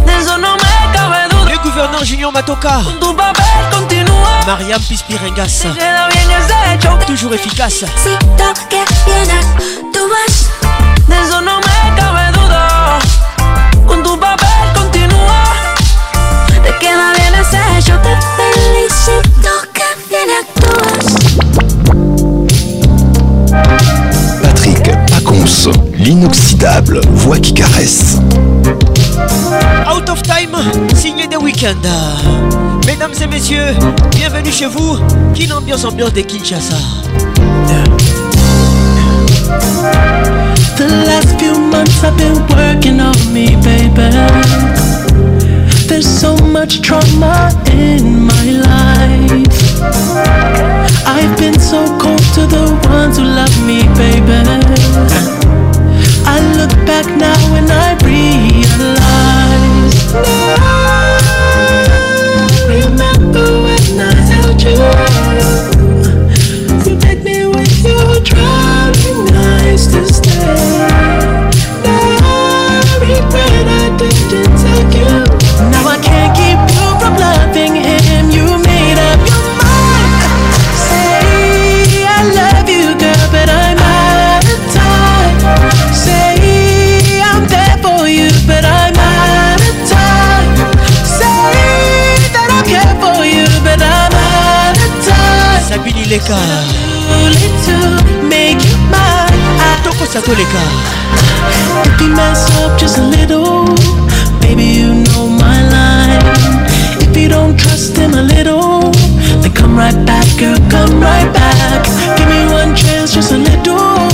De 0.05 0.17
eso 0.19 0.37
no 0.37 0.57
me 0.57 0.93
cabe 0.93 1.29
duda. 1.29 1.45
Le 1.45 1.55
gouverneur 1.55 2.03
Junior 2.05 2.33
Matoka. 2.33 2.81
Con 2.83 2.99
tu 2.99 3.15
papel 3.15 3.69
continúa. 3.71 4.41
Mariam 4.45 4.81
Pispirengas. 4.83 5.59
Te 5.61 5.71
queda 5.71 6.09
bien 6.09 6.31
ese 6.31 6.73
hecho. 6.73 6.99
Toujours 7.07 7.33
efficace. 7.33 7.87
Felicito 8.03 8.53
que 8.69 8.83
bien 9.05 9.31
actúas. 9.31 10.49
De 11.07 11.15
eso 11.21 11.39
no 11.39 11.61
me 11.61 11.95
cabe 12.01 12.24
la 16.75 16.79
queda 16.79 17.11
bien 17.13 17.33
ese 17.35 17.59
yo 17.89 17.99
te 18.01 18.17
felicito 18.53 19.51
que 19.73 19.83
bien 20.09 20.29
actúas. 23.55 24.41
Patrick 24.41 24.83
Pacons, 25.09 25.69
l'inoxydable 25.97 27.01
voix 27.13 27.39
qui 27.39 27.53
caresse. 27.53 28.17
Out 29.89 30.09
of 30.09 30.21
time, 30.23 30.55
signé 30.95 31.27
des 31.27 31.37
week-ends. 31.37 32.17
Mesdames 32.87 33.13
et 33.21 33.27
messieurs, 33.27 33.75
bienvenue 34.15 34.51
chez 34.51 34.67
vous. 34.67 34.97
Kin 35.33 35.51
ambiance 35.55 35.85
ambiance 35.85 36.11
de 36.13 36.21
Kinshasa. 36.21 36.75
The 40.75 40.87
last 41.07 41.37
few 41.39 41.53
months 41.57 42.03
I've 42.03 42.17
been 42.17 42.33
working 42.53 42.99
on 42.99 43.13
me, 43.33 43.55
baby. 43.57 44.11
There's 45.87 46.07
so 46.07 46.35
much 46.37 46.81
trauma 46.81 47.51
in 47.71 48.25
my 48.25 48.45
life. 48.71 49.79
I've 51.05 51.37
been 51.37 51.59
so 51.59 51.81
cold 51.99 52.17
to 52.33 52.41
the 52.53 52.65
ones 52.89 53.19
who 53.19 53.23
love 53.23 53.55
me, 53.67 53.83
baby. 53.93 54.49
I 56.25 56.37
look 56.57 56.71
back 56.87 57.05
now 57.19 57.39
and 57.55 57.69
I 57.71 57.93
breathe. 57.99 58.44
koleka 96.19 96.39
tokosa 99.83 100.21
koleka 100.21 100.61
Baby, 104.41 104.61
you 104.63 104.93
know 104.93 105.27
my 105.27 105.59
line. 105.69 106.65
If 107.01 107.17
you 107.17 107.27
don't 107.27 107.57
trust 107.59 107.97
him 107.97 108.13
a 108.13 108.21
little, 108.21 108.91
then 109.41 109.51
come 109.53 109.75
right 109.75 110.05
back, 110.05 110.25
girl, 110.37 110.55
come 110.69 111.01
right 111.01 111.33
back. 111.33 111.83
Give 112.15 112.27
me 112.29 112.45
one 112.53 112.75
chance, 112.75 113.11
just 113.11 113.31
a 113.31 113.37
little. 113.37 114.07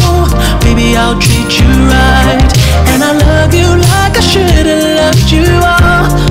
Baby, 0.61 0.95
I'll 0.95 1.19
treat 1.19 1.59
you 1.59 1.67
right. 1.91 2.47
And 2.87 3.03
I 3.03 3.11
love 3.11 3.53
you 3.53 3.67
like 3.75 4.15
I 4.17 4.21
should 4.21 4.65
have 4.65 4.83
loved 5.05 5.29
you 5.29 5.45
all. 5.59 6.30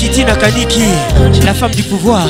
Titi 0.00 0.24
Nakaniki, 0.24 0.86
la 1.44 1.52
femme 1.52 1.72
du 1.74 1.82
pouvoir. 1.82 2.26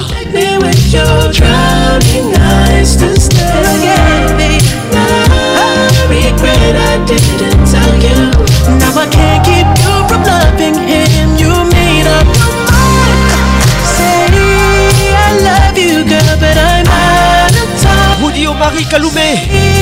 marie 18.61 18.85
Kaloumé 18.85 19.41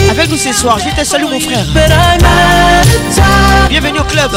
avec 0.09 0.31
nous 0.31 0.37
ce 0.37 0.53
soir. 0.53 0.79
Je 0.79 1.03
te 1.03 1.05
salue 1.05 1.25
mon 1.31 1.41
frère. 1.41 1.65
Bienvenue 3.69 3.99
au 3.99 4.05
club. 4.05 4.31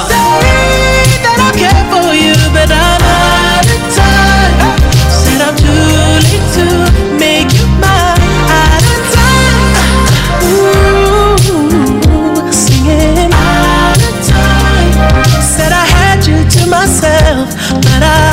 myself, 16.67 17.49
but 17.81 18.01
I 18.03 18.30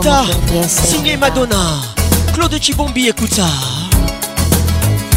Nikita 0.00 0.22
signé 0.68 1.16
Madonna 1.16 1.56
Claude 2.32 2.56
Chibombi 2.60 3.08
écoute 3.08 3.34
ça 3.34 3.46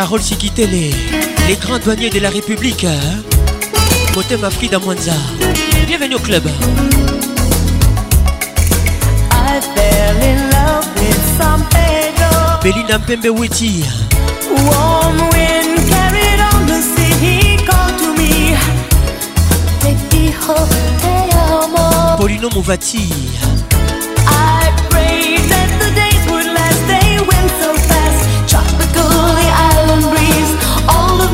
Carole 0.00 0.22
Sikitele, 0.22 0.90
les 1.48 1.56
grands 1.56 1.80
douaniers 1.80 2.08
de 2.08 2.20
la 2.20 2.30
République. 2.30 2.84
Hein. 2.84 3.00
Motem 4.14 4.44
Afrida 4.44 4.78
Mwanza, 4.78 5.10
bienvenue 5.88 6.14
au 6.14 6.20
club. 6.20 6.46
I 6.46 6.50
fell 9.60 10.18
in 10.22 10.36
love 10.52 10.86
with 10.94 11.18
San 11.36 11.66
Pedro. 11.74 12.30
Warm 14.70 15.18
wind 15.32 15.74
carried 15.88 16.40
on 16.52 16.60
the 16.66 16.80
city 16.80 17.56
Call 17.66 17.90
to 17.98 18.14
me. 18.16 18.54
Te 19.80 19.96
the 20.10 20.30
te 21.00 21.14
amo. 21.50 22.14
Polino 22.16 22.48
Mouvati. 22.54 23.10
I 24.28 24.30
prayed 24.90 25.42
that 25.48 25.68
the 25.80 25.88
days 25.92 26.24
would 26.30 26.46
last, 26.54 26.86
they 26.86 27.18
went 27.18 27.50
so 27.60 27.77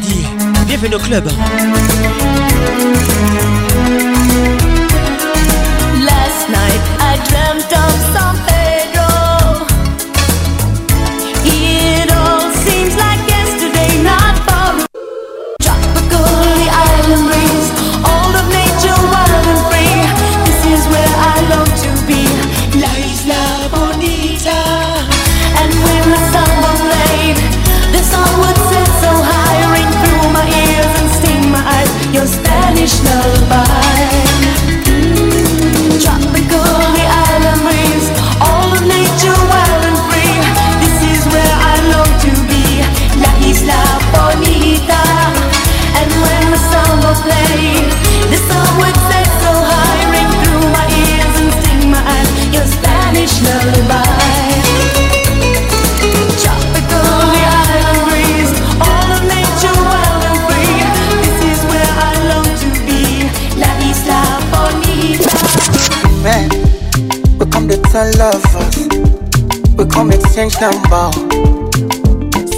dit 0.00 0.26
bienvenue 0.66 0.94
au 0.96 0.98
club. 0.98 1.28
change 70.38 70.54
number. 70.60 71.10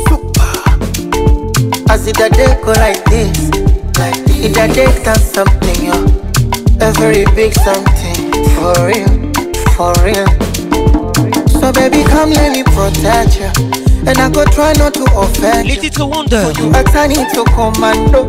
Super. 0.04 0.52
As 1.88 2.04
it 2.06 2.20
a 2.20 2.28
day 2.28 2.52
go 2.62 2.72
like 2.76 3.02
this, 3.08 3.48
like 3.96 4.20
this. 4.28 4.44
It 4.44 4.56
a 4.60 4.68
day 4.68 4.88
done 5.02 5.18
something, 5.18 5.80
yo. 5.80 5.96
A 6.86 6.92
very 7.00 7.24
big 7.34 7.54
something, 7.56 8.32
for 8.52 8.76
real, 8.84 9.08
for 9.72 9.94
real. 10.04 10.28
So 11.48 11.72
baby, 11.72 12.04
come 12.04 12.30
let 12.36 12.52
me 12.52 12.64
protect 12.64 13.40
you. 13.40 13.48
And 14.06 14.18
I 14.18 14.28
go 14.28 14.44
try 14.44 14.74
not 14.74 14.92
to 15.00 15.04
offend 15.16 15.66
you. 15.70 15.80
Little 15.80 16.10
wonder. 16.10 16.52
So 16.52 16.60
you 16.62 16.70
a 16.76 16.84
turn 16.84 17.12
into 17.12 17.44
commando. 17.56 18.28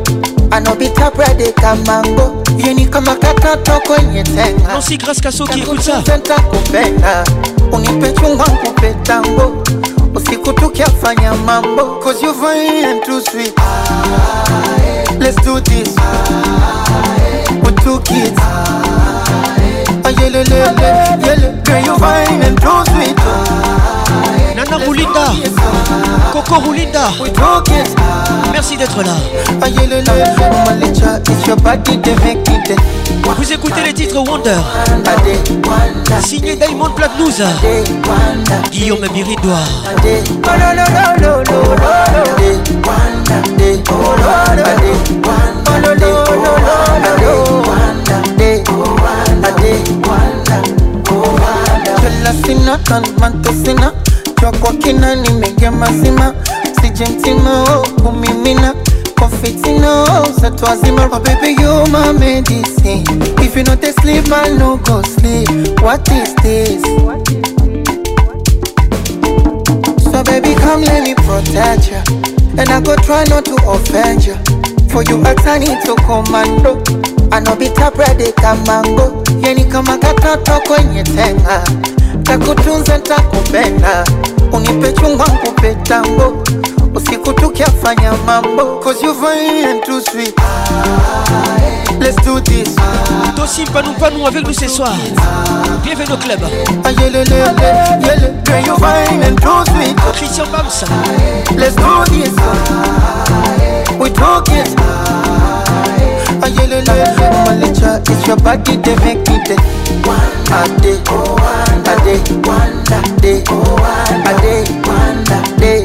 I 0.56 0.62
know 0.62 0.78
be 0.78 0.88
top 0.94 1.18
red 1.18 1.38
they 1.38 1.52
can 1.52 1.84
mango. 1.84 2.42
You 2.56 2.74
need 2.74 2.94
come 2.94 3.04
a 3.10 3.20
cat 3.20 3.36
toko 3.66 3.98
nyetema. 4.00 4.68
Non 4.76 4.82
si 4.82 4.98
grâce 4.98 5.20
qu'à 5.20 5.32
ceux 5.32 5.46
qui 5.48 5.60
écoutent 5.60 5.82
ça. 5.82 6.02
unipe 7.72 8.12
chungwa 8.12 8.48
nkupe 8.48 8.94
tango 9.04 9.64
usiku 10.16 10.54
tukiafanya 10.54 11.34
mambo 11.34 12.00
cause 12.00 12.26
you 12.26 12.34
fine 12.34 13.00
too 13.06 13.22
sweet 13.22 13.54
let's 15.20 15.46
do 15.46 15.60
this 15.62 15.90
with 17.66 17.84
two 17.84 18.00
kids 18.00 18.40
ayelelele 20.04 20.64
ah, 20.64 21.18
yele 21.28 21.54
girl 21.64 21.86
you 21.86 21.96
fine 21.96 22.46
and 22.46 22.62
too 22.62 22.86
sweet 22.86 23.18
Nana 24.56 24.78
Roulinda 24.86 25.26
Coco 26.34 26.56
Roulinda 26.60 27.10
Merci 28.52 28.76
d'être 28.76 29.02
là 29.02 29.16
Vous 33.38 33.54
écoutez 33.54 33.82
les 33.86 33.94
titres 33.94 34.18
Wonder 34.18 34.58
Signé 36.32 36.56
Diamond 36.58 36.90
Platnouza 36.90 37.46
Guillaume 38.72 39.00
Ndio 54.42 54.60
kwa 54.60 54.74
kina 54.74 55.16
nimegea 55.16 55.72
mazima, 55.72 56.34
sije 56.82 57.06
mtima 57.06 57.64
oh, 57.64 57.88
kumimina 58.04 58.74
kwa 59.20 59.30
fitina 59.30 60.02
oh, 60.04 60.28
za 60.42 60.48
watu 60.48 60.66
wazima. 60.66 61.06
Oh 61.12 61.20
baby 61.20 61.48
you 61.62 61.86
my 61.92 62.14
medicine, 62.20 63.04
if 63.46 63.56
you 63.58 63.64
no 63.64 63.76
dey 63.76 63.92
sleep 63.94 64.32
I 64.34 64.58
no 64.58 64.78
go 64.78 65.02
sleep. 65.04 65.80
What 65.82 66.08
is 66.10 66.34
this? 66.42 66.82
So 70.12 70.24
baby 70.24 70.56
come 70.56 70.86
let 70.86 71.04
me 71.04 71.14
protect 71.14 71.92
ya, 71.92 72.02
and 72.58 72.62
I 72.70 72.82
go 72.82 72.96
try 72.96 73.24
not 73.30 73.46
to 73.46 73.56
offend 73.68 74.26
ya. 74.26 74.38
For 74.90 75.04
you 75.04 75.22
I 75.24 75.36
turn 75.36 75.62
into 75.62 75.94
commando. 76.08 76.82
I 77.34 77.40
bredi 77.40 78.32
kamango 78.34 79.24
yani 79.42 79.64
kama 79.70 79.98
katoto 79.98 80.52
kwenye 80.68 81.02
tenga, 81.04 81.64
takutunza 82.24 83.00
takupenda, 83.00 84.04
unipe 84.52 84.94
usiku 86.96 87.34
tukiafanya 87.34 88.14
mambo 88.26 88.80
cause 88.82 89.02
you 89.06 89.14
fine 89.16 89.64
and 89.66 89.84
too 89.86 90.02
sweet. 90.02 90.34
Let's 92.02 92.18
do 92.26 92.40
this. 92.42 92.68
panou 93.72 93.94
panou 93.96 94.28
avec 94.28 94.46
nous 94.46 94.54
ce 94.54 94.68
soir. 94.68 94.92
Bienvenue 95.86 96.12
au 96.12 96.18
club. 96.18 96.40
Christian 100.14 100.46
Let's 101.56 101.76
do 101.78 102.04
this. 102.10 102.34
We 103.98 104.10
talk 104.12 104.50
it. 104.50 105.41
uh, 106.90 107.46
Malicha, 107.46 108.00
it's 108.10 108.28
your 108.28 108.38
body 108.38 108.78
they 108.78 108.96
make 109.04 109.20
it 109.20 109.46
day. 109.46 109.56
A 110.08 110.68
day, 110.82 110.98
a 111.02 111.02
day, 112.02 112.18
a 112.18 112.22
day, 112.22 112.22
a 112.42 113.22
day, 113.22 113.42
a 113.42 114.32
day, 115.60 115.84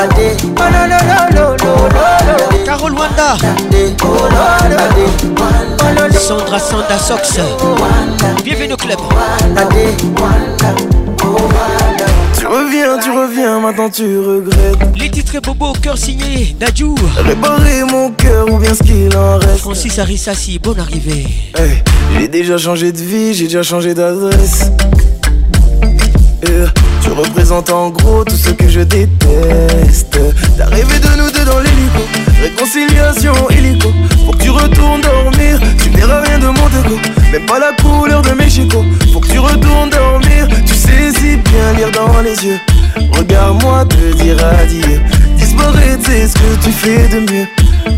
a 0.00 0.08
day. 0.14 0.54
Oh, 0.56 0.70
no 0.70 0.86
no 0.88 0.98
no 0.98 1.28
no 1.30 1.56
no 1.56 1.86
no 1.86 2.26
no. 2.26 2.64
Carole 2.64 2.94
Wanda. 2.94 3.36
Sandra 6.18 6.58
Sanda 6.58 6.98
Sox. 6.98 7.38
Bienvenue 8.42 8.74
au 8.74 8.76
club. 8.76 8.98
A 9.56 9.64
day, 9.72 9.94
a 9.94 10.82
day. 10.82 10.98
reviens, 12.54 12.98
tu 12.98 13.10
reviens, 13.10 13.60
maintenant 13.60 13.90
tu 13.90 14.18
regrettes. 14.18 14.78
Les 14.98 15.10
titres 15.10 15.34
et 15.36 15.40
Bobo 15.40 15.72
cœur 15.82 15.98
signé, 15.98 16.54
Dadjou. 16.58 16.94
Réparer 17.16 17.84
mon 17.90 18.10
cœur 18.12 18.46
ou 18.52 18.58
bien 18.58 18.74
ce 18.74 18.82
qu'il 18.82 19.16
en 19.16 19.38
reste. 19.38 19.58
Francis 19.58 19.98
si 20.34 20.58
bonne 20.58 20.78
arrivée. 20.80 21.26
Hey, 21.56 21.82
eh, 21.86 22.18
j'ai 22.20 22.28
déjà 22.28 22.58
changé 22.58 22.92
de 22.92 22.98
vie, 22.98 23.34
j'ai 23.34 23.44
déjà 23.44 23.62
changé 23.62 23.94
d'adresse. 23.94 24.70
Eh, 26.46 26.64
représente 27.14 27.70
en 27.70 27.90
gros 27.90 28.24
tout 28.24 28.36
ce 28.36 28.50
que 28.50 28.68
je 28.68 28.80
déteste. 28.80 30.18
T'as 30.58 30.66
de 30.70 31.20
nous 31.22 31.30
deux 31.30 31.44
dans 31.44 31.60
l'hélico, 31.60 32.02
réconciliation 32.42 33.32
hélico. 33.50 33.88
Faut 34.26 34.32
que 34.32 34.42
tu 34.42 34.50
retournes 34.50 35.00
dormir, 35.00 35.58
tu 35.82 35.90
verras 35.90 36.20
rien 36.22 36.38
de 36.38 36.46
mon 36.46 36.68
dégo 36.68 36.98
Même 37.32 37.46
pas 37.46 37.58
la 37.58 37.72
couleur 37.82 38.22
de 38.22 38.30
mes 38.32 38.48
chicots 38.48 38.84
Faut 39.12 39.20
que 39.20 39.28
tu 39.28 39.38
retournes 39.38 39.90
dormir, 39.90 40.48
tu 40.66 40.74
sais 40.74 41.12
bien 41.36 41.72
lire 41.76 41.90
dans 41.92 42.20
les 42.20 42.34
yeux. 42.44 42.58
Regarde-moi 43.12 43.84
te 43.86 44.22
dire 44.22 44.36
adieu. 44.60 45.00
Disparaître, 45.36 46.00
c'est 46.04 46.28
ce 46.28 46.34
que 46.34 46.64
tu 46.64 46.70
fais 46.70 47.08
de 47.08 47.20
mieux. 47.20 47.46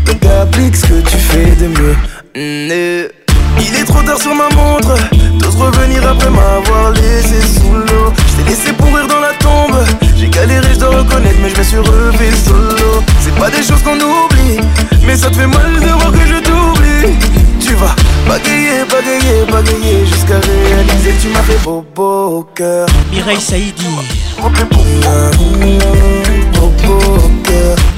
Donc 0.05 0.23
applique 0.41 0.75
ce 0.75 0.85
que 0.87 1.01
tu 1.09 1.17
fais 1.17 1.55
de 1.55 1.67
mieux. 1.67 1.95
Mmh, 2.35 3.09
il 3.59 3.75
est 3.75 3.83
trop 3.85 4.01
tard 4.03 4.17
sur 4.21 4.33
ma 4.35 4.47
montre. 4.55 4.93
de 5.39 5.45
revenir 5.47 6.07
après 6.07 6.29
m'avoir 6.29 6.91
laissé 6.91 7.41
sous 7.41 7.73
l'eau. 7.73 8.13
Je 8.37 8.43
laissé 8.49 8.71
pourrir 8.73 9.07
dans 9.07 9.19
la 9.19 9.33
tombe. 9.39 9.79
J'ai 10.15 10.29
galéré, 10.29 10.67
je 10.73 10.79
dois 10.79 10.89
reconnaître, 10.97 11.37
mais 11.41 11.49
je 11.49 11.57
me 11.57 11.63
suis 11.63 11.77
relevé 11.79 12.29
solo. 12.45 13.01
C'est 13.21 13.33
pas 13.35 13.49
des 13.49 13.63
choses 13.63 13.81
qu'on 13.83 13.95
oublie, 13.95 14.57
mais 15.05 15.15
ça 15.15 15.29
te 15.31 15.35
fait 15.37 15.47
mal 15.47 15.79
de 15.79 15.87
voir 15.87 16.11
que 16.11 16.27
je 16.27 16.39
t'oublie. 16.41 17.15
Tu 17.59 17.73
vas 17.75 17.95
bagayer, 18.27 18.85
bagayer, 18.91 19.45
bagayer 19.51 20.05
jusqu'à 20.05 20.39
réaliser 20.39 21.11
que 21.13 21.21
tu 21.23 21.27
m'as 21.29 21.41
fait 21.41 21.57
bobo 21.63 22.27
au 22.39 22.43
cœur. 22.55 22.87
Mireille 23.11 23.41
Saïdi. 23.41 23.85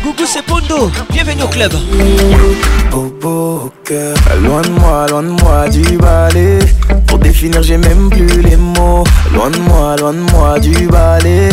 Coucou 0.03 0.25
c'est 0.27 0.43
Pondo, 0.43 0.91
bienvenue 1.11 1.43
au 1.43 1.49
club 1.49 1.73
Bobo 2.91 3.73
Loin 4.43 4.63
de 4.63 4.69
moi, 4.81 5.07
loin 5.11 5.23
de 5.23 5.29
moi 5.43 5.69
du 5.71 5.97
balai 5.97 6.59
Pour 7.07 7.19
définir 7.19 7.63
j'ai 7.63 7.79
même 7.79 8.11
plus 8.11 8.43
les 8.43 8.57
mots 8.57 9.05
Loin 9.33 9.51
de 9.51 9.59
moi, 9.59 9.97
loin 9.99 10.13
de 10.13 10.31
moi 10.33 10.59
du 10.61 10.87
balai 10.87 11.51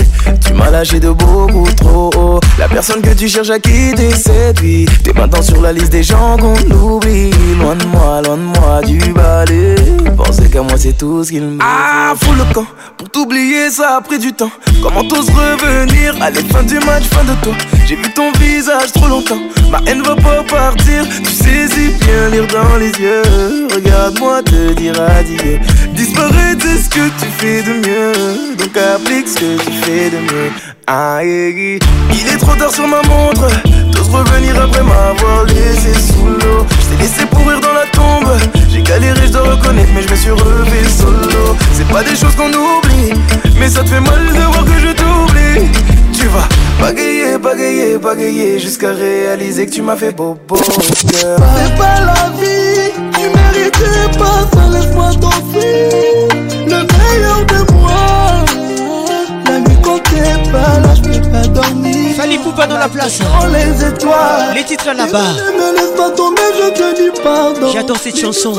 tu 0.54 0.60
m'as 0.60 0.70
lâché 0.70 1.00
de 1.00 1.10
beaucoup 1.10 1.68
trop 1.78 2.12
haut. 2.16 2.40
La 2.60 2.68
personne 2.68 3.02
que 3.02 3.10
tu 3.16 3.28
cherches 3.28 3.50
à 3.50 3.58
quitter, 3.60 4.12
c'est 4.12 4.54
lui 4.62 4.86
T'es 5.04 5.12
maintenant 5.14 5.42
sur 5.42 5.60
la 5.62 5.74
liste 5.74 5.90
des 5.90 6.04
gens 6.04 6.38
qu'on 6.38 6.54
oublie. 6.70 7.32
Loin 7.60 7.76
de 7.76 7.86
moi, 7.88 8.22
loin 8.24 8.38
de 8.38 8.60
moi 8.60 8.82
du 8.86 9.00
balai. 9.14 9.74
Pensez 10.16 10.50
qu'à 10.52 10.62
moi 10.62 10.74
c'est 10.78 10.96
tout 10.96 11.24
ce 11.24 11.32
qu'il 11.32 11.42
me 11.42 11.58
Ah, 11.60 12.14
fous 12.22 12.34
le 12.34 12.54
camp. 12.54 12.68
Pour 12.98 13.10
t'oublier, 13.10 13.72
ça 13.72 13.98
a 13.98 14.02
pris 14.02 14.20
du 14.20 14.32
temps. 14.32 14.52
Comment 14.84 15.04
t'oses 15.06 15.30
revenir 15.32 16.16
à 16.22 16.30
la 16.30 16.42
fin 16.52 16.62
du 16.62 16.76
match, 16.86 17.06
fin 17.06 17.24
de 17.24 17.34
toi. 17.42 17.54
J'ai 17.88 17.96
vu 17.96 18.14
ton 18.14 18.32
visage 18.34 18.92
trop 18.94 19.08
longtemps. 19.08 19.40
Ma 19.72 19.80
haine 19.90 20.04
va 20.04 20.16
pas 20.16 20.44
partir. 20.44 21.04
Tu 21.24 21.32
saisis 21.32 21.94
bien 22.00 22.30
lire 22.32 22.46
dans 22.48 22.78
les 22.78 22.92
yeux. 23.02 23.24
Regarde-moi 23.74 24.44
te 24.44 24.74
dire 24.74 25.02
adieu. 25.18 25.60
Disparaître, 25.96 26.42
de 26.60 26.78
ce 26.78 26.90
que 26.90 27.08
tu 27.20 27.26
fais 27.40 27.64
de 27.64 27.74
mieux. 27.88 28.56
Donc 28.58 28.78
applique 28.94 29.28
ce 29.28 29.36
que 29.40 29.62
tu 29.66 29.72
fais 29.82 30.10
de 30.12 30.18
mieux. 30.18 30.43
Il 31.26 32.34
est 32.34 32.38
trop 32.38 32.56
tard 32.56 32.72
sur 32.72 32.86
ma 32.86 33.02
montre, 33.04 33.48
t'oses 33.94 34.10
revenir 34.10 34.62
après 34.62 34.84
m'avoir 34.84 35.46
laissé 35.46 35.94
sous 35.94 36.26
l'eau. 36.26 36.66
Je 36.92 36.98
laissé 37.02 37.26
pourrir 37.28 37.62
dans 37.62 37.72
la 37.74 37.86
tombe, 37.94 38.30
j'ai 38.70 38.82
galéré, 38.82 39.22
je 39.32 39.38
reconnaître, 39.38 39.90
mais 39.96 40.02
je 40.06 40.10
me 40.12 40.16
suis 40.16 40.32
relevé 40.32 40.84
solo. 40.90 41.56
C'est 41.74 41.88
pas 41.88 42.04
des 42.04 42.16
choses 42.16 42.36
qu'on 42.36 42.50
oublie, 42.52 43.14
mais 43.58 43.70
ça 43.70 43.84
te 43.84 43.90
fait 43.90 44.02
mal 44.02 44.26
de 44.34 44.42
voir 44.52 44.66
que 44.66 44.80
je 44.80 44.92
t'oublie. 44.92 45.72
Tu 46.12 46.26
vas 46.28 46.48
bagayer, 46.82 47.38
bagayer, 47.38 47.98
bagayer 47.98 48.60
jusqu'à 48.60 48.92
réaliser 48.92 49.66
que 49.66 49.72
tu 49.72 49.82
m'as 49.82 49.96
fait 49.96 50.12
beau 50.12 50.38
C'est 50.58 51.40
pas 51.78 52.00
la 52.02 52.32
vie, 52.40 52.92
tu 52.96 53.22
méritais 53.22 54.20
pas 54.20 54.50
ça, 54.54 54.68
laisse-moi 54.70 55.10
Le 55.54 56.70
meilleur 56.70 57.46
de 57.46 57.56
moi. 57.56 57.73
dormir. 61.54 62.16
vous 62.44 62.52
pas 62.52 62.68
dans 62.68 62.78
la 62.78 62.90
place. 62.90 63.20
les 63.54 63.86
étoiles. 63.88 64.54
Les 64.56 64.64
titres 64.64 64.88
là-bas. 64.96 65.32
Ne 65.58 65.74
laisse 65.78 65.92
pas 65.96 66.10
tomber, 66.12 66.42
je 66.56 66.70
te 66.74 66.96
dis 66.96 67.20
pardon. 67.24 67.68
J'adore 67.72 67.98
cette 67.98 68.18
chanson. 68.20 68.54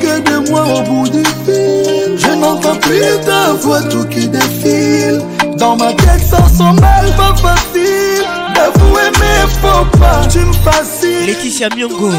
Que 0.00 0.18
de 0.18 0.50
moi 0.50 0.64
au 0.64 0.80
bout 0.88 1.08
du 1.10 1.22
fil 1.44 2.16
Je 2.16 2.30
n'entends 2.40 2.76
plus 2.76 3.02
ta 3.26 3.52
voix 3.52 3.82
tout 3.82 4.04
qui 4.06 4.28
défile 4.28 5.20
Dans 5.58 5.76
ma 5.76 5.92
tête 5.92 6.22
ça 6.30 6.38
sent 6.56 6.80
mal, 6.80 7.04
pas 7.18 7.34
facile 7.34 8.37
T'avouer 8.60 9.02
mais 9.20 9.46
faut 9.62 9.84
pas 9.98 10.20
Tu 10.28 10.40
me 10.40 10.52
fascines 10.52 11.26
Laetitia 11.26 11.68
Miongo 11.76 12.10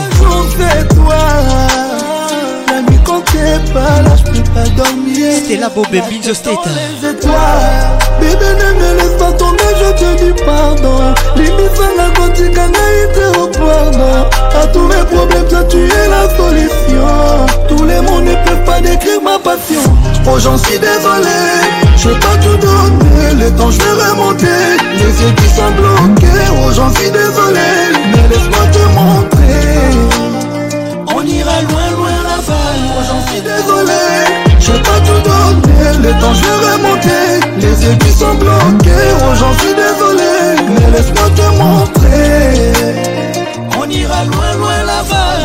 toi 0.95 1.15
La 2.71 2.81
nuit 2.81 2.99
quand 3.03 3.19
pas 3.73 4.01
là 4.01 4.11
je 4.17 4.23
peux 4.31 4.49
pas 4.53 4.63
dormir 4.77 5.31
C'était 5.41 5.57
la 5.57 5.67
beau 5.67 5.81
baby 5.91 6.21
state 6.33 6.47
les 6.67 7.09
étoiles 7.09 7.89
Bébé 8.21 8.45
ne 8.57 8.79
me 8.79 8.97
laisse 8.99 9.17
pas 9.17 9.33
tomber 9.33 9.59
je 9.83 9.91
te 10.01 10.23
dis 10.23 10.43
pardon 10.45 11.13
Limite 11.35 11.81
la 11.97 12.09
quantique 12.11 12.55
naïté 12.55 13.37
au 13.37 13.47
pardon 13.47 14.29
A 14.55 14.65
tous 14.67 14.87
mes 14.87 15.03
problèmes 15.13 15.47
toi 15.49 15.63
tu 15.67 15.77
es 15.77 16.07
la 16.07 16.29
solution 16.37 17.45
Tous 17.67 17.83
les 17.83 17.99
mots 17.99 18.21
ne 18.21 18.33
peuvent 18.45 18.63
pas 18.65 18.79
décrire 18.79 19.21
ma 19.21 19.37
passion 19.39 19.81
Oh 20.25 20.39
j'en 20.39 20.57
suis 20.57 20.79
désolé 20.79 21.88
je 22.01 22.07
t'ai 22.07 22.19
tout 22.39 22.57
donné, 22.65 23.33
les 23.43 23.51
temps 23.57 23.69
je 23.71 23.77
vais 23.77 23.91
remonter 23.91 24.77
Les 24.95 25.21
yeux 25.21 25.33
qui 25.35 25.47
sont 25.53 25.71
bloqués, 25.75 26.47
oh 26.53 26.71
j'en 26.73 26.89
suis 26.95 27.11
désolé 27.11 27.67
Mais 28.15 28.27
laisse-moi 28.29 28.63
te 28.71 28.83
montrer 28.97 29.75
On 31.13 31.21
ira 31.23 31.61
loin 31.63 31.87
loin 31.97 32.15
là-bas, 32.23 32.69
oh 32.79 33.01
j'en 33.05 33.21
suis 33.27 33.41
désolé 33.41 34.03
Je 34.61 34.71
t'ai 34.71 35.01
tout 35.07 35.23
donné, 35.29 36.07
les 36.07 36.13
temps 36.21 36.33
je 36.33 36.41
vais 36.41 36.57
remonter 36.71 37.23
Les 37.67 37.77
yeux 37.85 37.97
qui 37.99 38.11
sont 38.17 38.35
bloqués, 38.35 39.11
oh 39.21 39.33
j'en 39.37 39.53
suis 39.59 39.75
désolé 39.75 40.31
Mais 40.69 40.89
laisse-moi 40.91 41.27
te 41.35 41.47
montrer 41.61 42.43
On 43.77 43.85
ira 43.89 44.21
loin 44.23 44.51
loin 44.57 44.77
là-bas 44.85 45.37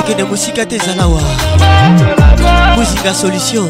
kokende 0.00 0.22
mosika 0.24 0.64
te 0.66 0.76
ezala 0.76 1.06
wa 1.08 1.20
muzinga 2.76 3.12
solution 3.14 3.68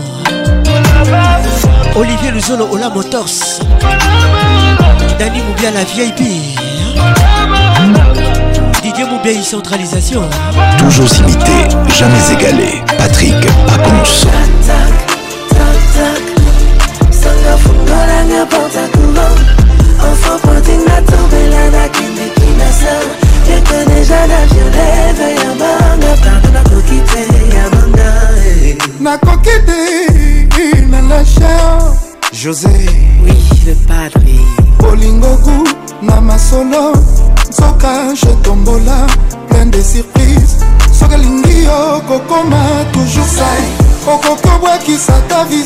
olivier 1.97 2.33
luzolo 2.35 2.69
ola 2.73 2.91
motors 2.91 3.61
dani 5.19 5.41
mobia 5.49 5.71
la 5.71 5.85
vieille 5.85 6.13
vip 6.17 6.55
didier 8.83 9.07
mobia 9.11 9.43
centralisation 9.43 10.29
toujours 10.79 11.11
imité 11.21 11.59
jamais 11.99 12.33
égalé 12.35 12.83
patrick 12.99 13.35
aconso 13.75 14.29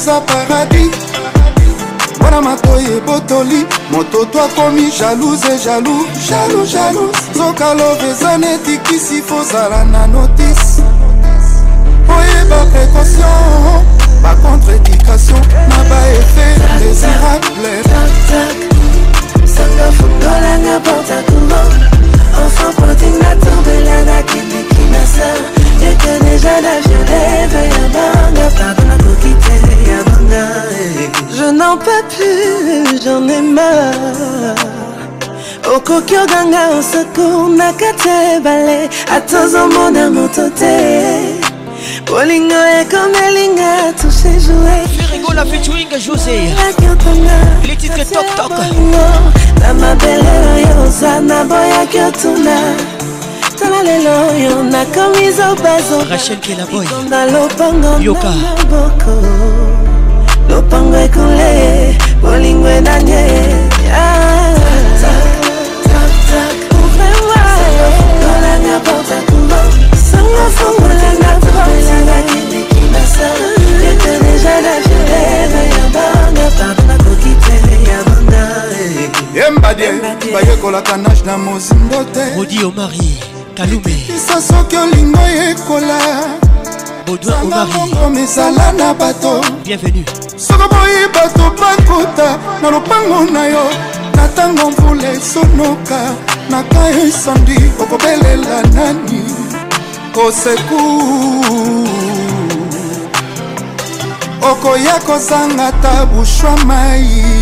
eza 0.03 0.21
paradis 0.27 0.91
mwana 2.21 2.41
matoi 2.43 2.85
ebotoli 2.85 3.67
moto 3.91 4.25
to 4.25 4.43
akomi 4.45 4.91
jalouse 4.99 5.59
jalou 5.65 6.05
jalou 6.29 6.67
jalou 6.67 7.09
nzoka 7.35 7.75
love 7.75 8.11
eza 8.11 8.39
na 8.39 8.51
etikisi 8.55 9.23
fozala 9.23 9.85
na 9.85 10.07
notisi 10.07 10.83
oyeba 12.19 12.59
précaution 12.73 13.85
bacontreédication 14.23 15.43
na 15.71 15.79
baefe 15.91 16.47
désirable 16.81 17.75
sanga 19.55 19.89
fungolanga 19.97 20.77
portacourant 20.81 21.73
enfant 22.43 22.75
protinga 22.81 23.31
tombelana 23.43 24.23
kindikina 24.23 25.07
sar 25.15 25.62
J'étais 25.83 26.25
déjà 26.25 26.61
là, 26.61 26.77
je 26.81 26.91
rêvais 26.91 27.69
Yabanga 27.75 28.49
Pardon 28.57 28.89
la 28.89 28.97
coquité, 28.99 29.53
Yabanga 29.89 30.55
eh. 30.81 31.37
Je 31.37 31.45
n'en 31.51 31.77
peux 31.77 32.05
plus, 32.09 33.01
j'en 33.05 33.29
ai 33.29 33.41
marre 33.41 33.93
okoki 35.77 36.15
oganga 36.19 36.77
osaku 36.79 37.49
na 37.57 37.73
kati 37.73 38.09
ya 38.09 38.37
ebale 38.37 38.91
ata 39.15 39.45
ozomona 39.45 40.11
moto 40.11 40.49
te 40.59 40.75
bolingo 42.07 42.61
ekomelinga 42.81 43.71
touche 44.01 44.33
joue 44.45 44.99
firigola 44.99 45.47
featuring 45.47 45.89
josé 46.05 46.41
les 47.65 47.77
titres 47.77 48.05
tok 48.13 48.27
tok 48.37 48.59
na 49.61 49.73
mabele 49.75 50.33
oyo 50.55 50.89
oza 50.89 51.21
naboyaki 51.21 51.99
otuna 52.09 52.57
tala 53.63 53.83
lelo 53.83 54.13
oyo 54.31 54.55
nakomi 54.75 55.31
zobazobakonda 55.37 57.19
lopango 57.35 57.93
yoka 58.07 58.31
maboko 58.45 59.15
lopango 60.51 60.97
ekole 61.07 61.53
bolingo 62.23 62.69
enanye 62.79 63.23
ouvremoaolanga 66.77 68.77
portakumo 68.87 69.59
sango 70.11 70.43
fungolanga 70.57 71.31
porelanga 71.45 72.17
kindikimasa 72.29 73.27
ete 73.91 74.13
deja 74.25 74.55
la 74.65 74.75
violere 74.87 75.63
ya 75.77 75.85
banga 75.95 76.47
pardon 76.59 76.87
nakoki 76.89 77.33
tele 77.45 77.75
ya 77.91 77.99
banga 78.09 78.45
yembadie 79.39 79.91
bayekolaka 80.33 80.95
nage 81.05 81.23
na 81.29 81.35
mosimbo 81.47 81.99
te 82.15 82.25
modi 82.37 82.59
omari 82.69 83.13
kalumeisa 83.63 84.41
soki 84.43 84.77
olingo 84.77 85.23
ekola 85.49 86.01
bongo 87.73 88.09
mezala 88.11 88.73
na 88.73 88.95
bato 88.95 89.41
soki 90.37 90.67
boyi 90.73 91.05
bato 91.15 91.47
bakota 91.61 92.29
na 92.63 92.71
lopango 92.71 93.25
na 93.33 93.45
yo 93.47 93.65
na 94.17 94.27
ntango 94.27 94.71
mvula 94.71 95.11
esonoka 95.13 96.01
na 96.51 96.63
ka 96.63 96.89
esandi 97.07 97.57
okobelela 97.83 98.63
nani 98.75 99.23
oseku 100.27 100.83
okoya 104.51 104.95
kozanga 105.07 105.71
ta 105.83 106.07
bushwa 106.11 106.57
mai 106.67 107.42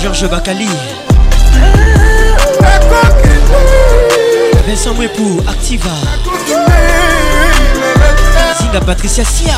Georges 0.00 0.28
Bacali. 0.30 0.66
Vincent 4.66 4.94
Mwepou, 4.94 5.42
Activa 5.46 5.90
Zinga 8.62 8.80
Patricia 8.80 9.24
Sia 9.26 9.56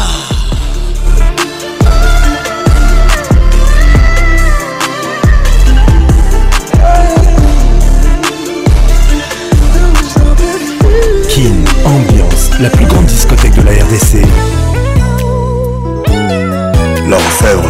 Kin 11.29 11.65
Ambiance 11.87 12.24
la 12.61 12.71
plus 12.71 12.87
grande 12.87 13.07
discothèque 13.07 13.55
de 13.55 13.63
la 13.63 13.73
RDC. 13.73 14.23
L'orfèvre, 17.09 17.69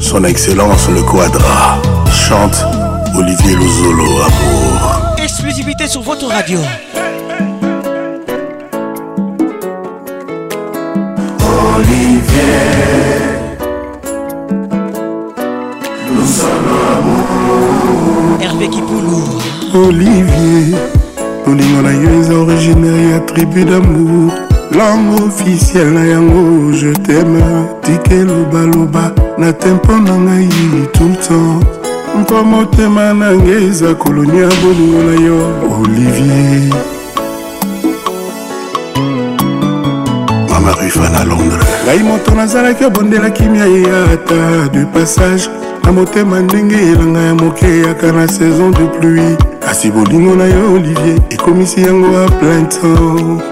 son 0.00 0.24
excellence 0.24 0.88
le 0.90 1.02
quadra, 1.02 1.78
chante 2.10 2.64
Olivier 3.16 3.54
Lozolo, 3.56 4.04
amour. 4.04 5.00
Exclusivité 5.22 5.86
sur 5.86 6.02
votre 6.02 6.26
radio. 6.26 6.58
Olivier. 11.64 12.20
Nous 16.12 16.26
sommes 16.26 17.08
Hervé 18.42 18.68
Kipoulou. 18.68 19.28
Olivier. 19.74 20.76
molingo 21.46 21.82
na 21.82 21.92
yo 21.92 22.10
eza 22.20 22.34
originaire 22.40 23.04
ya 23.12 23.20
tribu 23.20 23.64
d'amour 23.64 24.32
langue 24.72 25.22
officiel 25.28 25.92
na 25.92 26.04
yango 26.06 26.72
je 26.72 26.92
teme 27.04 27.40
tike 27.84 28.24
lobaloba 28.24 29.12
na 29.38 29.52
tempo 29.52 29.92
na 29.92 30.16
ngai 30.24 30.48
touttemps 30.92 31.66
mpo 32.20 32.44
motema 32.44 33.12
na 33.12 33.32
ngai 33.36 33.68
eza 33.68 33.94
kolonia 33.94 34.48
bolingo 34.64 35.00
na 35.04 35.16
yo 35.20 35.40
olivier 35.68 36.72
mamarifana 40.50 41.24
londres 41.28 41.68
ngai 41.84 42.00
moto 42.08 42.32
nazalaki 42.34 42.84
obondela 42.84 43.30
kimia 43.30 43.66
ye 43.68 43.84
ata 44.12 44.68
du 44.72 44.86
passage 44.86 45.50
na 45.84 45.92
motema 45.92 46.40
ndenge 46.40 46.74
elanga 46.76 47.20
ya 47.20 47.34
moke 47.34 47.66
yaka 47.78 48.12
na 48.12 48.24
saison 48.28 48.70
de 48.72 48.84
pluie 49.00 49.36
kasi 49.74 49.90
bolingo 49.90 50.36
na 50.38 50.46
yo 50.46 50.74
olivier 50.78 51.18
ekomisi 51.34 51.82
yango 51.82 52.06
a 52.24 52.30
plein 52.38 52.62
temps 52.70 53.42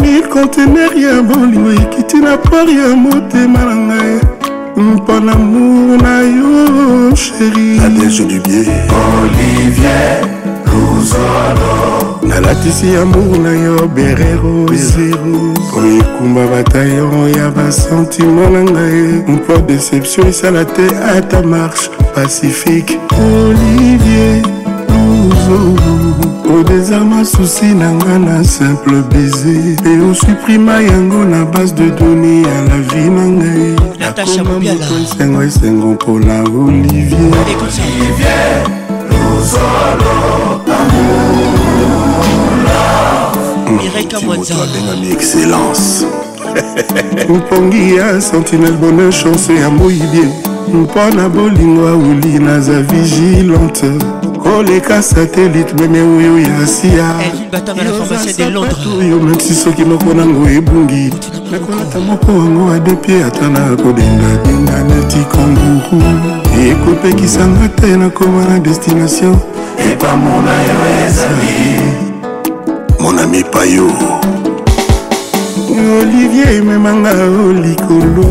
mil 0.00 0.22
contener 0.32 0.90
ya 0.96 1.20
bolingo 1.22 1.70
ekiti 1.76 2.16
na 2.24 2.36
port 2.40 2.68
ya 2.72 2.96
motema 2.96 3.64
na 3.68 3.74
ngai 3.76 4.16
mpo 4.76 5.20
na 5.20 5.32
amour 5.36 6.00
na 6.02 6.20
yo 6.24 6.48
sheri 7.16 7.76
adeje 7.86 8.22
du 8.24 8.38
bie 8.40 8.64
olivier 9.20 10.24
luzolo 10.64 12.16
nalatisi 12.24 12.96
amour 12.96 13.36
na 13.38 13.52
yo 13.52 13.76
berero 13.94 14.64
zero 14.72 15.36
mpo 15.52 15.78
ekumba 16.00 16.46
batayon 16.48 17.28
ya 17.36 17.50
basentima 17.52 18.48
na 18.56 18.60
ngai 18.64 19.02
mpo 19.36 19.52
deception 19.68 20.28
esala 20.32 20.64
te 20.64 20.86
ata 21.16 21.42
marche 21.44 21.90
pacifique 22.16 22.96
olivier 23.20 24.40
biso 25.48 26.60
odeza 26.60 27.00
masusi 27.04 27.64
na 27.64 27.92
nga 27.92 28.18
na 28.18 28.44
simple 28.44 29.02
baiser 29.02 29.56
mpe 29.56 30.00
osuprima 30.10 30.80
yango 30.82 31.24
na 31.24 31.44
base 31.44 31.74
de 31.74 31.90
done 31.90 32.42
ya 32.42 32.62
la 32.64 32.76
vie 32.78 33.10
na 33.10 33.24
ngai 33.28 33.76
nakoma 33.98 34.60
moto 34.60 34.84
esengo 35.04 35.42
esengo 35.42 35.86
mpona 35.92 36.42
olivier 36.42 37.30
abengami 44.14 45.08
excellence 45.12 46.04
mopongi 47.28 47.96
ya 47.96 48.20
sentinel 48.20 48.72
bonheur 48.72 49.12
chance 49.12 49.54
ya 49.54 49.70
moyibie 49.70 50.28
mpo 50.74 51.10
na 51.16 51.28
bolingo 51.28 51.88
auli 51.88 52.38
naza 52.38 52.80
vigilante 52.82 53.90
oleka 54.56 55.02
satelite 55.02 55.74
meme 55.74 56.00
oyo 56.00 56.38
ya 56.38 56.66
siyaoyo 56.66 57.24
eh, 59.00 59.14
mesi 59.22 59.54
soki 59.54 59.84
moko 59.84 60.14
nango 60.14 60.48
ebungi 60.50 61.12
nakolata 61.52 61.98
moko 62.00 62.32
yango 62.32 62.72
adepie 62.72 63.24
ata 63.24 63.48
na 63.48 63.60
kodengadenga 63.76 64.84
neti 64.88 65.18
kanguru 65.32 66.02
ekopekisanga 66.64 67.68
te 67.68 67.96
nakoma 67.96 68.44
na 68.44 68.58
destination 68.58 69.36
epamona 69.92 70.52
yo 70.52 70.98
ezali 71.06 71.76
monami 73.00 73.44
payo 73.52 73.86
olivier 76.00 76.48
ememanga 76.52 77.12
o 77.44 77.52
likolo 77.52 78.26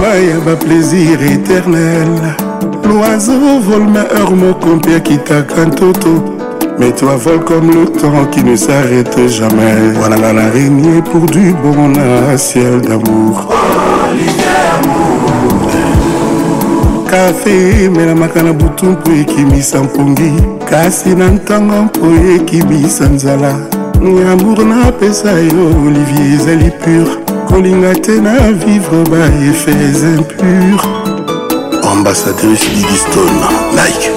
naoba 0.00 0.20
ya 0.30 0.40
baplaisir 0.44 1.18
éternel 1.32 2.42
l'oiseau 2.86 3.60
vole 3.60 3.84
ma 3.86 4.00
heure 4.10 4.32
mon 4.34 4.52
compère 4.54 5.02
qui 5.02 5.18
un 5.56 5.70
toto 5.70 6.24
mais 6.78 6.90
toi 6.92 7.16
vole 7.16 7.44
comme 7.44 7.70
le 7.70 7.86
temps 7.86 8.24
qui 8.30 8.42
ne 8.42 8.56
s'arrête 8.56 9.18
jamais 9.28 9.74
Voilà 9.94 10.16
la 10.16 10.32
l'araignée 10.32 11.02
pour 11.02 11.24
du 11.26 11.54
bon 11.62 11.92
un 12.32 12.36
ciel 12.36 12.80
d'amour 12.80 13.48
kafe 17.10 17.82
emelamaka 17.84 18.42
na 18.42 18.52
butu 18.52 18.86
mpo 18.86 19.10
ekimisa 19.20 19.82
mpongi 19.82 20.32
kasi 20.70 21.14
na 21.14 21.26
ntango 21.30 21.82
mpo 21.82 22.06
ekimisa 22.36 23.04
nzala 23.06 23.54
amour 24.32 24.64
napesa 24.64 25.32
yo 25.32 25.64
olivier 25.86 26.34
ezali 26.34 26.70
pur 26.80 27.06
kolinga 27.48 27.94
te 27.94 28.20
na 28.20 28.34
vivre 28.64 29.02
ba 29.10 29.22
efe 29.50 29.70
impure 30.18 31.11
ambassadrice 31.92 32.70
digiston 32.74 33.34
like 33.72 34.10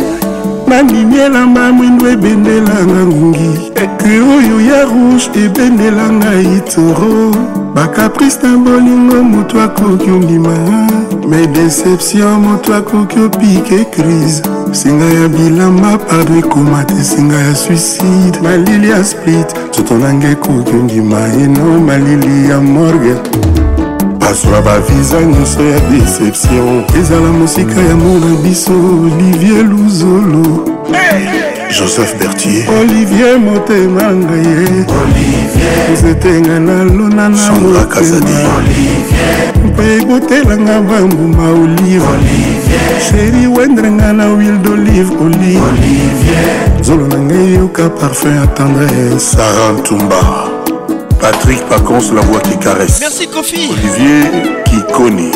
bamimelamba 0.67 1.71
mwindo 1.73 2.09
ebendelanga 2.11 3.05
ngungi 3.05 3.49
eke 3.75 4.19
oyo 4.19 4.61
ya 4.69 4.85
rouge 4.85 5.45
ebendelanga 5.45 6.33
itoro 6.57 7.35
bacaprice 7.73 8.37
na 8.47 8.57
bolingo 8.57 9.23
moto 9.23 9.61
akoki 9.61 10.09
ondima 10.11 10.57
me 11.29 11.47
deception 11.47 12.39
moto 12.41 12.75
akoki 12.75 13.19
opike 13.19 13.83
crise 13.91 14.43
singa 14.71 15.05
ya 15.05 15.27
bilamba 15.27 15.97
pardon 15.97 16.37
ekoma 16.37 16.83
te 16.83 17.03
singa 17.03 17.39
ya 17.39 17.55
suicide 17.55 18.39
malili 18.43 18.89
ya 18.89 19.03
split 19.03 19.47
nzoto 19.69 19.97
nanga 19.97 20.27
ekoki 20.27 20.71
ondima 20.75 21.19
eno 21.43 21.79
malili 21.79 22.49
ya 22.49 22.61
morgue 22.61 23.15
bazwa 24.25 24.61
baviza 24.61 25.21
nyonso 25.21 25.63
ya 25.65 25.79
deception 25.79 26.83
ezala 26.99 27.29
mosika 27.37 27.81
ya 27.89 27.95
mona 27.95 28.33
biso 28.43 28.71
olivier 28.73 29.63
luzolo 29.65 30.45
joseph 31.79 32.13
bertier 32.19 32.65
olivier 32.79 33.39
motema 33.39 34.03
ngai 34.13 34.85
kozetenga 35.89 36.59
nalona 36.59 37.29
na 37.29 37.51
motema 37.53 38.49
mpe 39.65 39.83
ekotelanga 39.97 40.81
bambuma 40.89 41.49
olive 41.49 42.15
sheri 43.09 43.47
wendrenga 43.57 44.13
na 44.13 44.25
wil 44.27 44.57
d'olive 44.57 45.13
olive 45.25 45.69
nzolo 46.79 47.07
na 47.07 47.17
ngai 47.19 47.53
yoka 47.55 47.89
parfum 47.89 48.35
ya 48.35 48.47
tendresse 48.47 49.19
sara 49.19 49.71
ntumba 49.79 50.54
Patrick 51.31 51.65
Pacons, 51.67 52.11
la 52.13 52.21
voix 52.21 52.39
qui 52.41 52.55
caresse. 52.59 52.99
Merci 52.99 53.25
Kofi. 53.27 53.57
Olivier 53.71 54.61
Kikoni. 54.65 55.31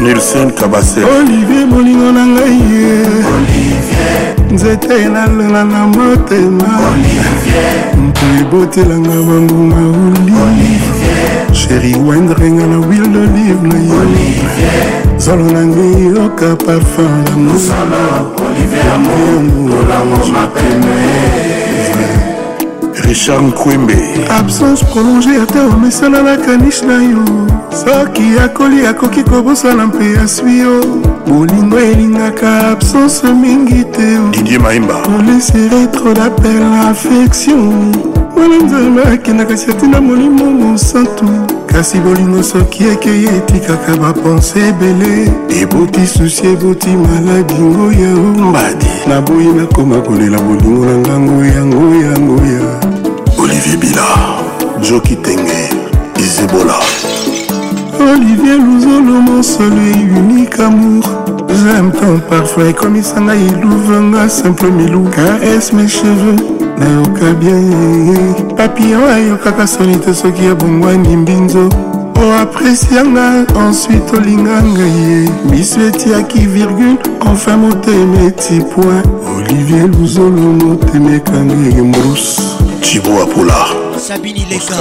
Nelson 0.00 0.50
Kabasser. 0.50 1.04
Olivier 1.04 1.64
Molingo 1.64 2.10
na 2.10 2.24
ngai 2.24 2.50
ye. 2.50 3.04
Olivier. 3.36 4.34
Nzete 4.50 5.08
nalela 5.12 5.62
na 5.64 5.86
motema. 5.86 6.64
Olivier. 6.90 7.94
Mpo 8.04 8.26
ebotelanga 8.40 9.14
banguma 9.28 9.76
uli. 9.76 10.34
Olivier. 10.44 11.52
Chéri 11.52 11.94
wendrenga 12.06 12.66
na 12.66 12.76
huile 12.84 13.06
d'olive 13.14 13.62
na 13.68 13.78
ye. 13.84 13.92
Olivier. 14.02 15.18
Zolo 15.18 15.44
na 15.54 15.62
ngai 15.66 16.16
yoka 16.16 16.48
parfum 16.66 17.14
ya 17.28 17.36
mosala. 17.46 18.02
Olivier 18.46 18.88
amour. 18.92 19.70
Tolango 19.70 20.18
mapeme. 20.34 21.62
richard 23.02 23.42
nkwembe 23.42 23.96
absence 24.38 24.84
prolonge 24.84 25.30
ata 25.42 25.60
omesana 25.74 26.22
na 26.22 26.36
kanish 26.36 26.82
na 26.82 26.98
yo 27.02 27.22
soki 27.70 28.24
akoli 28.44 28.86
akoki 28.86 29.22
kobosana 29.22 29.86
mpe 29.90 30.06
aswi 30.24 30.52
yo 30.60 30.74
bolingo 31.26 31.76
elingaka 31.78 32.48
absence 32.70 33.24
mingi 33.42 33.84
te 33.84 34.06
didie 34.32 34.58
maimba 34.58 34.94
olesere 35.18 35.86
tro 35.92 36.14
dapel 36.14 36.62
affection 36.90 38.23
mwana 38.36 38.56
nzambe 38.56 39.02
akenda 39.04 39.44
kasi 39.44 39.70
atina 39.70 40.00
molimo 40.00 40.44
mosantu 40.50 41.24
kasi 41.66 41.98
bolingo 41.98 42.42
soki 42.42 42.84
ekei 42.92 43.24
etikaka 43.26 43.96
bapense 43.96 44.58
ebele 44.68 45.30
eboti 45.62 46.06
susi 46.06 46.42
eboti 46.46 46.88
maladi 46.88 47.54
ngoya 47.54 48.14
ombadi 48.14 48.86
naboyi 49.08 49.46
nakoma 49.46 50.00
kolela 50.00 50.38
bolingo 50.40 50.84
na 50.84 50.94
nga 50.98 51.18
ngoya 51.20 51.64
ngoya 51.66 52.10
ngoya 52.18 52.60
olivier 53.42 53.76
bila 53.76 54.06
joki 54.88 55.16
tenge 55.16 55.70
izebola 56.18 56.74
olivier 58.12 58.58
luzolo 58.58 59.20
monsole 59.22 59.86
unique 60.18 60.62
amour 60.64 61.23
zamtan 61.54 62.18
parfum 62.28 62.66
ekomisanga 62.68 63.34
iluvanga 63.34 64.26
simple 64.28 64.70
milou 64.70 65.06
ks 65.14 65.70
mes 65.72 65.88
cheveux 65.88 66.34
nayoka 66.78 67.30
bien 67.38 67.62
papillon 68.56 69.04
ayokaka 69.06 69.66
soni 69.66 69.96
te 70.00 70.14
soki 70.14 70.46
abongwani 70.50 71.16
mbinzo 71.16 71.68
o 72.16 72.20
oh, 72.20 72.32
apresianga 72.38 73.46
ensuite 73.68 74.10
olinga 74.16 74.62
ngai 74.62 74.90
ye 74.98 75.28
miso 75.50 75.80
etiaki 75.88 76.38
virgule 76.46 76.98
enfin 77.30 77.56
motema 77.56 78.22
eti 78.26 78.58
point 78.74 79.06
olivier 79.38 79.86
luzolo 79.88 80.42
motemekanga 80.58 81.78
embrus 81.78 82.36
cibo 82.80 83.22
apolar 83.22 83.68
sabini 84.08 84.46
leka 84.50 84.74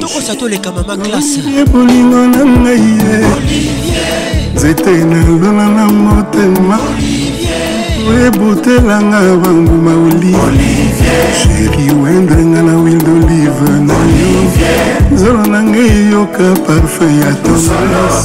tokosa 0.00 0.34
toleka 0.36 0.72
mama 0.72 0.96
klase 0.96 1.40
bolingo 1.72 2.16
na 2.26 2.40
ngai 2.46 2.80
ye 2.80 4.45
nzete 4.56 4.90
nalola 5.10 5.68
na 5.76 5.84
motema 5.86 6.78
ebotelanga 8.26 9.20
bambuma 9.42 9.92
olive 10.06 10.96
sheri 11.38 11.86
wendrenga 12.00 12.62
na 12.68 12.74
wil 12.82 12.98
d'olive 13.06 13.70
na 13.88 13.96
yo 14.22 14.32
nzolo 15.12 15.42
na 15.52 15.60
ngai 15.68 15.88
eyoka 16.00 16.46
parfum 16.64 17.12
ya 17.22 17.30
tomas 17.44 18.18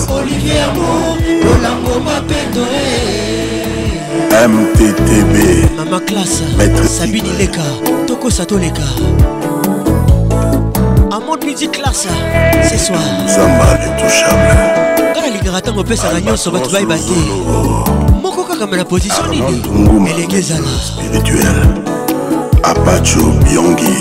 mttb 4.54 5.34
mama 5.78 6.00
classe 6.00 6.88
sabini 6.98 7.30
leka 7.40 7.64
tokosa 8.08 8.46
toleka 8.46 8.84
music 11.52 11.72
class 11.74 12.08
ce 12.70 12.78
soir 12.78 13.02
zamba 13.28 13.76
retouchable 13.76 15.12
kala 15.14 15.28
lingaka 15.28 15.60
ntango 15.60 15.82
opesaka 15.82 16.22
nyonso 16.22 16.50
bato 16.52 16.70
bayeba 16.72 16.98
te 16.98 17.18
moko 18.24 18.44
kaka 18.48 18.66
ma 18.66 18.78
na 18.78 18.86
position 18.86 19.28
nini 19.30 19.58
elenge 20.12 20.38
ezala 20.40 20.70
spirituel 20.88 21.60
apacho 22.64 23.20
biongi 23.44 23.96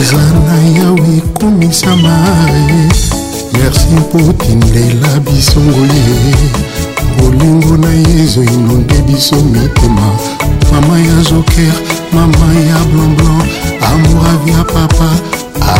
eza 0.00 0.20
na 0.46 0.56
yawe 0.78 1.10
ekomisama 1.20 2.14
merci 3.54 3.86
potindela 4.12 5.08
bisongoli 5.24 6.04
bolingo 7.18 7.76
na 7.76 7.88
ye 8.00 8.24
ezo 8.24 8.42
inonde 8.42 8.94
biso 9.06 9.36
mitema 9.36 10.06
mama 10.72 10.98
ya 11.00 11.16
joker 11.30 11.72
mama 12.12 12.46
ya 12.68 12.78
blanblan 12.90 13.42
amour 13.92 14.26
avia 14.32 14.64
papa 14.64 15.10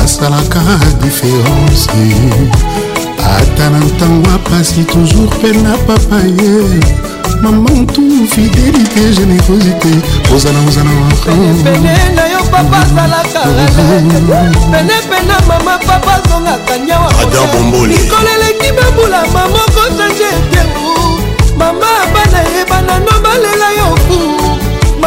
asalaka 0.03 0.61
différence 1.03 1.87
ata 3.19 3.71
na 3.71 3.79
ntango 3.79 4.31
apasi 4.35 4.85
toujours 4.85 5.31
mpe 5.39 5.51
na 5.63 5.75
papa 5.87 6.19
ye 6.27 6.81
mama 7.43 7.71
ntu 7.71 8.03
fidélité 8.33 9.13
générosité 9.15 9.93
ozala 10.35 10.59
ozala 10.69 10.91
na 12.15 12.25
yo 12.33 12.41
papa 12.51 12.77
azalaka 12.83 13.41
penepene 14.73 15.37
mama 15.49 15.75
papa 15.87 16.13
azongaka 16.25 16.75
nyawalikola 16.87 18.31
eleki 18.37 18.71
bambula 18.77 19.21
mama 19.35 19.61
okochange 19.69 20.27
etemu 20.39 20.95
mama 21.59 21.87
bana 22.15 22.41
yebana 22.55 22.95
no 23.07 23.15
balela 23.25 23.69
yo 23.79 23.89
ku 24.09 24.59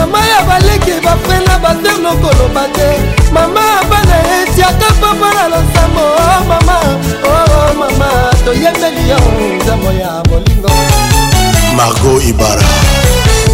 mama 0.02 0.18
ya 0.26 0.42
baleki 0.50 0.98
bafrena 1.06 1.56
baser 1.62 1.98
nokoloba 2.02 2.64
te 2.74 2.90
mama 3.32 3.62
bana 3.90 4.18
etiaka 4.42 4.90
papa 5.02 5.30
na 5.38 5.46
losambo 5.54 6.06
o 6.18 6.24
oh, 6.26 6.40
mama 6.50 6.76
o 7.22 7.30
oh, 7.30 7.68
mama 7.80 8.10
toyembeli 8.46 9.10
yo 9.14 9.18
nzambo 9.62 9.90
ya 9.94 10.10
bolingo 10.30 10.74
margo 11.78 12.18
ibara 12.30 12.66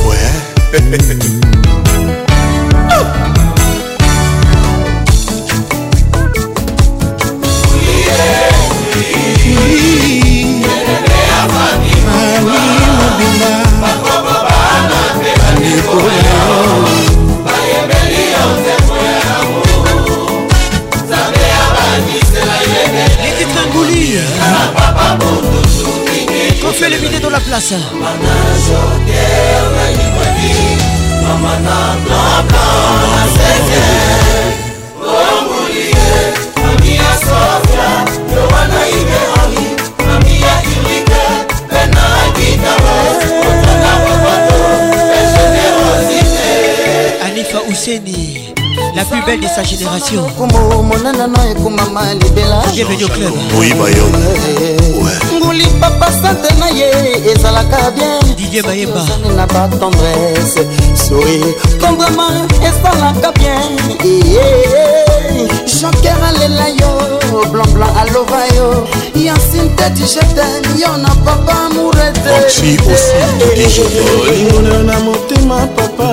we 0.08 0.18
ouais. 0.80 1.48
On 26.70 26.74
fait 26.74 26.90
le 26.90 26.98
vidéo 26.98 27.20
dans 27.22 27.30
la 27.30 27.40
place. 27.40 27.74
Maman, 27.94 28.12
belle 49.28 49.42
de 49.42 49.48
sa 49.48 49.62
génération 49.62 50.26
bienvenue 52.74 53.04
au 53.04 53.10
club 53.10 53.32
nguli 55.34 55.68
papa 55.82 56.08
sante 56.22 56.50
na 56.62 56.70
ye 56.72 56.88
ezalaka 57.34 57.80
bien 57.96 58.16
didie 58.38 58.62
bayeba 58.62 59.04
na 59.36 59.46
batendresse 59.46 60.62
souri 61.06 61.40
kombrama 61.82 62.28
esalaka 62.68 63.30
bien 63.38 63.70
joker 65.76 66.18
alela 66.30 66.68
yo 66.80 66.92
blancblan 67.52 67.94
alova 68.02 68.42
yo 68.58 68.70
yansinteti 69.26 70.06
jetem 70.14 70.64
yo 70.80 70.92
na 71.06 71.12
papa 71.26 71.56
moureteolingo 71.76 74.60
na 74.88 74.96
motema 75.06 75.60
papa 75.76 76.10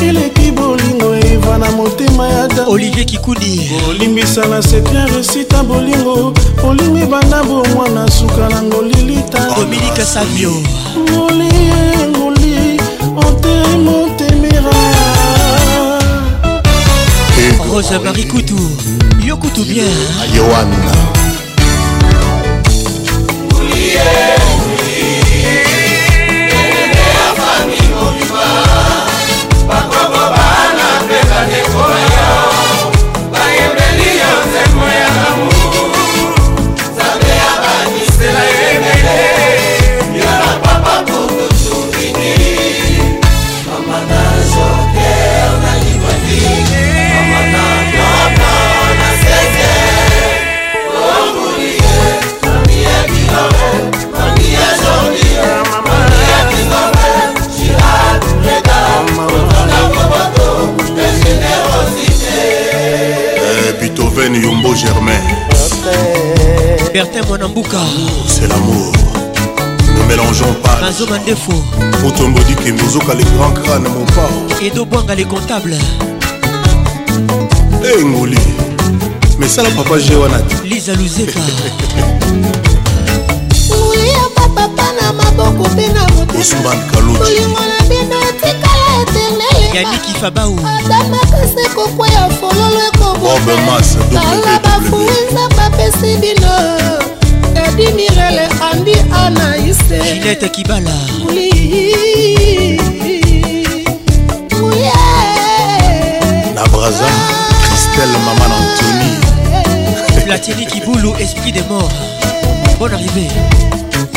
eleki 0.00 0.48
bolingo 0.52 1.10
oliva 1.36 1.58
na 1.58 1.70
motema 1.70 2.28
ya 2.28 2.48
da 2.48 2.64
olivier 2.68 3.06
kikudi 3.06 3.70
olimbisa 3.90 4.46
na 4.46 4.62
sepien 4.62 5.06
resita 5.16 5.62
bolingo 5.62 6.34
olimi 6.68 7.06
banda 7.06 7.42
bomwana 7.44 8.10
suka 8.10 8.48
na 8.48 8.62
ngolilita 8.62 9.38
dominika 9.60 10.06
savio 10.06 10.52
ngoliengoli 11.10 12.80
otemotemera 13.16 14.86
rose 17.72 17.98
barikutu 17.98 18.56
yo 19.26 19.36
kutu 19.36 19.64
bien 19.64 19.96
yoana 20.36 20.92
germain 64.76 65.18
bertin 66.92 67.20
mwanambuka 67.28 67.78
c'est 68.28 68.46
l'amour 68.46 68.92
ne 69.96 70.06
mélangeons 70.06 70.52
pas 70.62 70.76
bazoma 70.82 71.18
ndefo 71.18 71.52
otombodikembi 72.06 72.82
ozoka 72.86 73.14
le 73.14 73.24
grand 73.24 73.52
crane 73.58 73.88
mon 73.88 74.04
pao 74.16 74.36
edobwanga 74.66 75.14
le 75.14 75.24
comptable 75.24 75.76
engoli 77.98 78.36
eh, 78.36 79.32
mais 79.38 79.48
sala 79.48 79.70
papa 79.70 79.98
je 79.98 80.12
wana 80.14 80.38
te 80.40 80.54
liza 80.68 80.94
luzeka 80.94 81.40
moya 83.70 84.24
papapa 84.36 84.86
na 85.00 85.04
maboko 85.18 85.68
mpe 85.72 85.86
na 85.94 86.00
motemolingo 86.00 87.60
na 87.70 87.84
bino 87.88 88.45
yaniki 89.74 90.12
fabau 90.20 90.56
atamakasi 90.58 91.68
kokweya 91.74 92.28
fololo 92.28 92.80
ekobokala 92.88 94.60
bafuiza 94.64 95.42
bapesi 95.56 96.16
bino 96.16 96.54
edi 97.66 97.92
mirele 97.92 98.48
andi 98.70 98.96
anaise 99.24 99.98
ginete 100.12 100.48
kibala 100.48 100.94
na 106.54 106.66
braza 106.68 107.06
kristel 107.68 108.08
maman 108.24 108.52
antoni 108.52 109.10
platini 110.24 110.66
kibulu 110.66 111.14
esprit 111.18 111.52
de 111.54 111.62
mort 111.70 111.92
bonne 112.78 112.94
arrivée 112.94 113.28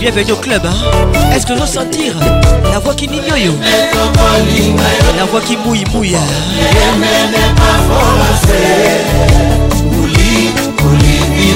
bienvenue 0.00 0.30
au 0.32 0.36
club 0.36 0.62
hein? 0.64 1.32
est-ce 1.34 1.46
que 1.46 1.52
l'on 1.52 1.66
sentir 1.66 2.14
la 2.72 2.78
voix 2.80 2.94
qui 2.94 3.06
nini 3.08 3.30
oyo 3.32 3.52
la 5.16 5.24
voix 5.26 5.40
qui 5.42 5.56
mouille 5.56 5.84
mouille 5.94 6.16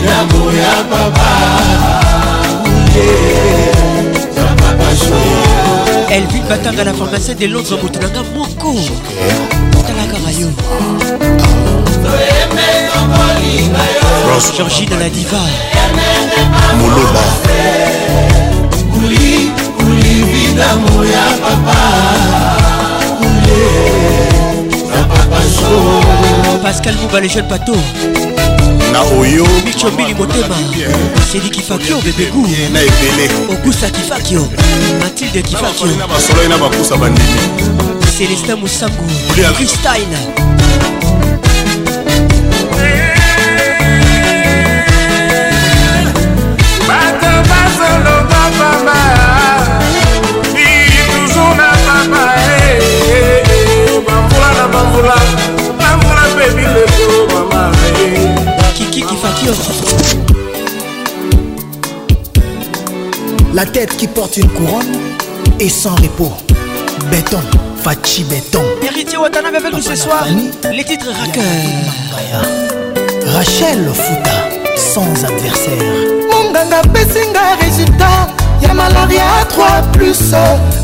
ndako 0.02 0.36
ya 0.50 0.74
papa 0.90 1.30
elvin 6.10 6.44
batanga 6.48 6.84
na 6.84 6.92
pharmacie 6.92 7.34
de 7.34 7.46
londres 7.46 7.70
moto 7.78 8.22
moko 8.34 8.72
la 9.98 10.32
yo 10.32 10.48
la 15.00 15.08
diva 15.14 15.42
moloba 16.78 17.24
ya 21.12 21.26
papa 21.44 21.80
Pascal 26.62 26.94
Mouba, 26.96 27.20
les 27.20 27.28
jeunes 27.28 27.46
na 28.92 29.02
oyo 29.02 29.46
michobili 29.64 30.14
motema 30.14 30.56
sedi 31.32 31.48
kifakio 31.48 31.96
bebeku 32.00 32.38
na 32.72 32.80
ebele 32.80 33.30
okusa 33.52 33.90
kifakio 33.90 34.48
matilde 35.00 35.42
kifakio 35.42 35.86
na 35.98 36.06
basoloi 36.08 36.48
na 36.48 36.58
bakusa 36.58 36.96
bandimi 36.96 37.28
celestin 38.18 38.54
mosango 38.56 39.04
kristine 39.56 40.18
bato 46.88 47.32
bazoloba 47.50 48.50
pamba 48.58 48.96
bi 50.52 50.96
toujours 51.12 51.56
na 51.56 51.68
pamba 51.86 52.34
eh, 52.44 52.82
eh, 52.82 53.44
eh, 53.44 54.02
bamvula 54.06 54.52
na 54.58 54.68
bamvula 54.68 55.16
bamvula 55.78 56.22
mpe 56.34 56.50
bileko 56.54 57.02
mama 57.34 57.70
La 63.60 63.66
tête 63.66 63.94
qui 63.98 64.06
porte 64.08 64.38
une 64.38 64.48
couronne 64.48 64.88
et 65.58 65.68
sans 65.68 65.94
repos. 65.96 66.32
Béton, 67.10 67.42
Fachi 67.82 68.24
Béton. 68.24 68.62
Héritier 68.82 69.18
Watanabe 69.18 69.54
avec 69.56 69.74
nous 69.74 69.82
ce 69.82 69.94
soir. 69.96 70.24
Les 70.72 70.82
titres 70.82 71.08
Raquel. 71.12 71.44
Rachel 73.26 73.86
Futa, 73.92 74.48
sans 74.94 75.02
adversaire. 75.26 75.92
Monganga 76.32 76.80
Pessinga, 76.94 77.56
résultat. 77.60 78.28
Ya 78.62 78.72
malaria 78.72 79.20
3 79.50 79.64
plus. 79.92 80.32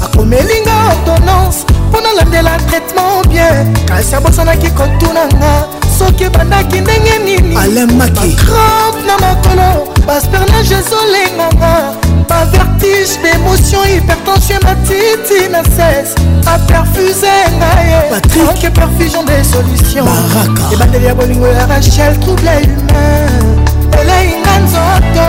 akomelinga 0.05 0.73
ordonnance 0.91 1.65
mpo 1.89 1.99
nalandela 2.03 2.57
traitement 2.69 3.21
bien 3.31 3.67
qui 3.87 4.15
abosanaki 4.15 4.71
kotunanga 4.71 5.69
soki 5.99 6.25
ebandaki 6.25 6.81
ndenge 6.81 7.19
nini 7.25 7.55
Ma 7.55 8.07
crampe 8.09 9.05
na 9.07 9.15
makolo 9.21 9.85
baspernage 10.07 10.73
ezolenganga 10.75 11.93
Ma 12.29 12.45
vertige, 12.45 13.19
d'émotion, 13.23 13.79
hypertension 13.85 14.57
ma 14.65 14.75
petite 14.75 15.75
cesse 15.77 16.15
A 16.47 16.59
perfusé 16.59 17.29
ngaye 17.53 18.11
Patrick 18.11 18.73
perfusion 18.73 19.23
des 19.25 19.45
solutions 19.45 20.05
Baraka 20.05 20.61
ebandeli 20.73 21.09
à 21.09 21.15
bolingo 21.15 21.47
ya 21.47 21.67
Rachel 21.67 22.19
trouble 22.19 22.41
humain 22.43 24.25
une 24.25 24.49
nzoto 24.65 25.27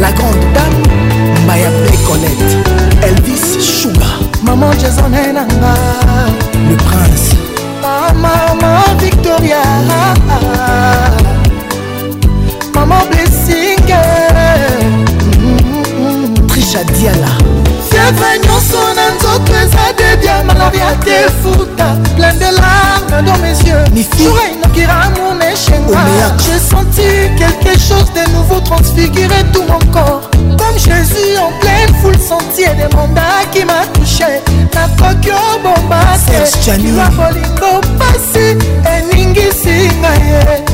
La 0.00 0.10
grande 0.12 0.44
dame 0.54 1.42
Maya 1.46 1.68
Blake 1.82 2.34
Elvis 3.02 3.60
Sugar 3.60 4.20
Maman 4.42 4.72
Jason 4.80 5.12
Enanga 5.12 5.74
Le 6.70 6.76
prince 6.76 7.30
ah, 7.84 8.12
Maman 8.14 8.82
Victoria 9.00 9.56
Maman 12.74 13.02
blé. 13.10 13.23
shadiala 16.74 17.30
fievre 17.88 18.32
nyonso 18.42 18.94
na 18.94 19.10
nzoto 19.14 19.52
eza 19.62 19.92
debia 19.96 20.42
malaria 20.44 20.92
te 21.04 21.16
futa 21.42 21.86
plein 22.16 22.34
de 22.38 22.50
larme 22.58 23.22
dans 23.26 23.38
mes 23.38 23.58
yeux 23.68 23.84
jour 24.18 24.38
inokira 24.52 25.08
mon 25.14 25.38
échenga 25.40 26.04
j'ai 26.42 26.58
senti 26.58 27.08
quelque 27.38 27.78
chose 27.78 28.10
de 28.18 28.28
nouveau 28.32 28.58
transfigurer 28.60 29.44
tout 29.52 29.62
mon 29.70 29.78
corps 29.92 30.22
comme 30.32 30.76
jésus 30.76 31.36
en 31.38 31.52
pleine 31.60 31.94
foule 32.02 32.18
sentier 32.18 32.68
demandaki 32.82 33.64
ma 33.64 33.86
touche 33.94 34.42
na 34.74 34.88
tokyo 34.98 35.38
bombase 35.62 36.32
ya 36.66 37.08
bolingo 37.10 37.80
pasi 37.98 38.58
eningisi 38.84 39.90
ngai 40.00 40.73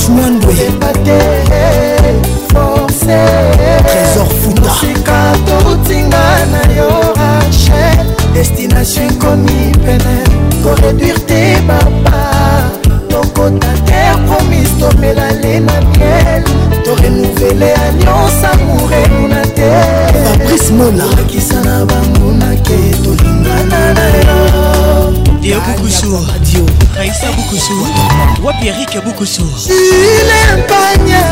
joseph 0.00 0.08
mwandwe 0.08 0.54
trésor 3.84 4.26
futasika 4.42 5.32
tobutinga 5.46 6.46
na 6.52 6.72
yo 6.74 6.90
rache 7.16 8.04
destination 8.34 9.08
ekomi 9.10 9.72
pene 9.84 10.24
koreduire 10.62 11.18
te 11.26 11.56
papa 11.66 12.70
tokota 13.08 13.68
terre 13.86 14.16
promise 14.26 14.72
tomela 14.80 15.30
le 15.42 15.60
na 15.60 15.72
miel 15.80 16.42
torenuvele 16.84 17.72
alliance 17.74 18.46
amourenu 18.52 19.28
na 19.28 19.46
te 19.46 19.70
fabrice 20.24 20.72
mola 20.72 21.04
akisa 21.20 21.60
na 21.64 21.84
banguna 21.84 22.54
ke 22.66 22.78
tolingana 23.04 23.94
na 23.94 24.19
Bokusu 25.66 26.16
Raïssa 26.96 27.26
Bokusu 27.36 27.72
Wapi 28.44 28.68
Eric 28.68 29.04
Bokusu 29.04 29.42
Ile 29.68 30.56
Mpanya 30.64 31.22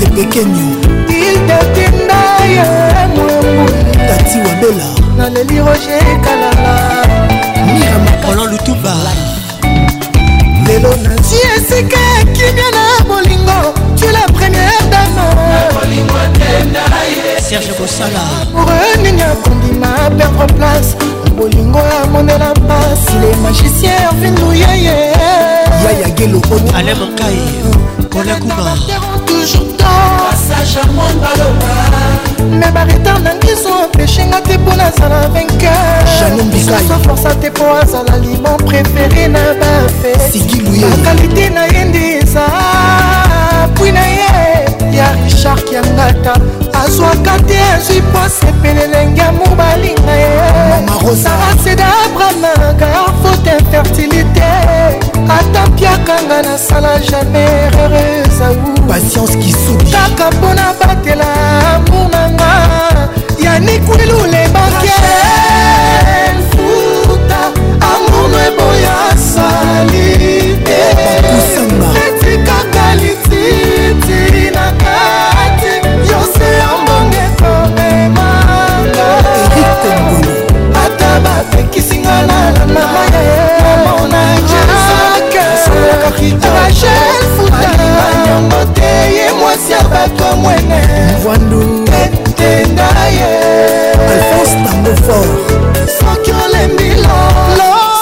Sepekenyo 0.00 0.76
Ile 1.08 1.58
Tindaya 1.74 2.66
Mwemwe 3.14 3.72
Tati 3.92 4.38
Wabela 4.38 4.88
Naleli 5.16 5.58
Roger 5.58 6.22
Kalala 6.24 7.06
Mira 7.74 8.26
Roland 8.28 8.52
Lutuba 8.52 8.96
lelo 10.66 10.96
nazi 10.96 11.36
esika 11.56 11.98
kimia 12.32 12.70
na 12.70 13.04
bolingo 13.08 13.74
tu 13.98 14.06
la 14.12 14.20
première 14.32 14.82
dame 14.90 15.26
serge 17.48 17.72
bosala 17.78 18.20
orenini 18.54 19.22
akondima 19.22 19.88
perdre 20.16 20.46
place 20.56 20.94
bolingo 21.40 21.78
ya 21.78 22.06
monela 22.12 22.54
mpasi 22.54 23.12
le 23.20 23.36
magicien 23.42 23.92
ervinu 23.92 24.52
yeye 24.54 25.12
yayagelo 25.84 26.40
ale 26.76 26.94
mankai 26.94 27.38
kolakuma 28.12 28.76
me 32.50 32.66
baretard 32.72 33.22
na 33.24 33.34
ngiso 33.34 33.68
empeshenga 33.84 34.40
te 34.42 34.58
mpo 34.58 34.74
nazala 34.74 35.28
vainqueurforsa 35.28 37.34
te 37.40 37.50
mpo 37.50 37.64
azala 37.82 38.16
liban 38.18 38.56
préféré 38.58 39.28
na 39.28 39.40
bafekalite 39.60 41.50
na 41.54 41.64
ye 41.64 41.84
nde 41.84 42.18
eza 42.18 42.44
pwi 43.74 43.92
na 43.92 44.00
ye 44.06 44.26
ya 44.94 45.12
richard 45.24 45.64
kiangata 45.64 46.40
maswaka 46.90 47.36
te 47.48 47.58
azwi 47.76 47.98
poase 48.12 48.48
pelelenge 48.62 49.20
ya 49.22 49.26
mobalinga 49.32 50.14
ye 50.16 50.28
saraseda 51.22 51.86
abrama 52.04 52.50
car 52.78 53.06
faute 53.22 53.50
infertilité 53.60 54.48
ata 55.38 55.60
mpiakanga 55.70 56.38
nasala 56.46 56.92
jamais 57.08 57.58
rerezapatience 57.92 59.34
kisukaka 59.42 60.24
mpona 60.34 60.66
batela 60.80 61.30
amour 61.76 62.06
nanga 62.12 62.52
yanikulilule 63.44 64.42
bakefuta 64.54 67.40
amour 67.92 68.26
no 68.30 68.38
eboya 68.48 68.96
sali 69.16 70.08
te 70.66 70.80
mama 82.74 83.02
yeaachel 83.12 83.88
futananyango 87.36 88.60
te 88.74 88.90
ye 89.16 89.26
mwasi 89.38 89.72
ya 89.72 89.82
bato 89.82 90.36
mwene 90.36 90.80
tenda 92.36 92.88
ye 93.18 93.30
alphonse 94.10 94.56
tangofor 94.64 95.26
soki 95.98 96.30
olembilo 96.44 97.18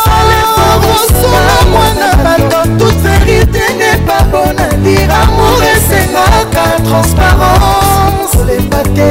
saleforosola 0.05 1.55
mwana 1.73 2.09
bato 2.25 2.59
toute 2.79 2.99
vérité 3.25 3.65
ne 3.81 3.93
pas 4.07 4.23
bon 4.33 4.51
à 4.65 4.75
dire 4.85 5.13
amour 5.23 5.63
esengaka 5.73 6.67
transparence 6.89 8.33
olemba 8.41 8.81
te 8.95 9.09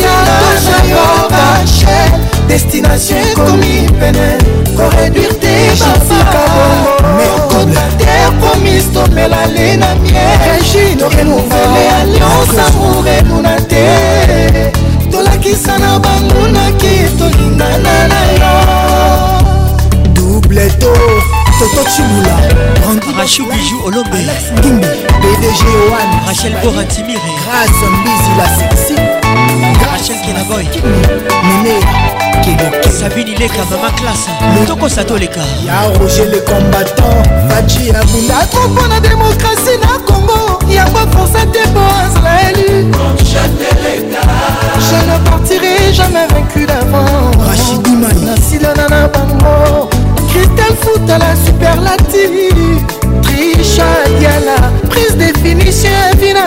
yatosa 0.00 0.78
yo 0.90 1.04
bache 1.32 1.98
destination 2.48 3.24
ekomi 3.30 3.74
pene 4.00 4.28
koreduire 4.76 5.32
te 5.42 5.52
bafaakobongomekoblate 5.80 8.14
promise 8.40 8.88
tomela 8.94 9.42
le 9.46 9.68
na 9.76 9.94
miere 9.94 10.56
torenuvele 10.98 11.84
alliance 12.00 12.60
amouremuna 12.68 13.56
te 13.60 13.84
tolakisa 15.12 15.74
na 15.78 15.98
bangunaki 15.98 16.94
tolingana 17.18 17.94
na 18.08 18.20
yo 18.38 18.52
double 20.14 20.66
to 20.80 20.92
toto 21.58 21.82
chimula 21.96 22.36
rachou 23.18 23.46
bijou 23.46 23.80
olombe 23.84 24.20
pdg 25.22 25.60
oan 25.92 26.10
rachel 26.26 26.54
boratimire 26.64 27.31
Hanson 27.52 27.92
Busy 28.02 28.32
la 28.38 28.48
sexy 28.48 28.94
Rachel 29.84 30.20
Kinaboy 30.24 30.66
Mine 31.44 31.80
Kedoke 32.42 32.88
Sabine 32.88 33.34
Leka 33.36 33.64
Mama 33.70 33.90
Classe 33.94 34.30
Toko 34.66 34.88
Sato 34.88 35.16
Leka 35.18 35.42
Ya 35.64 35.82
Roger 35.98 36.24
le 36.32 36.40
combattant 36.40 37.22
Fachi 37.50 37.90
Abunda 37.90 38.46
Trop 38.50 38.68
pour 38.70 38.86
la 38.88 39.00
démocratie 39.00 39.76
na 39.82 39.98
Congo 40.06 40.58
Yango 40.70 41.00
Français 41.12 41.46
te 41.52 41.68
boas 41.68 42.22
la 42.24 42.50
élu 42.50 42.86
Je 44.78 44.98
ne 45.10 45.28
partirai 45.28 45.92
jamais 45.92 46.26
vaincu 46.30 46.64
d'avant 46.64 47.04
Rachidouman 47.38 48.18
Nasila 48.24 48.72
Nana 48.74 49.08
Bango 49.08 49.90
Christelle 50.30 50.76
Fout 50.80 51.10
à 51.10 51.18
la 51.18 51.36
super 51.44 51.78
latine 51.82 52.80
richard 53.72 54.22
yala 54.22 54.56
prise 54.90 55.16
définition 55.16 55.92
evi 56.12 56.32
na 56.34 56.46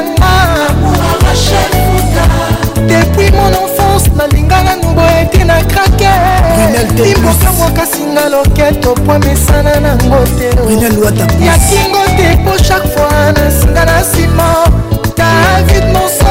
nga 2.13 2.25
depuis 2.87 3.31
mon 3.31 3.49
enfance 3.63 4.07
nalinga 4.17 4.61
nanu 4.63 4.93
boyeti 4.95 5.43
na 5.43 5.55
krake 5.63 6.11
imbokamwaka 7.11 7.85
singa 7.85 8.29
loketo 8.29 8.93
po 9.05 9.13
misana 9.19 9.79
nango 9.85 10.19
te 10.37 10.49
ya 11.45 11.55
kingo 11.67 12.03
te 12.17 12.27
po 12.45 12.51
chaque 12.67 12.87
fois 12.93 13.33
nasinga 13.35 13.85
na 13.85 13.97
nsima 14.01 14.49
david 15.17 15.85
monso 15.93 16.24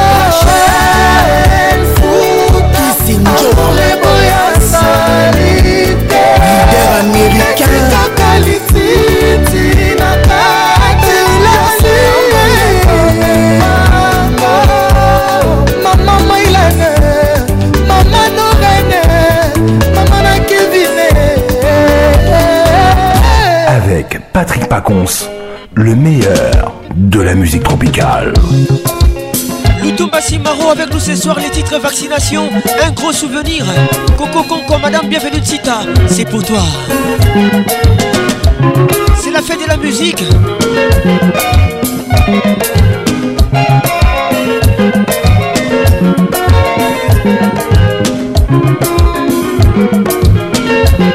le 25.75 25.95
meilleur 25.95 26.73
de 26.97 27.21
la 27.21 27.35
musique 27.37 27.63
tropicale. 27.63 28.33
Loutou 29.85 30.09
Massimaro 30.11 30.71
avec 30.71 30.93
nous 30.93 30.99
ce 30.99 31.15
soir 31.15 31.39
les 31.39 31.49
titres 31.51 31.79
vaccination, 31.79 32.49
un 32.85 32.91
gros 32.91 33.13
souvenir. 33.13 33.65
Coco 34.19 34.43
Conco, 34.43 34.79
Madame 34.79 35.07
Bienvenue 35.09 35.39
de 35.41 35.45
Sita, 35.45 35.79
c'est 36.09 36.25
pour 36.29 36.43
toi. 36.43 36.59
C'est 39.17 39.31
la 39.31 39.43
fête 39.43 39.61
de 39.63 39.69
la 39.69 39.77
musique. 39.77 40.25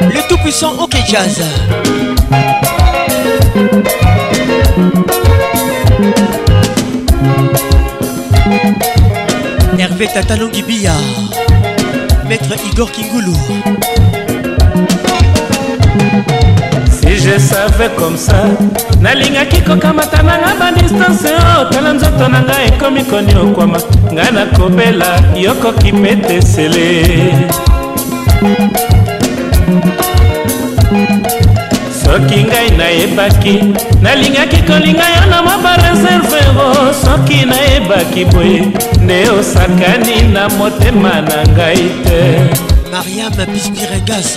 Le 0.01 0.29
tout 0.29 0.37
puissant 0.37 0.75
OK 0.81 0.95
Jazz. 1.09 1.43
Hervé 9.77 10.07
Tatalongi 10.07 10.63
Bia 10.63 10.91
Maître 12.27 12.55
Igor 12.71 12.91
Kingoulou 12.91 13.33
Si 17.01 17.17
je 17.17 17.37
savais 17.39 17.89
comme 17.97 18.17
ça 18.17 18.33
nalingaki 19.01 19.61
kokamata 19.61 20.21
nanga 20.23 20.55
badistance 20.59 21.25
oyo 21.29 21.61
oh, 21.61 21.69
tala 21.69 21.93
nzoto 21.93 22.27
na 22.31 22.41
ngai 22.41 22.67
ekomi 22.67 23.03
koniokwama 23.03 23.79
ngai 24.13 24.31
nakobela 24.33 25.09
yokoki 25.35 25.91
mpe 25.91 26.15
tesele 26.15 26.89
soki 32.09 32.39
ngai 32.47 32.69
nayebaki 32.79 33.53
nalingaki 34.03 34.59
kolinga 34.67 35.07
yo 35.15 35.23
na 35.31 35.37
mwa 35.45 35.55
bareservero 35.63 36.67
soki 37.03 37.37
nayebaki 37.51 38.23
boye 38.33 38.61
nde 39.03 39.17
osakani 39.39 40.15
na 40.33 40.43
motema 40.57 41.13
na 41.27 41.37
ngai 41.55 41.83
te 42.07 42.21
mariam 42.91 43.33
bispiregas 43.53 44.29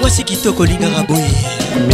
mwasi 0.00 0.22
kitoko 0.28 0.60
olingaka 0.62 1.00
boye 1.08 1.32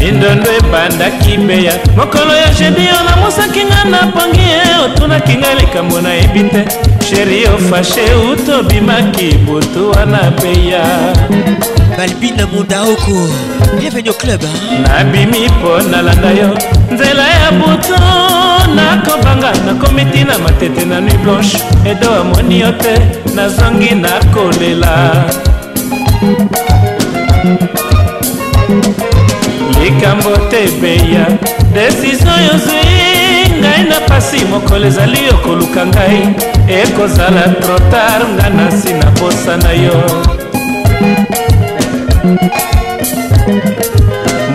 mindondo 0.01 0.51
ebandaki 0.60 1.35
meya 1.48 1.74
mokolo 1.97 2.32
ya 2.43 2.51
jedi 2.59 2.85
yo 2.93 2.98
namosaki 3.09 3.62
nga 3.68 3.81
na 3.93 4.01
pongi 4.14 4.44
e 4.59 4.62
otunaki 4.85 5.35
nga 5.40 5.51
likambo 5.60 5.97
nayebi 6.05 6.43
te 6.52 6.62
sheri 7.09 7.40
ofashe 7.55 8.05
utobimaki 8.32 9.28
butu 9.47 9.82
wana 9.94 10.20
peya 10.40 10.85
balbine 12.01 12.44
mundaoko 12.52 13.16
bienvenu 13.78 14.10
au 14.10 14.16
club 14.16 14.43
nabimi 14.82 15.48
mpo 15.48 15.81
nalanda 15.90 16.31
yo 16.31 16.59
nzela 16.94 17.24
ya 17.28 17.52
butu 17.52 17.98
nakobanga 18.74 19.52
nakomi 19.66 20.05
ntina 20.05 20.39
matete 20.39 20.85
na 20.85 21.01
nui 21.01 21.18
blanche 21.18 21.59
edo 21.85 22.10
amoni 22.20 22.60
yo 22.60 22.72
te 22.72 22.94
nazongi 23.35 23.94
nakolela 23.94 24.94
likambo 29.82 30.36
te 30.51 30.64
ebeya 30.68 31.24
desizio 31.74 32.35
yozwi 32.47 32.81
ngai 33.60 33.82
na 33.90 33.98
pasi 34.09 34.39
mokolo 34.51 34.86
ezali 34.90 35.20
yo 35.27 35.35
koluka 35.44 35.82
ngai 35.90 36.20
ekozala 36.81 37.43
trotar 37.62 38.20
nga 38.35 38.47
na 38.56 38.64
nsi 38.72 38.93
na 39.01 39.09
posa 39.18 39.55
na 39.62 39.70
yo 39.85 39.98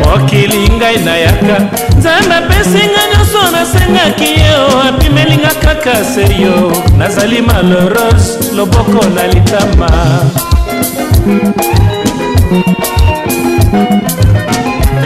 mokili 0.05 0.59
ngai 0.77 0.97
nayaka 1.05 1.55
nzambe 1.97 2.33
apesinga 2.41 3.01
nyonso 3.11 3.41
nasengaki 3.55 4.29
yo 4.45 4.59
apimelinga 4.89 5.49
kaka 5.65 5.95
serio 6.13 6.55
nazali 6.99 7.39
malorose 7.47 8.29
loboko 8.57 9.01
na 9.17 9.23
litama 9.33 9.89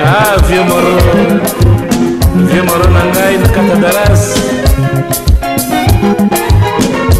ah, 0.03 0.36
vieux 0.48 0.65
moro 0.69 0.95
vieux 2.48 2.64
moro 2.69 2.86
na 2.95 3.02
ngai 3.14 3.36
na 3.41 3.48
kata 3.56 3.76
dalas 3.84 4.22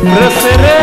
préféré 0.10 0.78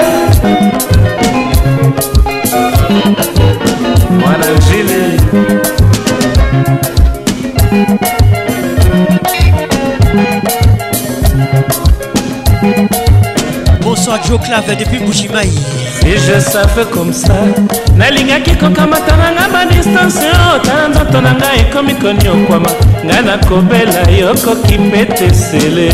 Bonsoir 14.09 14.25
Joe 14.25 14.41
Clave 14.41 14.77
depuis 14.79 14.99
Bouchimaï. 15.01 15.49
Si 16.01 16.11
je 16.17 16.39
savais 16.39 16.85
comme 16.93 17.13
ça, 17.13 17.35
nalingaki 17.97 18.53
kokamata 18.53 19.17
nanga 19.17 19.49
badistance 19.53 20.19
oyo 20.21 20.31
oh, 20.55 20.59
tala 20.61 20.89
nzoto 20.91 21.21
na 21.21 21.33
ngai 21.33 21.61
ekomi 21.63 21.93
koniokwama 21.95 22.69
ngai 23.05 23.23
nakobela 23.25 24.03
yo 24.17 24.29
koki 24.45 24.79
mpe 24.79 25.05
tesele 25.07 25.91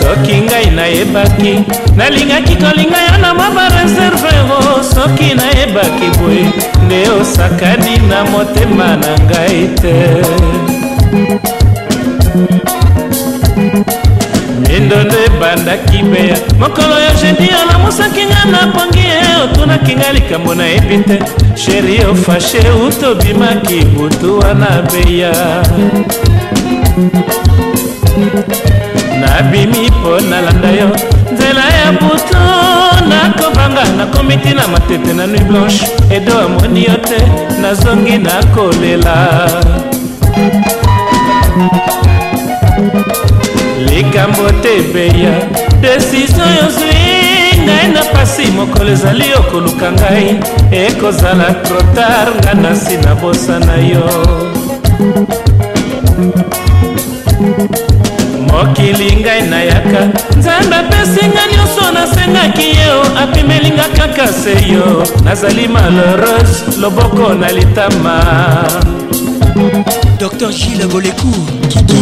soki 0.00 0.36
ngai 0.40 0.70
nayebaki 0.74 1.64
nalingaki 1.96 2.56
kolinga 2.56 3.00
yo 3.08 3.16
na 3.22 3.34
mwa 3.34 3.50
bareserve 3.54 4.32
o 4.50 4.58
oh, 4.58 4.82
soki 4.82 5.34
nayebaki 5.36 6.08
boye 6.18 6.50
nde 6.86 7.06
osakani 7.20 7.96
na 8.10 8.24
motema 8.24 8.96
na 8.96 9.12
ngai 9.26 9.68
te 9.80 11.59
mitindo 14.90 15.04
nde 15.04 15.24
ebandaki 15.26 16.02
beya 16.02 16.36
mokolo 16.58 16.94
ya 17.00 17.10
jedi 17.14 17.50
alamusaki 17.50 18.24
nga 18.26 18.44
napangi 18.50 18.98
ye 18.98 19.22
otunaki 19.44 19.94
nga 19.96 20.12
likambo 20.12 20.54
nayebi 20.54 20.98
te 21.08 21.16
sheri 21.54 22.04
ofashe 22.10 22.58
utobimaki 22.88 23.84
butu 23.84 24.38
wana 24.38 24.82
beya 24.90 25.32
nabimi 29.20 29.90
mpo 30.00 30.20
nalanda 30.20 30.70
yo 30.70 30.88
nzela 31.34 31.64
ya 31.78 31.92
butu 31.92 32.40
nakobanga 33.08 33.84
nakomi 33.98 34.36
tina 34.36 34.68
matete 34.68 35.12
na 35.12 35.26
nuit 35.26 35.42
blanche 35.44 35.86
edo 36.10 36.38
amoni 36.38 36.84
yo 36.84 36.96
te 37.08 37.18
nazongi 37.62 38.18
nakolela 38.18 39.16
likambo 43.86 44.44
te 44.62 44.80
beya 44.92 45.32
desizio 45.80 46.44
yozwi 46.44 47.58
ngai 47.64 47.86
na 47.94 48.02
pasi 48.12 48.44
mokolo 48.56 48.90
ezali 48.96 49.26
yo 49.32 49.40
koluka 49.50 49.88
ngai 49.98 50.28
ekozala 50.84 51.48
trotar 51.66 52.28
ngai 52.42 52.56
na 52.64 52.70
nsi 52.76 52.94
na 53.04 53.12
bosa 53.20 53.54
na 53.66 53.76
yo 53.90 54.04
mokili 58.48 59.08
ngai 59.24 59.42
nayaka 59.52 60.00
nzambe 60.38 60.76
apesinga 60.82 61.42
nyonso 61.52 61.84
nasengaki 61.96 62.68
yeo 62.80 63.00
apimelinga 63.22 63.86
kaka 63.98 64.26
seyo 64.42 64.84
nazali 65.24 65.64
malheureuse 65.74 66.56
loboko 66.82 67.26
na 67.40 67.48
litama 67.56 68.16
docteur 70.20 70.52
gilles 70.52 70.86
bolekou 70.92 71.32
kiki 71.70 71.96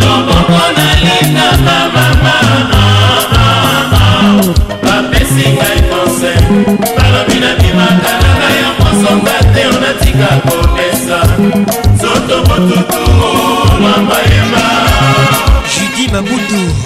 loboko 0.00 0.62
nalingaka 0.76 1.78
mama 1.94 2.34
bapesingai 4.82 5.78
conseil 5.90 6.42
balobi 6.98 7.36
nabimaka 7.44 8.14
na 8.22 8.30
ngai 8.40 8.58
ya 8.62 8.70
mosonga 8.80 9.36
te 9.54 9.62
onatika 9.76 10.28
kopesa 10.50 11.18
nzoto 11.94 12.36
motutu 12.48 13.04
mama 13.82 14.16
yema 14.32 14.64
judi 15.72 16.10
mabutu 16.12 16.85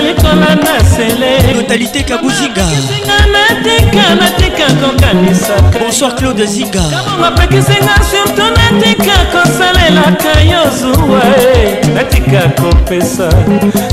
ezala 0.31 0.55
na 0.55 0.83
seletotalité 0.85 2.03
kabuzinga 2.03 2.65
natika 3.31 4.15
natika 4.15 4.87
kokanisaka 4.87 5.79
bonsoir 5.79 6.15
claude 6.15 6.45
zinga 6.45 6.81
kabongo 6.89 7.25
apekisinga 7.25 7.95
surtout 8.11 8.53
natika 8.57 9.13
kosalelaka 9.31 10.41
yo 10.41 10.69
zuwa 10.79 11.21
natika 11.93 12.49
kopesa 12.61 13.29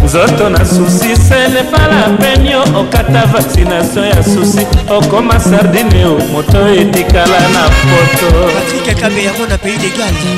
nzoto 0.04 0.48
na 0.50 0.64
susi 0.64 1.16
selepala 1.16 2.16
penio 2.20 2.62
okata 2.62 3.26
vaccination 3.26 4.04
ya 4.06 4.22
susi 4.22 4.66
okoma 4.90 5.40
sardine 5.40 6.04
moto 6.32 6.68
etikala 6.68 7.40
na 7.48 7.62
poto 7.68 8.30
patrik 8.54 9.00
kabe 9.00 9.24
yango 9.24 9.46
na 9.46 9.58
pays 9.58 9.78
de 9.80 9.88
galde 9.88 10.28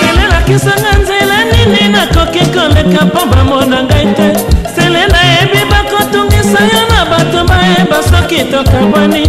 sele 0.00 0.24
elakisanga 0.26 0.92
nzela 1.00 1.38
nini 1.50 1.88
nakoki 1.94 2.40
koleka 2.52 3.04
mpo 3.04 3.20
bamona 3.30 3.82
ngai 3.84 4.06
te 4.18 4.28
sele 4.74 5.00
nayebi 5.14 5.62
bakotungisa 5.70 6.60
yo 6.72 6.82
na 6.90 7.00
bato 7.10 7.40
bayeba 7.50 7.98
soki 8.10 8.44
tokabwani 8.52 9.22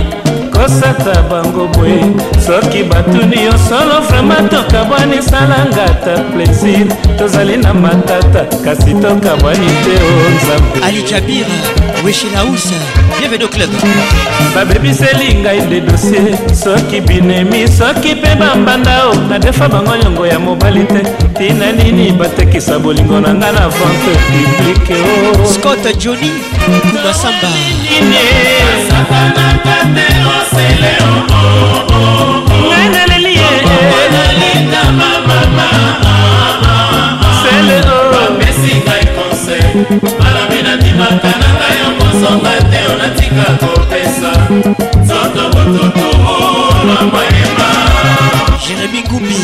kosata 0.54 1.22
bango 1.30 1.66
boye 1.74 2.04
soki 2.46 2.84
batuni 2.84 3.44
yo 3.48 3.56
solo 3.70 4.02
vraimen 4.08 4.50
tokabwani 4.50 5.22
salanga 5.32 5.86
ta 6.04 6.14
plaisir 6.32 6.88
tozali 7.18 7.58
na 7.58 7.74
matata 7.74 8.42
kasi 8.66 8.94
tokabwani 9.04 9.70
te 9.86 9.94
o 10.08 10.10
oh 10.10 10.32
nzambe 10.36 10.86
alijabir 10.86 11.46
weshilausa 12.06 12.80
bienvenue 13.20 13.46
au 13.46 13.50
club 13.50 13.70
babebiseli 14.56 15.34
ngai 15.42 15.60
nde 15.62 15.80
dosie 15.82 16.20
soki 16.64 17.00
binemi 17.08 17.62
soki 17.78 18.12
mpe 18.16 18.32
bambanda 18.40 19.10
o 19.10 19.14
nadefa 19.30 19.68
bango 19.70 19.96
nyongo 20.04 20.26
ya 20.28 20.40
mobali 20.40 20.84
te 20.86 21.02
tina 21.38 21.72
nini 21.72 22.12
batekisa 22.12 22.80
bolingo 22.84 23.20
na 23.20 23.34
ngai 23.34 23.54
na 23.56 23.66
vente 23.76 24.12
publike 24.30 24.94
o 25.44 25.46
scott 25.54 25.84
joni 26.02 26.32
masamba 27.06 27.50
ngai 28.08 28.56
naleli 32.92 33.30
ye 33.30 33.46
sele 33.66 33.70
o 40.26 40.29
nandimaka 40.64 41.30
na 41.42 41.50
ngai 41.58 41.76
yo 41.82 41.90
mosonga 42.00 42.54
te 42.72 42.80
onatika 42.92 43.46
kopesa 43.62 44.32
nzoto 45.02 45.44
botutu 45.54 46.08
na 46.88 46.96
mayema 47.12 47.70
jérémi 48.62 49.02
gubi 49.10 49.42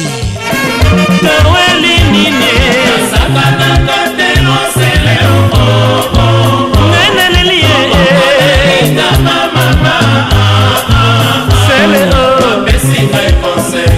taweli 1.24 1.94
nini 2.12 2.54
asakanaka 2.96 3.98
te 4.18 4.30
losele 4.46 5.16
ngai 6.90 7.10
naleli 7.18 7.58
yeekama 7.66 9.38
mama 9.56 9.96
sele 11.66 12.00
opesi 12.54 13.00
ngai 13.12 13.32
conseil 13.42 13.94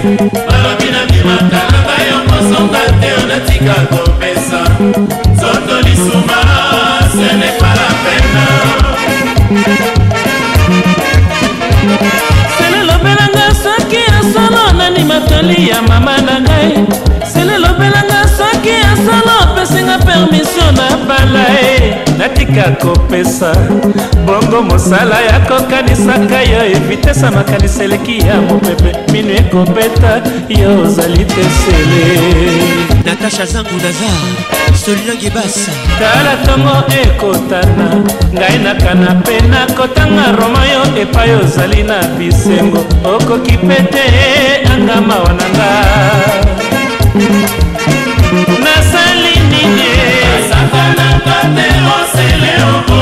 balobi 0.48 0.88
nandimaka 0.94 1.44
na 1.70 1.78
ngai 1.84 2.04
yo 2.10 2.18
mosonga 2.28 2.80
te 3.00 3.08
onatika 3.22 3.97
toli 15.28 15.56
ya 15.72 15.78
mama 15.88 16.14
na 16.26 16.34
ngai 16.46 16.68
sele 17.32 17.54
lobelanga 17.64 18.20
soki 18.36 18.74
asala 18.92 19.32
opesinga 19.44 19.96
permisio 20.06 20.66
na 20.78 20.86
bala 21.08 21.44
e 21.66 21.68
natika 22.18 22.64
kopesa 22.82 23.50
bongo 24.26 24.58
mosala 24.70 25.18
ya 25.28 25.36
kokanisaka 25.48 26.38
yo 26.52 26.60
evitesa 26.76 27.26
makanisa 27.36 27.80
eleki 27.86 28.16
ya 28.28 28.36
mopepe 28.46 28.90
minu 29.12 29.30
ekobeta 29.42 30.12
yo 30.60 30.68
ozali 30.84 31.24
te 31.32 31.42
sele 31.60 32.04
natasha 33.06 33.44
zangu 33.52 33.76
nazar 33.82 34.67
solilange 34.88 35.30
basa 35.36 35.72
tala 36.00 36.32
ntongo 36.42 36.74
ekotana 37.02 37.86
ngai 38.36 38.56
na 38.64 38.72
kanape 38.82 39.36
nakotanga 39.52 40.26
roma 40.38 40.62
yo 40.72 40.82
epai 41.02 41.30
ozali 41.40 41.80
na 41.90 41.98
bisengo 42.16 42.80
okoki 43.12 43.54
mpe 43.68 43.78
te 43.92 44.04
anga 44.72 44.96
mawa 45.08 45.30
na 45.40 45.46
nga 45.56 45.70
nasali 48.64 49.34
nini 49.50 49.88
asaka 50.36 50.82
na 50.98 51.06
kate 51.26 51.66
osele 51.98 52.52
obo 52.74 53.00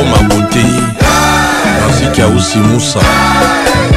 oma 0.00 0.18
botei 0.28 0.78
parsiki 1.80 2.20
ausi 2.22 2.58
musa 2.58 3.00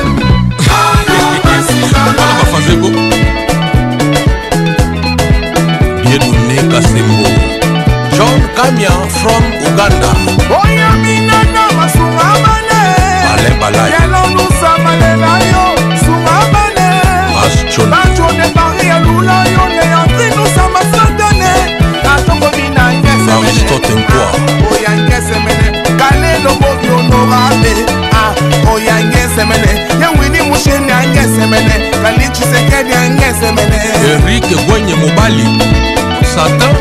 mpona 0.09 2.13
bafazebo 2.17 2.87
bienune 6.03 6.55
kasembo 6.69 7.29
john 8.15 8.39
kamia 8.55 8.91
from 9.21 9.43
uganda 9.65 10.09
oyo 10.63 10.89
minana 11.01 11.63
masunga 11.77 12.29
mane 12.43 12.81
balebalayelonusa 13.29 14.69
malela 14.83 15.35
yo 15.39 15.65
sunga 16.05 16.37
mane 16.53 16.89
bastion 17.33 17.87
bacone 17.89 18.47
pari 18.55 18.87
alula 18.89 19.37
yo 19.47 19.63
ne 19.69 19.83
yantrinosa 19.91 20.62
tokomi 22.21 22.69
na 22.75 22.83
ngesemeneoyangesemene 22.93 25.65
kalelomobi 25.99 26.87
onorabe 26.97 27.71
oyangesemene 28.73 29.71
yangwini 30.01 30.39
musheni 30.49 30.91
angesemene 30.91 31.75
kalichisekedi 32.01 32.93
angesemene 33.03 33.77
erike 34.11 34.55
gwenye 34.65 34.95
mobali 34.95 35.45
satan 36.35 36.73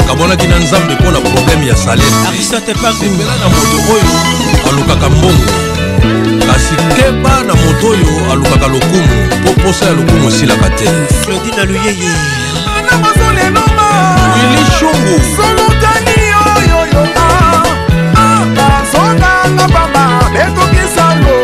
akabwanaki 0.00 0.46
na 0.46 0.58
nzambe 0.58 0.94
mpo 0.94 1.10
na 1.10 1.20
probleme 1.20 1.66
ya 1.66 1.76
salesepela 1.76 2.92
na 3.40 3.48
moto 3.52 3.76
oyo 3.94 4.12
alukaka 4.68 5.08
mbongo 5.10 5.54
kasi 6.52 6.74
keba 6.96 7.34
na 7.48 7.54
moto 7.54 7.86
oyo 7.86 8.10
alukaka 8.32 8.66
lokumu 8.66 9.14
mpo 9.40 9.52
posa 9.62 9.84
ya 9.86 9.92
lokumu 9.92 10.28
esilaka 10.28 10.70
te 10.70 10.84
flodina 11.24 11.64
luyeye 11.64 12.10
solokani 15.36 16.16
oyoyoa 16.46 17.26
bazonganga 18.56 19.66
baba 19.74 20.04
ekokisango 20.44 21.36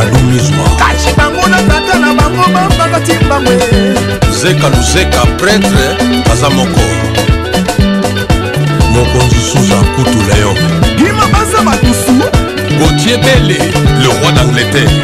la 0.05 0.72
bamona 1.43 1.57
tata 1.67 1.99
na 1.99 2.13
bango 2.13 2.43
bambaka 2.53 2.99
timbangwe 2.99 3.57
zeka 4.39 4.69
luzeka 4.69 5.19
pretre 5.37 5.87
aza 6.33 6.49
moko 6.49 6.81
mokonzi 8.93 9.39
suza 9.51 9.75
kutu 9.95 10.17
leon 10.27 10.57
bima 10.97 11.27
baza 11.33 11.61
bakusu 11.63 12.13
gautier 12.79 13.17
bele 13.17 13.57
le 14.01 14.07
roi 14.07 14.31
d'angleterre 14.31 15.01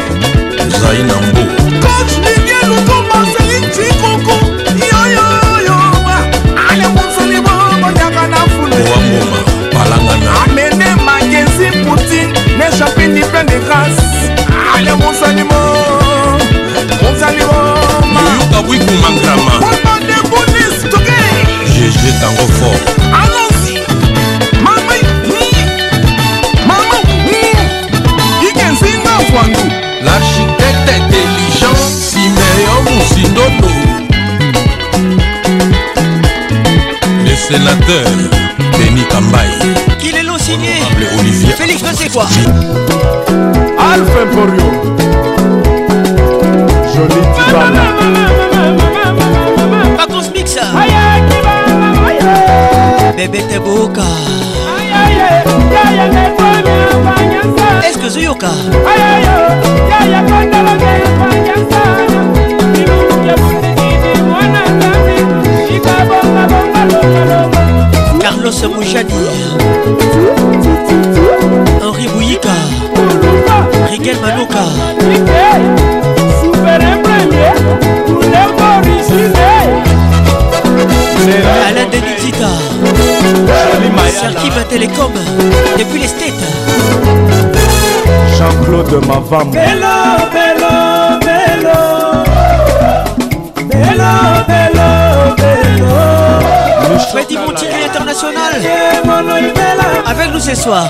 zai 0.80 1.02
na 1.08 1.14
mbu 1.26 1.42
coach 1.82 2.12
didier 2.24 2.64
luko 2.68 2.94
marcelin 3.10 3.66
cikoko 3.74 4.36
yoyoyoyoa 4.90 6.16
ale 6.70 6.86
monsoli 6.94 7.40
bobonyaka 7.46 8.26
na 8.28 8.36
fuleoamoma 8.36 9.36
palangana 9.72 10.30
amene 10.46 10.88
magesi 11.06 11.66
poutine 11.84 12.32
ne 12.58 12.78
chapin 12.78 13.08
di 13.14 13.20
plein 13.30 13.44
de 13.46 13.58
grâce 13.66 14.04
ale 14.74 14.92
monsalimo 14.92 16.09
ezali 17.20 17.42
bomayuka 17.44 18.62
bwiku 18.66 18.92
mangrama 19.02 19.52
bomande 19.60 20.14
bulis 20.32 20.90
toke 20.90 21.20
gg 21.68 22.00
tango 22.20 22.46
fort 22.56 22.80
alonsi 23.20 23.76
mama 24.62 24.94
ni 25.28 25.42
mama 26.66 26.96
ni 27.30 27.44
ikenzinga 28.48 29.12
wangu 29.36 29.66
l'architecte 30.06 30.96
intelligent 30.96 31.80
simeo 32.08 32.74
musindondo 32.90 33.70
le 37.24 37.34
sénateur 37.48 38.10
denis 38.78 39.04
kambai 39.10 39.50
kilelo 40.00 40.38
signé 40.38 40.72
olivier 41.18 41.52
félix 41.58 41.82
ne 41.82 41.92
sait 41.96 42.08
quoi 42.10 42.24
alphe 43.92 44.20
emporio 44.22 45.39
Johnny 47.00 47.14
Tibana. 47.34 47.82
Vacances 49.96 50.30
mix. 50.34 50.54
Bébé 53.16 53.40
Teboka. 53.50 54.02
Est-ce 57.84 57.96
que 57.98 58.08
Zoyoka? 58.10 58.48
Carlos 68.20 68.64
Mouchadi 68.74 69.14
Henri 71.82 72.06
Bouyika 72.08 72.48
Riquel 73.90 74.16
Manoka 74.20 74.60
Alain 81.30 81.86
Denitita 81.90 82.50
Serki 84.10 84.50
Télécom 84.68 85.12
Depuis 85.78 86.00
les 86.00 86.08
States 86.08 86.42
Jean-Claude 88.36 89.06
Mavam 89.06 89.50
Bello, 89.52 90.26
bello, 90.32 91.18
bello 91.22 91.80
Bello, 93.56 94.14
bello, 94.46 95.34
bello 95.36 96.98
Freddy 97.12 97.36
Montieri 97.38 97.84
International 97.84 98.54
Avec 100.06 100.32
nous 100.34 100.40
ce 100.40 100.54
soir 100.56 100.84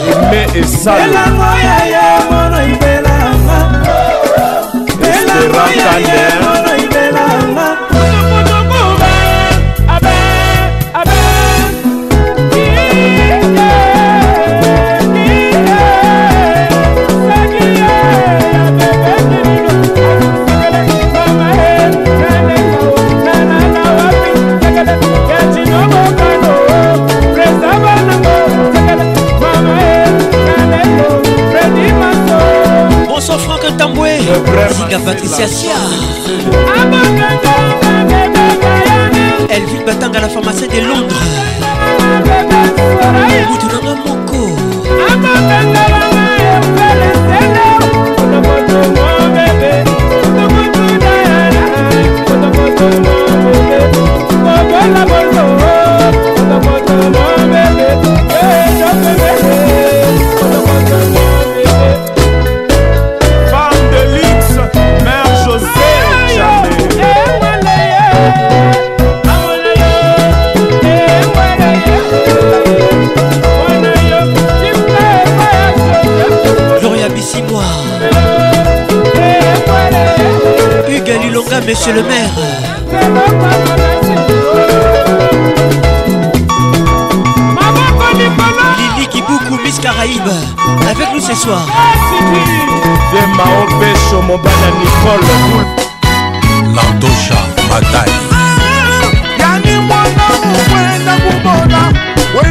patricia 35.05 35.47
sia 35.47 35.75
elville 39.49 39.85
batanga 39.85 40.21
la 40.21 40.29
pharmacie 40.29 40.69
de 40.69 40.81
londres 40.83 41.29
mutu 43.49 43.67
nanga 43.67 43.95
moko 44.05 44.41
ça, 81.61 81.67
monsieur 81.67 81.93
le 81.93 82.03
maire. 82.03 82.31
Lili 88.79 89.09
Kibuku, 89.09 89.57
Miss 89.65 89.79
Caraïbe, 89.79 90.31
avec 90.89 91.09
nous 91.15 91.21
ce 91.21 91.35
soir. 91.35 91.67
Landosha 96.75 97.35
Matai. 97.71 98.11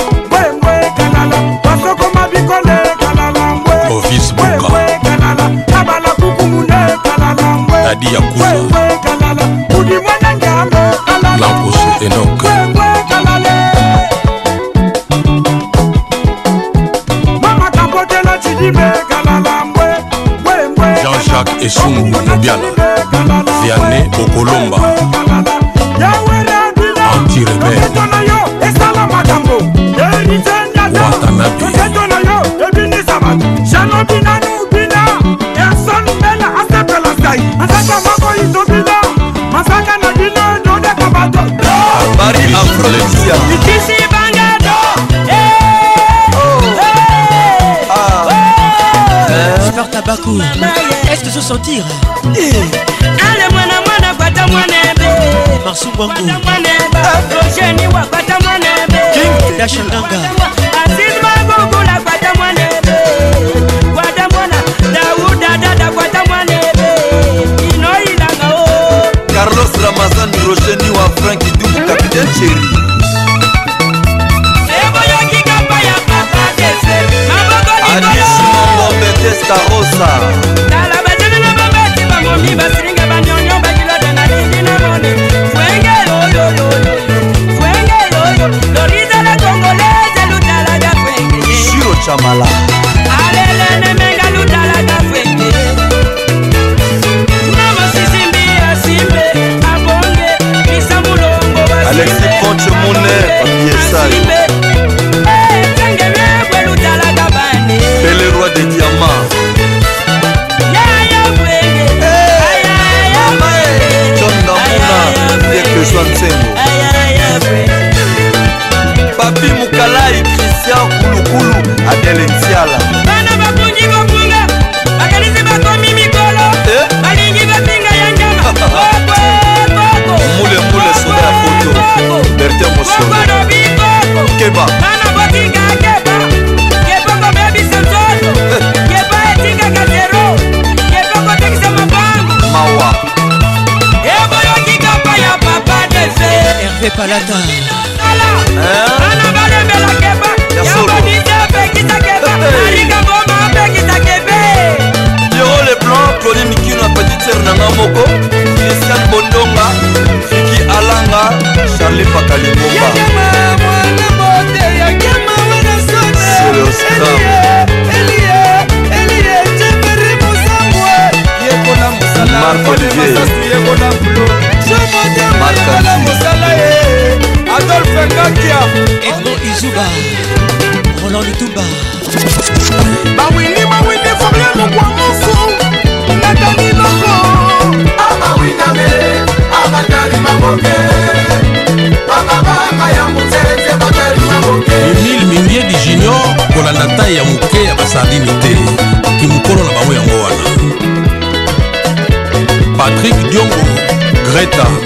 bangu 56.01 56.30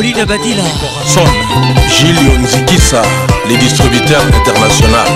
Caroline 0.00 0.24
Badila 0.24 0.64
Son 1.04 1.28
Gilio 1.90 2.32
Nzikisa 2.38 3.02
Les 3.48 3.56
distributeurs 3.58 4.24
international 4.32 5.08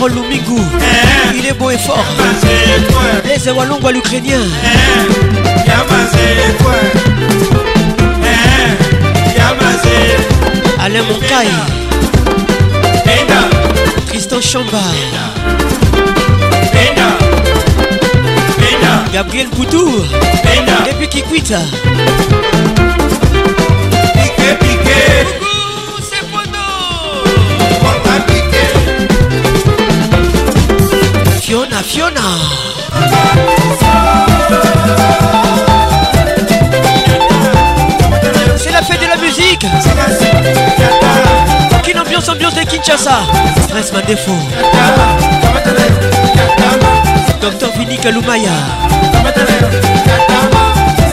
Harold 0.00 0.14
eh. 0.32 1.36
Il 1.36 1.46
est 1.46 1.52
beau 1.52 1.70
et 1.70 1.76
fort 1.76 2.02
Les 3.26 3.48
Ewalungu 3.48 3.86
à 3.86 3.92
l'Ukrainien 3.92 4.40
Alain 10.82 11.02
Moncaille 11.02 11.48
Tristan 14.06 14.40
Chamba 14.40 14.78
Gabriel 19.12 19.48
Poutou 19.48 19.86
Et 20.88 20.94
puis 20.94 21.08
Kikwita 21.08 21.58
Piqué, 24.14 24.54
piqué 24.60 24.99
Fiona, 31.50 31.82
Fiona. 31.82 32.20
C'est 38.56 38.70
la 38.70 38.82
fête 38.82 39.00
de 39.00 39.06
la 39.08 39.16
musique. 39.16 39.66
Aucune 41.76 41.98
ambiance, 41.98 42.28
ambiance 42.28 42.54
de 42.54 42.60
Kinshasa. 42.60 43.18
Stress 43.64 43.92
ma 43.92 44.00
défaut. 44.02 44.30
Docteur 47.40 47.70
Vini 47.76 47.98
Lumaya 48.12 48.50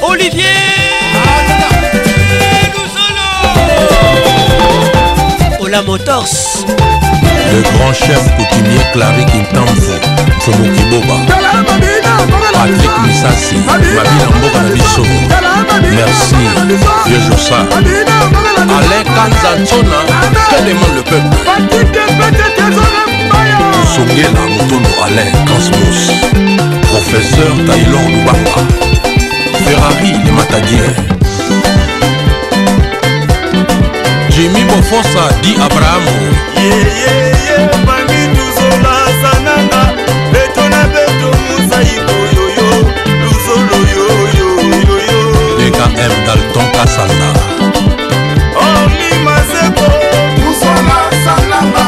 Olivier. 0.03 0.45
Hola 5.59 5.81
Motors. 5.81 6.67
le 7.51 7.61
grand 7.61 7.93
chef 7.93 8.21
coutumier 8.35 8.83
clarik 8.93 9.27
intamfo 9.33 9.95
mfubuki 10.37 10.83
boba 10.91 11.15
patrik 12.53 12.91
misasi 13.07 13.55
babina 13.67 14.27
mboka 14.35 14.61
na 14.63 14.69
biso 14.75 15.03
merci 15.95 16.41
vieux 17.07 17.21
josa 17.29 17.57
alain 18.77 19.05
kanzanzona 19.15 19.99
que 20.49 20.61
demande 20.65 20.95
le 20.95 21.03
peuple 21.03 21.37
songela 23.95 24.43
motondo 24.57 24.89
alain 25.05 25.31
cosmos 25.47 25.99
professeur 26.91 27.53
taylor 27.65 28.07
lubanga 28.09 28.61
ferrari 29.65 30.13
le 30.25 30.31
matadien 30.33 31.16
jemi 34.37 34.61
bofosa 34.69 35.33
di 35.41 35.57
abrahamu 35.57 36.13
yeyeye 36.61 37.73
bami 37.87 38.19
tuzolazananga 38.37 39.81
beto 40.33 40.61
na 40.73 40.81
beto 40.93 41.29
mosaikoyoyo 41.47 42.69
luzoloyoyoyoyo 43.21 45.17
dkm 45.59 46.13
dalton 46.25 46.67
kasanda 46.75 47.29
olimaseko 48.67 49.85
musolazananga 50.39 51.85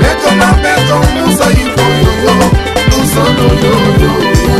beto 0.00 0.30
na 0.40 0.48
beto 0.64 0.96
mosaikoyoyo 1.20 2.34
luzoloyoyoyoyo 2.88 4.54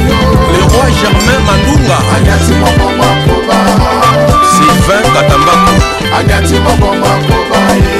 le 0.52 0.60
roi 0.76 0.90
germain 1.00 1.40
malunga 1.48 1.96
anyati 2.16 2.54
mokomakoba 2.60 3.58
sylvain 4.52 5.04
katambaku 5.14 5.74
anyati 6.18 6.54
mokomakoba 6.64 7.29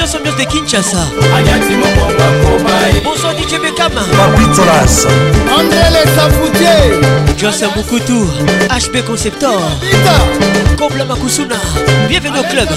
ambiance 0.00 0.14
ambiance 0.16 0.36
de 0.38 0.44
kinshasa 0.46 0.98
bonsoir 3.04 3.34
dj 3.36 3.54
bekama 3.60 4.00
papitolas 4.16 5.06
andré 5.58 5.90
lesafutie 5.90 7.36
jose 7.40 7.66
Mukutu. 7.76 8.24
hb 8.70 9.06
conceptor 9.06 9.60
kobla 10.78 11.04
makusuna 11.04 11.56
bienvenue 12.08 12.38
au 12.38 12.44
club 12.44 12.68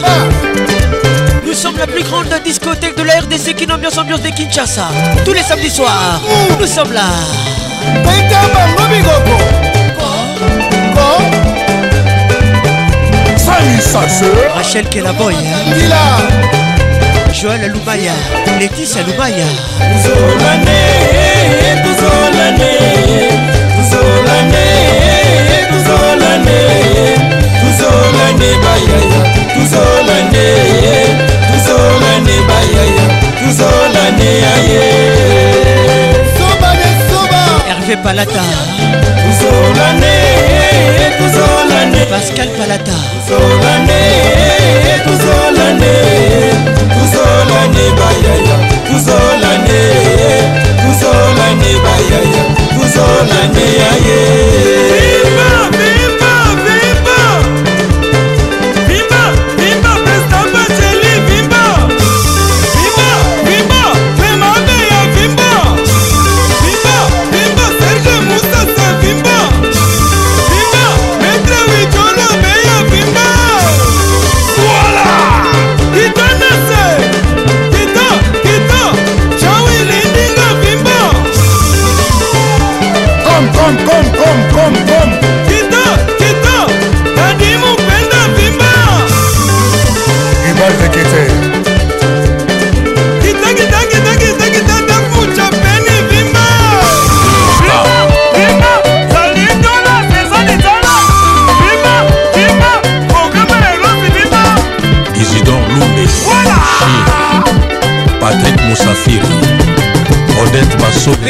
nous 1.46 1.54
sommes 1.54 1.78
la 1.78 1.88
plus 1.88 2.04
grande 2.04 2.28
discothèque 2.44 2.98
de 2.98 3.04
la 3.04 3.20
RDC 3.22 3.56
qui 3.56 3.72
Ambiance 3.72 3.98
ambiance 3.98 4.22
de 4.22 4.30
Kinshasa. 4.30 4.88
Tous 5.24 5.34
les 5.34 5.44
samedis 5.44 5.70
soirs, 5.70 6.20
nous 6.60 6.66
sommes 6.66 6.92
là. 6.94 7.02
Rachel 14.56 14.86
boy. 15.20 15.36
Hein? 15.36 16.60
Joël 17.34 17.62
Aloubaya, 17.64 18.12
Laetitia 18.60 19.02
Aloubaya. 19.02 19.36
bayaya, 37.66 37.70
bayaya, 37.70 37.70
Hervé 37.70 37.98
Palata. 38.04 38.42
Pascal 42.12 42.48
Palata. 42.50 42.92
l'année 45.58 46.00
kuzolani 47.34 47.86
bayaya 48.00 48.56
kuzolani 48.88 49.82
kuzolani 50.82 51.72
bayaya 51.86 52.42
kuzolani 52.76 53.66
yaye 53.80 55.23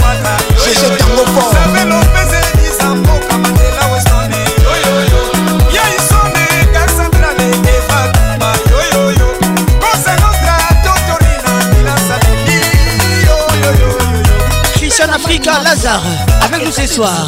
Christian 14.75 15.09
Africa 15.09 15.51
Lazare 15.63 16.01
avec 16.41 16.65
nous 16.65 16.71
ce 16.71 16.85
soir. 16.87 17.27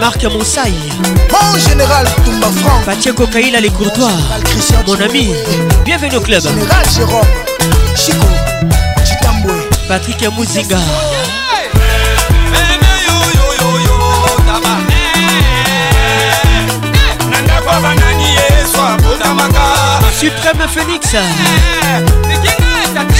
Marc 0.00 0.24
Moussaï 0.24 0.72
Mon 1.30 1.58
général 1.58 2.06
Toumba 2.24 2.48
Franck 2.62 2.84
Pacheco 2.86 3.26
Kaila 3.26 3.60
les 3.60 3.70
courtois 3.70 4.08
Mon 4.86 4.94
ami 5.00 5.30
Bienvenue 5.84 6.16
au 6.16 6.20
club 6.20 6.42
Général 6.42 6.84
Jérôme 6.94 7.22
Chico 7.94 8.26
Chitamboué 9.04 9.52
Patrick 9.86 10.24
Mouzinga 10.32 10.78
Suprême 20.18 20.68
Phoenix 20.72 21.08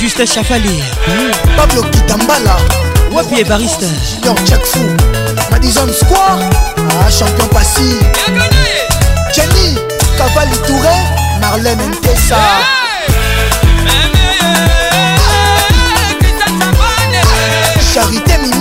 Justin 0.00 0.26
Chafali 0.26 0.82
Pablo 1.56 1.82
Kitambala 1.84 2.56
Wapi 3.12 3.40
Evariste 3.40 3.84
Junior 4.22 4.36
Tchakfou 4.46 4.88
Madison 5.55 5.86
Square 5.94 6.42
ah, 6.83 7.07
champion 7.08 7.47
passy 7.55 8.00
Jenny 9.33 9.78
Cavalli 10.18 10.58
Touré 10.66 10.99
Marlène 11.41 11.78
Ntessa 11.94 12.34
yeah. 12.34 12.58
Charité 17.94 18.34
Mimi 18.42 18.53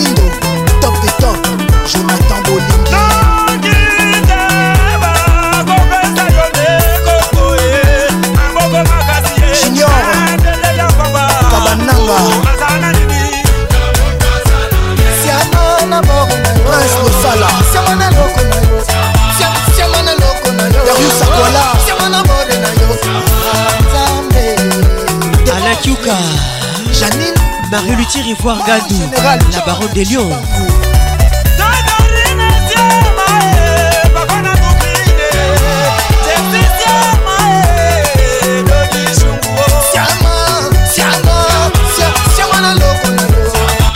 Luka 26.03 26.15
Janine 26.91 27.33
Marie-Luthier 27.71 28.21
Ivoire 28.25 28.57
ah, 28.63 28.67
Gadou 28.67 29.51
La 29.53 29.59
baronne 29.65 29.87
des 29.93 30.03
lions 30.05 30.29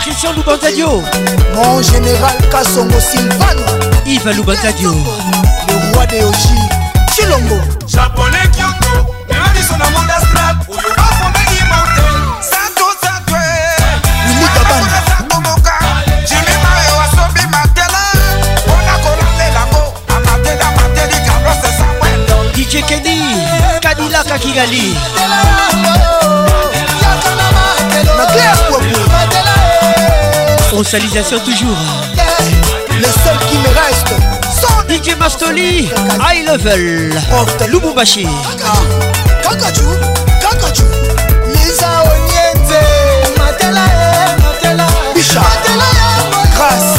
Christian 0.00 0.32
Loubanzadio 0.32 1.02
Mon 1.56 1.82
général 1.82 2.36
Kassongo 2.50 2.98
Sylvano 3.00 3.62
Yves 4.06 4.34
Loubanzadio 4.36 4.92
Le 4.92 5.94
roi 5.94 6.06
des 6.06 6.22
Oji 6.22 6.58
Chilongo 7.14 7.60
Japonais 7.86 8.37
Kigali 24.48 24.94
toujours 31.44 31.76
Le 32.90 33.04
seul 33.04 33.38
qui 33.50 33.58
me 33.58 33.68
reste 33.82 34.14
DJ 35.04 35.18
Mastoli 35.18 35.90
High 36.30 36.46
Level 36.48 37.12
Porte 37.30 37.64
Kakachou 39.44 39.92
eh, 41.54 42.48
eh, 45.14 46.50
Grâce 46.58 46.97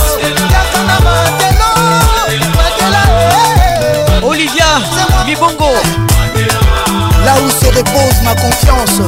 Là 7.29 7.35
où 7.45 7.49
se 7.51 7.65
repose 7.65 8.21
ma 8.25 8.33
confiance 8.33 8.99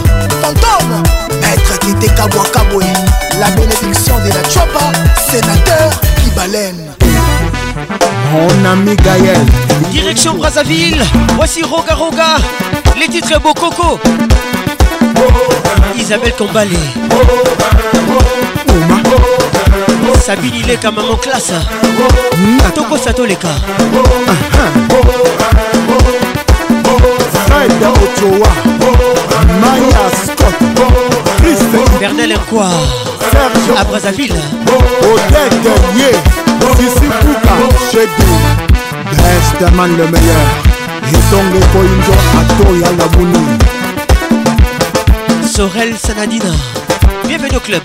Fantôme 0.44 1.02
Maître 1.42 1.80
qui 1.80 1.90
était 1.90 2.12
La 3.40 3.50
bénédiction 3.50 4.16
de 4.20 4.30
la 4.30 4.48
Chopa 4.48 4.92
Sénateur 5.32 5.90
qui 6.24 6.30
baleine 6.30 6.86
mon 8.32 8.70
ami 8.70 8.96
Gaël 8.98 9.44
Direction 9.92 10.36
Brazzaville 10.36 11.02
Voici 11.36 11.64
Roga 11.64 11.96
Roga 11.96 12.36
Les 13.00 13.08
titres 13.08 13.42
coco 13.42 14.00
Isabelle 15.98 16.36
Combalé 16.38 16.78
Sabine 20.24 20.62
comme 20.80 20.96
maman 20.96 21.16
classe 21.16 21.52
Toko 22.76 22.98
Satoleka 22.98 23.48
ah, 23.48 24.34
ah. 24.54 24.98
fred 27.52 27.84
ochoa 27.84 28.52
maya 29.62 30.10
scott 30.26 30.60
christ 31.40 31.68
bernel 32.00 32.34
nkwa 32.34 32.70
serge 33.32 33.80
abrazaville 33.80 34.44
odette 35.04 35.72
ye 36.00 36.12
sisi 36.78 37.08
kuka 37.10 37.56
chedu 37.92 38.30
besteman 39.18 39.98
le 39.98 40.04
meilleur 40.04 40.48
etongo 41.18 41.58
ekoyinzo 41.66 42.14
atoya 42.40 42.88
labuni 42.98 43.48
sorel 45.56 45.98
sanadina 45.98 46.52
bienvenue 47.28 47.56
au 47.58 47.60
club 47.62 47.82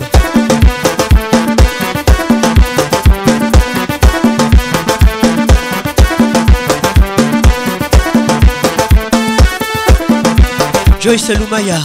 Joyce 11.06 11.30
Lumaya 11.38 11.78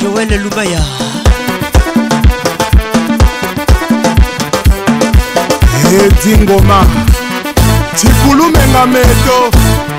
Joël 0.00 0.26
Lumaya 0.40 0.78
etingoma 6.08 6.80
tikulu 8.00 8.44
menga 8.48 8.86
meto 8.86 9.38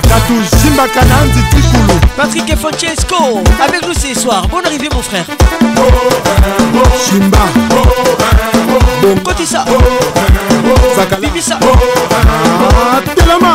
natuzimbaka 0.10 1.06
na 1.06 1.22
nzi 1.26 1.42
tikulu 1.54 1.96
patrick 2.18 2.56
francesco 2.58 3.16
avec 3.64 3.86
nous 3.88 3.94
ce 3.94 4.20
soir 4.20 4.48
bonne 4.48 4.66
arrivée 4.66 4.90
mon 4.92 5.04
frère 5.04 5.26
simba 7.08 7.46
kotisa 9.24 9.64
bibisa 11.22 11.60
ah, 11.62 13.00
telema 13.16 13.54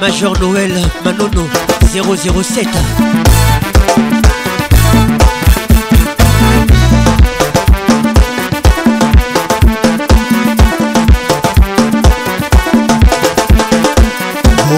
major 0.00 0.38
noël 0.40 0.74
manono 1.04 1.48
007 1.92 3.31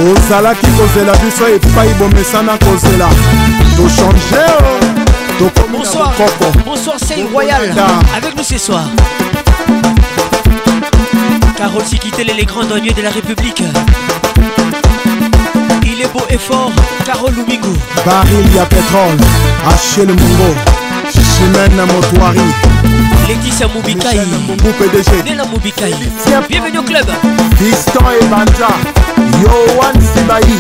la 0.04 0.10
ozalaki 0.10 0.66
kozela 0.78 1.12
biso 1.18 1.46
epai 1.48 1.88
bomesana 1.98 2.58
kozela 2.58 3.08
tochange 3.76 4.44
Bonsoir, 5.70 6.12
bonsoir 6.64 6.96
saint 6.98 7.26
Royal 7.34 7.62
Avec 8.16 8.36
nous 8.36 8.44
ce 8.44 8.56
soir 8.56 8.84
Carole 11.58 11.84
Sikitel 11.84 12.30
et 12.30 12.34
les 12.34 12.44
grands 12.44 12.64
douaniers 12.64 12.92
de 12.92 13.02
la 13.02 13.10
République 13.10 13.64
Il 15.82 16.00
est 16.00 16.12
beau 16.12 16.22
et 16.30 16.38
fort, 16.38 16.70
Carole 17.04 17.32
Lumingo 17.32 17.72
Baril 18.06 18.58
a 18.60 18.64
pétrole, 18.66 19.18
Achille 19.68 20.06
Mungo 20.06 20.54
Chimène 21.10 21.84
Motuari 21.92 22.38
Laetitia 23.28 23.66
Moubikaï 23.74 24.20
Nela 25.28 25.44
Moubikaï 25.46 25.94
Bienvenue 26.48 26.78
au 26.78 26.82
club 26.82 27.06
Distant 27.58 28.04
et 28.20 28.24
Banja 28.26 28.68
Yohan 29.42 29.96
Sibahi, 30.00 30.58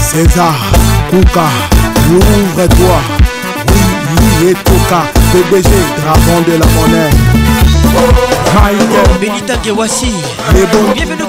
César, 0.00 0.54
Kouka, 1.10 1.44
ouvre-toi. 2.10 3.00
Oui, 3.68 3.82
lui 4.14 4.46
et 4.50 4.54
Kouka, 4.54 5.00
PDG, 5.32 5.68
dragon 6.04 6.40
de 6.46 6.52
la 6.52 6.66
monnaie. 6.74 7.10
Michael 8.54 9.10
Benita 9.20 9.56
Kewasi, 9.56 10.12
Lebo, 10.54 10.80
bienvenue. 10.94 11.28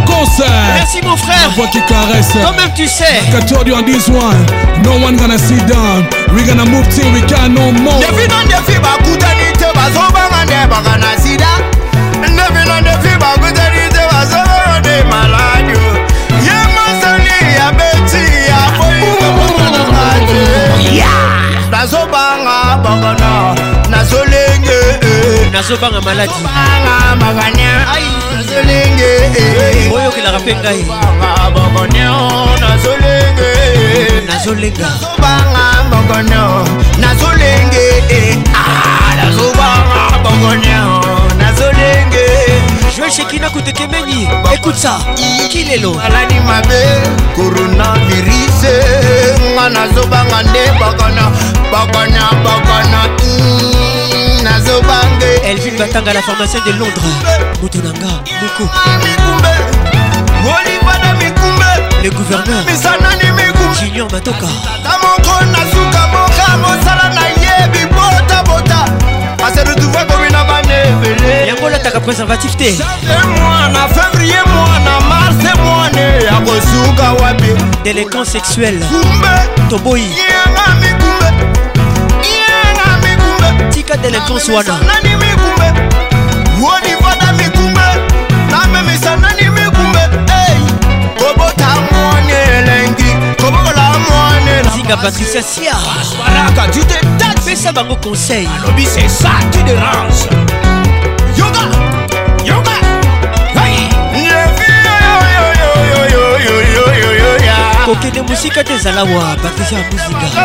vacances. 0.00 0.44
Merci 0.76 1.00
mon 1.04 1.16
frère. 1.16 1.36
La 1.42 1.48
voix 1.54 1.66
qui 1.68 1.80
caresse. 1.84 2.32
Toi-même 2.32 2.70
tu 2.74 2.86
sais. 2.86 3.22
Like 3.32 3.44
I 3.44 3.46
told 3.46 3.66
you 3.66 3.74
on 3.74 3.84
this 3.84 4.08
one, 4.08 4.46
no 4.84 4.92
one 5.04 5.16
gonna 5.16 5.38
sit 5.38 5.64
down. 5.66 6.06
We 6.34 6.42
gonna 6.44 6.64
move 6.64 6.86
till 6.90 7.10
we 7.12 7.22
can 7.22 7.54
no 7.54 7.72
more. 7.72 8.00
Nefi 8.00 8.28
na 8.28 8.42
nefi 8.44 8.78
ba 8.80 8.96
kuta 9.02 9.28
ni 9.36 9.52
te 9.58 9.68
ba 9.74 9.86
so 9.92 10.00
ba 10.12 10.28
nga 10.30 10.44
ne 10.46 10.66
ba 10.68 10.80
kana 10.84 11.16
sida. 11.18 11.52
Nefi 12.20 12.66
na 12.66 12.80
nefi 12.80 13.16
ba 13.18 13.32
kuta 13.34 13.70
ni 13.74 13.88
te 13.90 14.02
ba 14.10 14.24
so 14.24 14.38
ba 14.44 14.58
nga 14.66 14.80
ne 14.84 15.02
maladio. 15.08 15.82
Ye 16.44 16.56
masani 16.74 17.38
ya 17.56 17.70
beti 17.72 18.24
ya 18.48 18.60
boy 18.78 19.00
ba 19.20 19.46
kana 19.56 19.82
kaje. 19.90 20.94
Yeah. 20.94 21.70
Ba 21.70 21.84
so 21.86 22.06
ba 22.10 22.36
nga 22.42 22.76
ba 22.82 22.94
kana 23.02 23.54
na 23.88 24.04
so 24.04 24.18
lenge. 24.24 24.80
Eh. 25.02 25.50
Na 25.52 25.62
so 25.62 25.76
ba 25.76 25.88
nga 25.90 26.00
maladi. 26.00 26.32
Ba 26.42 26.66
nga 26.82 26.96
magani. 27.20 27.59
mpe 30.42 30.56
ngai 30.62 30.84
bokoneo 31.54 32.28
nazolenge 32.60 33.52
nazolenga 34.28 34.88
nazobanga 34.88 35.66
bokoneo 35.90 36.52
nazolenge 37.00 37.84
nazobanga 39.16 40.18
bokoneo 40.24 41.00
nazolenge 41.38 42.24
joel 42.96 43.10
shekina 43.10 43.50
kutekemenyi 43.50 44.28
écoute 44.54 44.78
ça 44.84 44.92
kilelo 45.52 45.94
maladi 45.94 46.40
mabe 46.48 46.80
coronavirus 47.36 48.60
nga 49.54 49.68
nazobanga 49.68 50.42
nde 50.42 50.62
bokona 50.80 51.24
bokona 51.72 52.22
bokona 52.44 53.00
hmm, 53.20 54.44
nazobanga 54.44 55.26
elvin 55.44 55.76
batanga 55.78 56.12
la 56.12 56.22
pharmacien 56.22 56.64
de 56.64 56.72
londres 56.72 57.20
moto 57.62 57.78
nanga 57.78 58.12
moko 58.42 58.64
olimba 60.46 60.94
na 61.02 61.12
mikumbe 61.14 61.70
le 62.02 62.10
gouverneur 62.10 62.64
misa 62.66 62.94
nani 63.02 63.30
mikumbe 63.32 63.76
junior 63.80 64.08
matoka 64.12 64.46
ata 64.74 64.94
moko 65.02 65.32
nasuka 65.52 66.02
moka 66.12 66.46
mosala 66.62 67.06
nayebi 67.16 67.84
botabota 67.94 68.80
asedutuva 69.46 70.04
komi 70.06 70.30
na 70.30 70.44
banebele 70.44 71.46
yango 71.46 71.66
olataka 71.66 72.00
préservatif 72.00 72.56
te 72.56 72.78
mwana 73.40 73.80
février 73.94 74.42
mwana 74.54 74.94
mars 75.10 75.38
mwane 75.64 76.24
ya 76.24 76.40
kosuka 76.46 77.12
wapi 77.22 77.50
déléquant 77.84 78.24
sexuel 78.24 78.78
kumbe 78.92 79.34
toboyi 79.70 80.08
yanga 80.16 80.66
mikumbe 80.80 81.28
yanga 82.38 82.88
mikumbe 83.04 83.74
tika 83.74 83.94
délinquance 83.96 84.48
wana 84.52 84.74
nani 84.90 85.16
mikumbe 85.16 85.66
woni 86.62 86.92
vada 87.02 87.32
mikumbe 87.32 87.80
namemisa 88.50 89.16
nani 89.16 89.49
kobota 91.40 91.66
mwana 91.92 92.42
elengi 92.58 93.16
kobola 93.42 93.90
mwana 94.08 94.62
zinga 94.74 94.96
patricia 94.96 95.42
siarbaraka 95.42 96.68
tu 96.72 96.84
te 96.84 97.00
tat 97.18 97.40
pesa 97.44 97.72
bango 97.72 97.96
conseil 97.96 98.48
alobi 98.62 98.84
c'est 98.84 99.08
ça 99.08 99.30
qui 99.52 99.62
dérange 99.62 100.28
yoga 101.38 101.64
yoga 102.44 102.70
kokende 107.84 108.22
mosika 108.28 108.64
te 108.64 108.72
ezala 108.72 109.04
wa 109.04 109.36
patricia 109.42 109.78
muzinga 109.88 110.44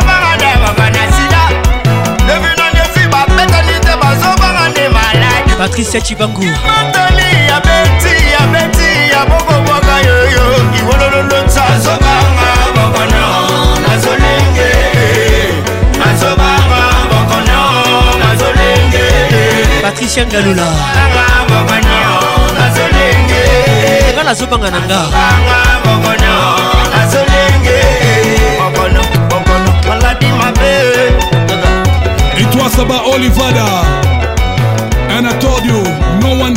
batani 3.19 3.73
te 3.81 3.97
bazobanga 4.01 4.69
nde 4.69 4.89
maladi 4.89 5.51
patricia 5.57 6.01
cibangu 6.01 6.45
matani 6.45 7.27
ya 7.49 7.59
beti 7.65 8.15
ya 8.33 8.41
beti 8.51 9.11
ya 9.11 9.25
bokobwa 9.25 9.84
patricia 19.83 20.25
ngalula 20.25 20.67
nga 24.15 24.23
nazobanga 24.23 24.69
na 24.71 24.79
nga 24.83 25.01
Et 32.37 32.43
toi, 32.51 32.67
Saba 32.67 32.99
Olivada, 33.07 33.63
un 35.09 35.23
attordio. 35.25 36.04
no 36.25 36.39
one 36.41 36.53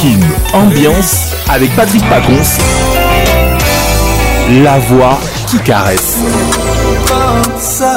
Kim, 0.00 0.18
ambiance 0.54 1.28
avec 1.48 1.74
Patrick 1.76 2.02
Pacons. 2.08 2.58
La 4.62 4.78
voix 4.80 5.18
qui 5.46 5.58
caresse. 5.58 6.16
Comme 7.06 7.52
ça, 7.58 7.96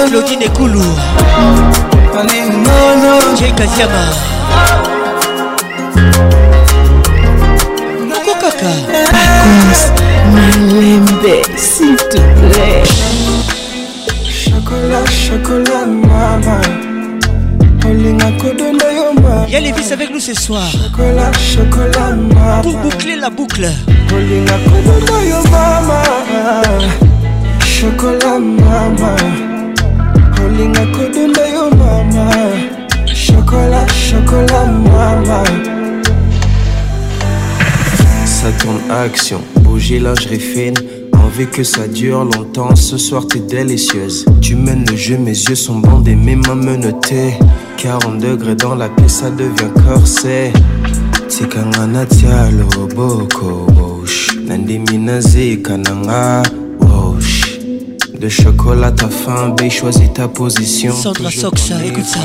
Claudine 0.10 0.42
Ekoulou, 0.42 0.82
Jay 3.38 3.52
Kasiama. 3.52 3.94
Kaka. 8.26 8.68
Malembe, 10.32 11.42
s'il 11.58 11.96
te 11.96 12.18
plaît. 12.18 12.84
Chocolat, 14.24 15.06
chocolat, 15.06 15.86
maman. 15.86 16.62
Y'a 19.48 19.62
les 19.62 19.72
vis 19.72 19.92
avec 19.94 20.12
nous 20.12 20.20
ce 20.20 20.34
soir. 20.34 20.70
Chocolat, 21.40 22.18
Pour 22.62 22.76
boucler 22.80 23.16
la 23.16 23.30
boucle. 23.30 23.66
Chocolat, 24.10 25.12
mama. 25.50 26.64
Chocolat, 27.66 28.40
mama 34.68 35.44
ça 38.26 38.52
tourne 38.60 38.80
action 39.04 39.42
bouger 39.62 40.00
lingerie 40.00 40.40
fine 40.40 40.74
Envie 41.14 41.48
que 41.48 41.64
ça 41.64 41.88
dure 41.88 42.24
longtemps, 42.26 42.76
ce 42.76 42.98
soir 42.98 43.26
t'es 43.28 43.40
délicieuse 43.40 44.26
Tu 44.42 44.56
mènes 44.56 44.86
le 44.90 44.96
jeu, 44.96 45.18
mes 45.18 45.32
yeux 45.32 45.56
sont 45.56 45.76
bandés, 45.80 46.16
mes 46.16 46.36
mains 46.36 46.56
menottées 46.56 47.34
40 47.78 48.18
degrés 48.18 48.56
dans 48.56 48.74
la 48.74 48.90
pièce, 48.90 49.18
ça 49.22 49.30
devient 49.30 49.72
corset. 49.88 50.52
a 51.94 52.06
tialo 52.08 52.68
boko 52.96 53.68
wosh. 54.00 54.30
gauche. 56.82 57.42
De 58.20 58.30
chocolat 58.30 58.94
à 59.00 59.10
faim, 59.10 59.54
bé, 59.56 59.70
choisis 59.70 60.12
ta 60.12 60.28
position. 60.28 60.92
écoute 61.86 62.04
ça. 62.06 62.20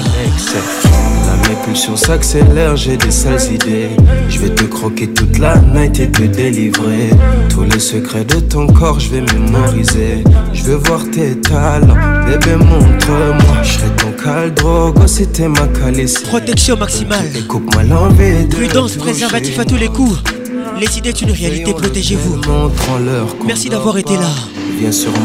La 1.26 1.68
mes 1.90 1.96
s'accélère, 1.96 2.74
j'ai 2.76 2.96
des 2.96 3.10
sales 3.10 3.52
idées. 3.52 3.90
Je 4.30 4.38
vais 4.38 4.48
te 4.54 4.64
croquer 4.64 5.08
toute 5.08 5.36
la 5.38 5.58
night 5.58 6.00
et 6.00 6.10
te 6.10 6.22
délivrer. 6.22 7.10
Tous 7.50 7.64
les 7.64 7.78
secrets 7.78 8.24
de 8.24 8.40
ton 8.40 8.66
corps, 8.68 8.98
je 8.98 9.10
vais 9.10 9.20
mémoriser. 9.34 10.24
Je 10.54 10.62
veux 10.62 10.76
voir 10.76 11.02
tes 11.12 11.38
talents, 11.40 12.24
bébé, 12.26 12.56
montre-moi. 12.56 13.56
Protection 16.30 16.76
maximale. 16.76 17.26
Prudence, 17.48 18.92
préservatif 18.96 19.58
à 19.58 19.64
tous 19.64 19.76
les 19.76 19.88
coups. 19.88 20.22
Les 20.78 20.98
idées 20.98 21.12
une 21.22 21.32
réalité, 21.32 21.72
protégez-vous. 21.72 22.38
Merci 23.44 23.68
d'avoir 23.68 23.98
été 23.98 24.14
là. 24.14 24.28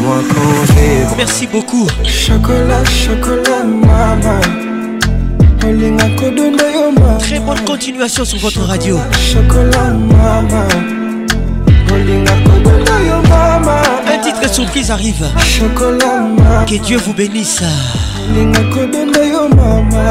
moi 0.02 0.18
Merci 1.18 1.48
beaucoup. 1.48 1.86
Chocolat, 2.06 2.84
chocolat, 2.86 3.64
Très 7.20 7.40
bonne 7.40 7.66
continuation 7.66 8.26
sur 8.26 8.40
votre 8.40 8.62
radio. 8.62 8.98
Un 14.12 14.18
titre 14.24 14.50
surprise 14.52 14.90
arrive. 14.90 15.24
Que 16.68 16.78
Dieu 16.84 16.98
vous 16.98 17.14
bénisse. 17.14 17.62
nalinga 18.28 18.62
kobenda 18.74 19.20
yo 19.34 19.42
mama 19.56 20.04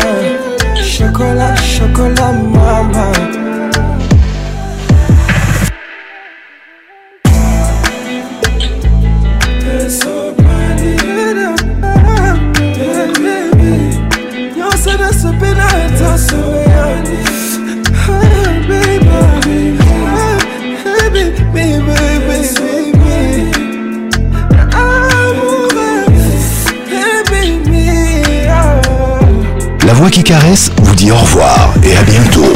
shokola 0.92 1.48
shokola 1.72 2.26
mama 2.52 3.04
La 29.86 29.92
voix 29.94 30.10
qui 30.10 30.24
caresse 30.24 30.72
vous 30.82 30.96
dit 30.96 31.12
au 31.12 31.14
revoir 31.14 31.72
et 31.84 31.96
à 31.96 32.02
bientôt. 32.02 32.52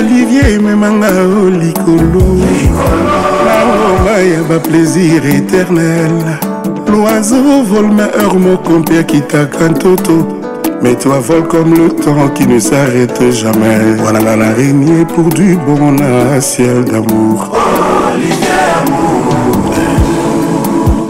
Olivier 0.00 0.58
Memanga 0.58 1.06
Olicolo. 1.06 2.40
Oh, 2.74 4.08
ya 4.08 4.42
ba 4.48 4.58
plaisir 4.58 5.24
éternel. 5.24 6.10
L'oiseau 6.90 7.62
vole 7.62 7.92
ma 7.92 8.08
heure, 8.20 8.34
mon 8.34 8.56
compère 8.56 9.06
qui 9.06 9.20
t'a 9.22 9.44
toto. 9.46 10.26
Mais 10.82 10.96
toi 10.96 11.20
vole 11.20 11.46
comme 11.46 11.72
le 11.74 11.88
temps 11.88 12.26
qui 12.34 12.48
ne 12.48 12.58
s'arrête 12.58 13.22
jamais. 13.30 13.78
Voilà 14.02 14.34
la 14.34 14.52
régnée 14.54 15.04
pour 15.14 15.28
du 15.28 15.56
bon 15.68 15.94
à 16.36 16.40
ciel 16.40 16.84
d'amour. 16.84 17.56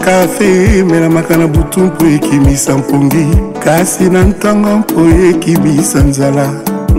kafe 0.09 0.79
emelamaka 0.79 1.37
na 1.37 1.47
butu 1.47 1.79
mpo 1.79 2.05
ekimisa 2.05 2.77
mpongi 2.77 3.25
kasi 3.63 4.03
na 4.09 4.23
ntango 4.23 4.77
mpo 4.77 5.01
ekimisa 5.29 5.99
nzala 6.09 6.45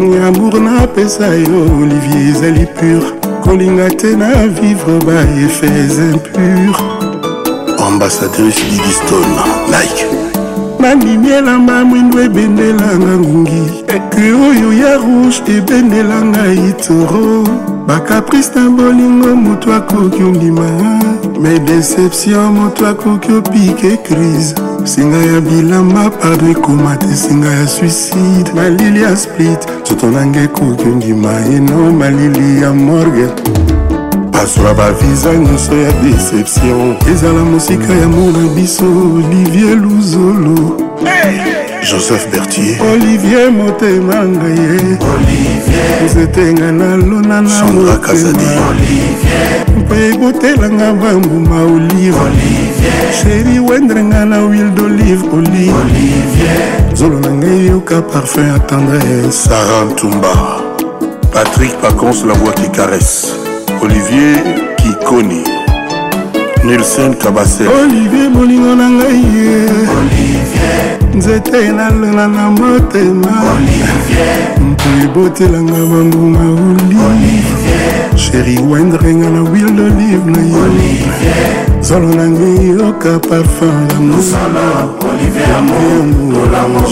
nyamour 0.08 0.54
napesa 0.60 1.26
yo 1.42 1.56
olivier 1.82 2.28
ezali 2.30 2.64
pur 2.76 3.02
kolinga 3.44 3.88
te 3.98 4.10
na 4.16 4.30
vivre 4.54 4.96
ba 5.06 5.18
efes 5.44 5.98
impur 6.12 6.72
ambassadrice 7.86 8.62
didiston 8.70 9.28
like 9.74 10.06
nandimi 10.80 11.28
elamba 11.30 11.84
mwindo 11.84 12.22
ebendelanga 12.22 13.12
ngungi 13.22 13.62
ke 13.88 14.26
oyo 14.48 14.68
ya 14.82 14.92
rouge 15.02 15.42
ebendelanga 15.58 16.44
itoro 16.68 17.44
bakaprice 17.86 18.50
na 18.54 18.68
bolingo 18.70 19.36
moto 19.36 19.72
akoki 19.74 20.22
ondima 20.22 20.66
me 21.40 21.58
deception 21.58 22.52
moto 22.54 22.86
akoki 22.86 23.32
opike 23.32 23.96
crise 24.02 24.54
singa 24.84 25.16
ya 25.18 25.40
bilamba 25.40 26.10
pardo 26.10 26.50
ekoma 26.50 26.96
te 26.96 27.16
singa 27.16 27.48
ya 27.48 27.66
suicide 27.68 28.52
malili 28.54 29.02
ya 29.02 29.16
split 29.16 29.66
nzoto 29.82 30.10
nanga 30.10 30.40
ekoki 30.40 30.84
ondima 30.88 31.32
eno 31.56 31.92
malili 31.92 32.62
ya 32.62 32.74
morgue 32.74 33.28
basola 34.32 34.74
baviza 34.74 35.34
nyonso 35.34 35.76
ya 35.76 35.92
deception 35.92 36.96
ezala 37.12 37.44
mosika 37.44 37.92
ya 37.94 38.08
mona 38.08 38.48
biso 38.56 38.84
olivier 38.84 39.76
luzolo 39.78 40.76
hey! 41.04 41.59
joseph 41.82 42.28
bertier 42.30 42.76
olivier 42.92 43.50
motema 43.50 44.24
ngai 44.26 44.96
nzetenga 46.04 46.72
nalona 46.72 47.40
na 47.42 47.64
motema 47.64 48.74
mpe 49.78 49.96
ebotelanga 50.08 50.92
bambuma 50.92 51.62
olive 51.62 52.16
sheri 53.22 53.58
wendrenga 53.58 54.24
na 54.24 54.38
wil 54.38 54.70
d'olive 54.70 55.24
olive 55.36 56.50
zolo 56.94 57.20
na 57.20 57.30
ngai 57.30 57.66
yoka 57.66 58.02
parfum 58.02 58.50
atendre 58.54 59.32
sara 59.32 59.84
ntumba 59.90 60.60
patrik 61.32 61.72
pacons 61.80 62.24
la 62.26 62.34
voix 62.34 62.52
qui 62.54 62.70
caresse 62.72 63.26
olivier 63.82 64.36
kikoni 64.76 65.44
nilsen 66.64 67.14
kabase 67.14 67.62
olivier 67.82 68.30
molingo 68.30 68.74
na 68.74 68.90
ngai 68.90 69.22
ye 69.36 70.30
nzete 71.20 71.72
nalela 71.76 72.24
na 72.28 72.50
motema 72.50 73.32
mpo 74.68 74.88
ebotelanga 75.04 75.76
bangunga 75.92 76.44
oli 77.08 77.36
sheri 78.22 78.56
wendrenga 78.70 79.28
na 79.30 79.42
wil 79.50 79.68
d'olive 79.76 80.26
na 80.32 80.40
yo 80.52 80.64
zolo 81.82 82.08
nangai 82.16 82.68
yoka 82.72 83.18
parfum 83.28 84.16
lamour 86.32 86.88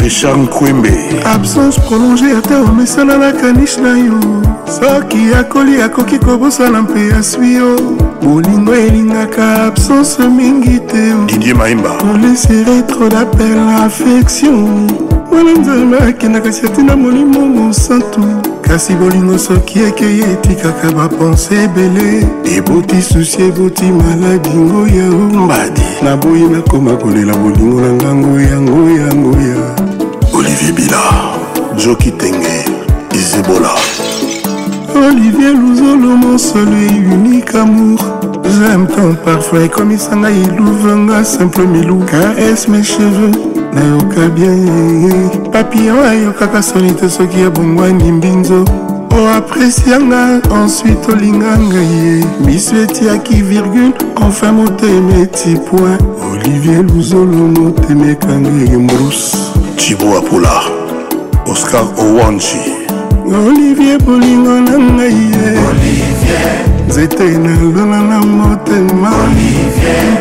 richard 0.00 0.38
nkwembe 0.40 0.92
absence 1.34 1.76
prolonge 1.88 2.24
ata 2.38 2.60
omesalalaka 2.64 3.52
niche 3.52 3.76
na 3.80 3.92
yo 4.00 4.40
soki 4.68 5.34
akoli 5.40 5.82
akoki 5.82 6.18
kobosana 6.18 6.82
mpe 6.82 7.14
aswio 7.14 7.80
bolingo 8.22 8.74
elingaka 8.74 9.64
absence 9.64 10.28
mingi 10.28 10.78
te 10.78 11.12
didie 11.26 11.54
maimba 11.54 11.90
olesere 12.14 12.82
tro 12.82 13.08
dapel 13.08 13.58
affection 13.84 14.90
wana 15.32 15.52
nzambe 15.52 15.98
akendaka 15.98 16.52
siatina 16.52 16.96
molimo 16.96 17.40
mosantu 17.40 18.20
kasi 18.60 18.94
bolingo 18.94 19.38
soki 19.38 19.78
ekei 19.82 20.20
etikaka 20.32 20.92
bapense 20.92 21.54
ebele 21.64 22.26
eboti 22.56 23.02
susi 23.02 23.42
eboti 23.42 23.84
maladi 23.84 24.50
ngoya 24.50 25.08
ombadi 25.08 25.82
naboyi 26.02 26.42
nakoma 26.44 26.96
kolela 26.96 27.34
bolingo 27.36 27.80
na 27.80 27.92
nga 27.92 28.14
ngoya 28.14 28.60
ngoya 28.60 29.14
ngoya 29.14 29.56
olivier 30.34 30.72
bila 30.72 31.02
joki 31.84 32.10
tenge 32.10 32.64
izebola 33.14 33.68
olivier 34.96 35.52
luzolo 35.54 36.16
mon 36.16 36.36
seul 36.38 36.68
et 36.84 36.96
unique 37.14 37.54
amour 37.54 37.98
j'aime 38.44 38.86
ton 38.86 39.14
parfum 39.24 39.60
ekomisa 39.64 40.14
ngai 40.16 40.42
louvenga 40.58 41.24
simple 41.24 41.62
milou 41.64 42.00
ks 42.10 42.68
mes 42.68 42.82
cheveux 42.82 43.30
nayoka 43.72 44.28
bien 44.36 44.54
papillon 45.50 46.02
ayokaka 46.04 46.60
soni 46.62 46.92
te 46.94 47.08
soki 47.08 47.40
abongwani 47.46 48.12
mbinzo 48.12 48.64
oapresianga 49.10 50.40
oh, 50.50 50.54
ensuite 50.64 51.08
olinga 51.08 51.56
ngai 51.58 52.24
miso 52.46 52.76
etiaki 52.76 53.42
virgule 53.42 53.94
enfin 54.20 54.52
motema 54.52 55.22
eti 55.22 55.56
point 55.70 55.98
olivier 56.32 56.82
luzolo 56.82 57.48
motema 57.60 58.10
ekanga 58.10 58.50
embruce 58.72 59.36
cibo 59.76 60.16
apula 60.18 60.60
oscar 61.46 61.82
owanji 61.98 62.81
olivier 63.34 63.98
bolingo 64.04 64.52
na 64.60 64.76
ngai 64.94 65.18
ye 65.32 65.48
nzete 66.88 67.24
nalona 67.44 67.98
na 68.10 68.18
motema 68.36 69.12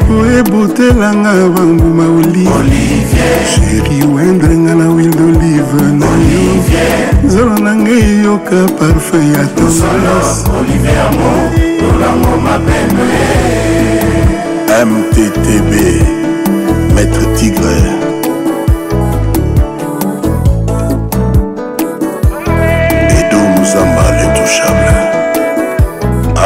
mpo 0.01 0.15
ebotelanga 0.37 1.31
banguma 1.53 2.05
olivier 2.19 3.41
sheri 3.51 3.99
wendrenga 4.13 4.73
na 4.79 4.87
wil 4.95 5.11
d'olive 5.19 5.81
na 5.99 6.07
yo 6.31 6.43
nzolo 7.25 7.55
na 7.65 7.71
ngai 7.81 7.99
eyoka 8.15 8.59
parfum 8.79 9.23
ya 9.35 9.43
tomas 9.59 10.29
mttb 14.89 15.71
maître 16.95 17.25
tigre 17.37 18.00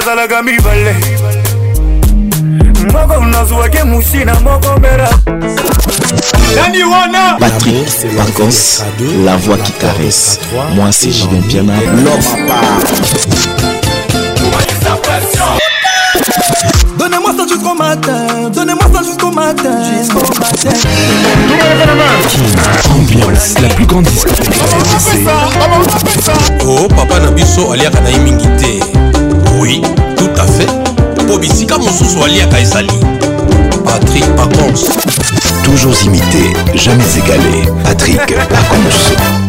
c'est 8.51 9.25
la 9.25 9.37
voix 9.37 9.59
qui 9.59 9.73
caresse 9.73 10.41
moi 10.75 10.91
c'est 10.91 11.11
julien 11.11 11.41
piana 11.49 11.75
love 11.77 13.48
Donnez-moi 16.99 17.33
ça 17.37 17.47
jusqu'au 17.47 17.75
matin, 17.75 18.27
donnez-moi 18.53 18.85
ça 18.93 19.03
jusqu'au 19.05 19.31
matin, 19.31 19.79
jusqu'au 19.99 20.41
matin. 20.41 20.77
Ambiance, 22.93 23.55
la 23.63 23.69
plus 23.69 23.87
grande 23.87 24.05
discothèque. 24.07 24.51
Oh 26.67 26.89
papa 26.89 27.21
Nabiso 27.21 27.73
aliaka 27.73 28.01
na 28.01 28.11
mingi 28.19 28.49
te. 28.59 28.85
Oui, 29.59 29.81
tout 30.17 30.31
à 30.41 30.45
fait. 30.47 30.67
Po 31.27 31.39
bisika 31.39 31.79
mosusu 31.79 32.23
aliaka 32.25 32.61
ezali. 32.61 32.91
Patrick 33.85 34.25
Pacons. 34.37 34.87
Toujours 35.65 35.95
imité, 36.05 36.53
jamais 36.75 37.05
égalé. 37.17 37.69
Patrick 37.85 38.17
Pacons. 38.27 39.47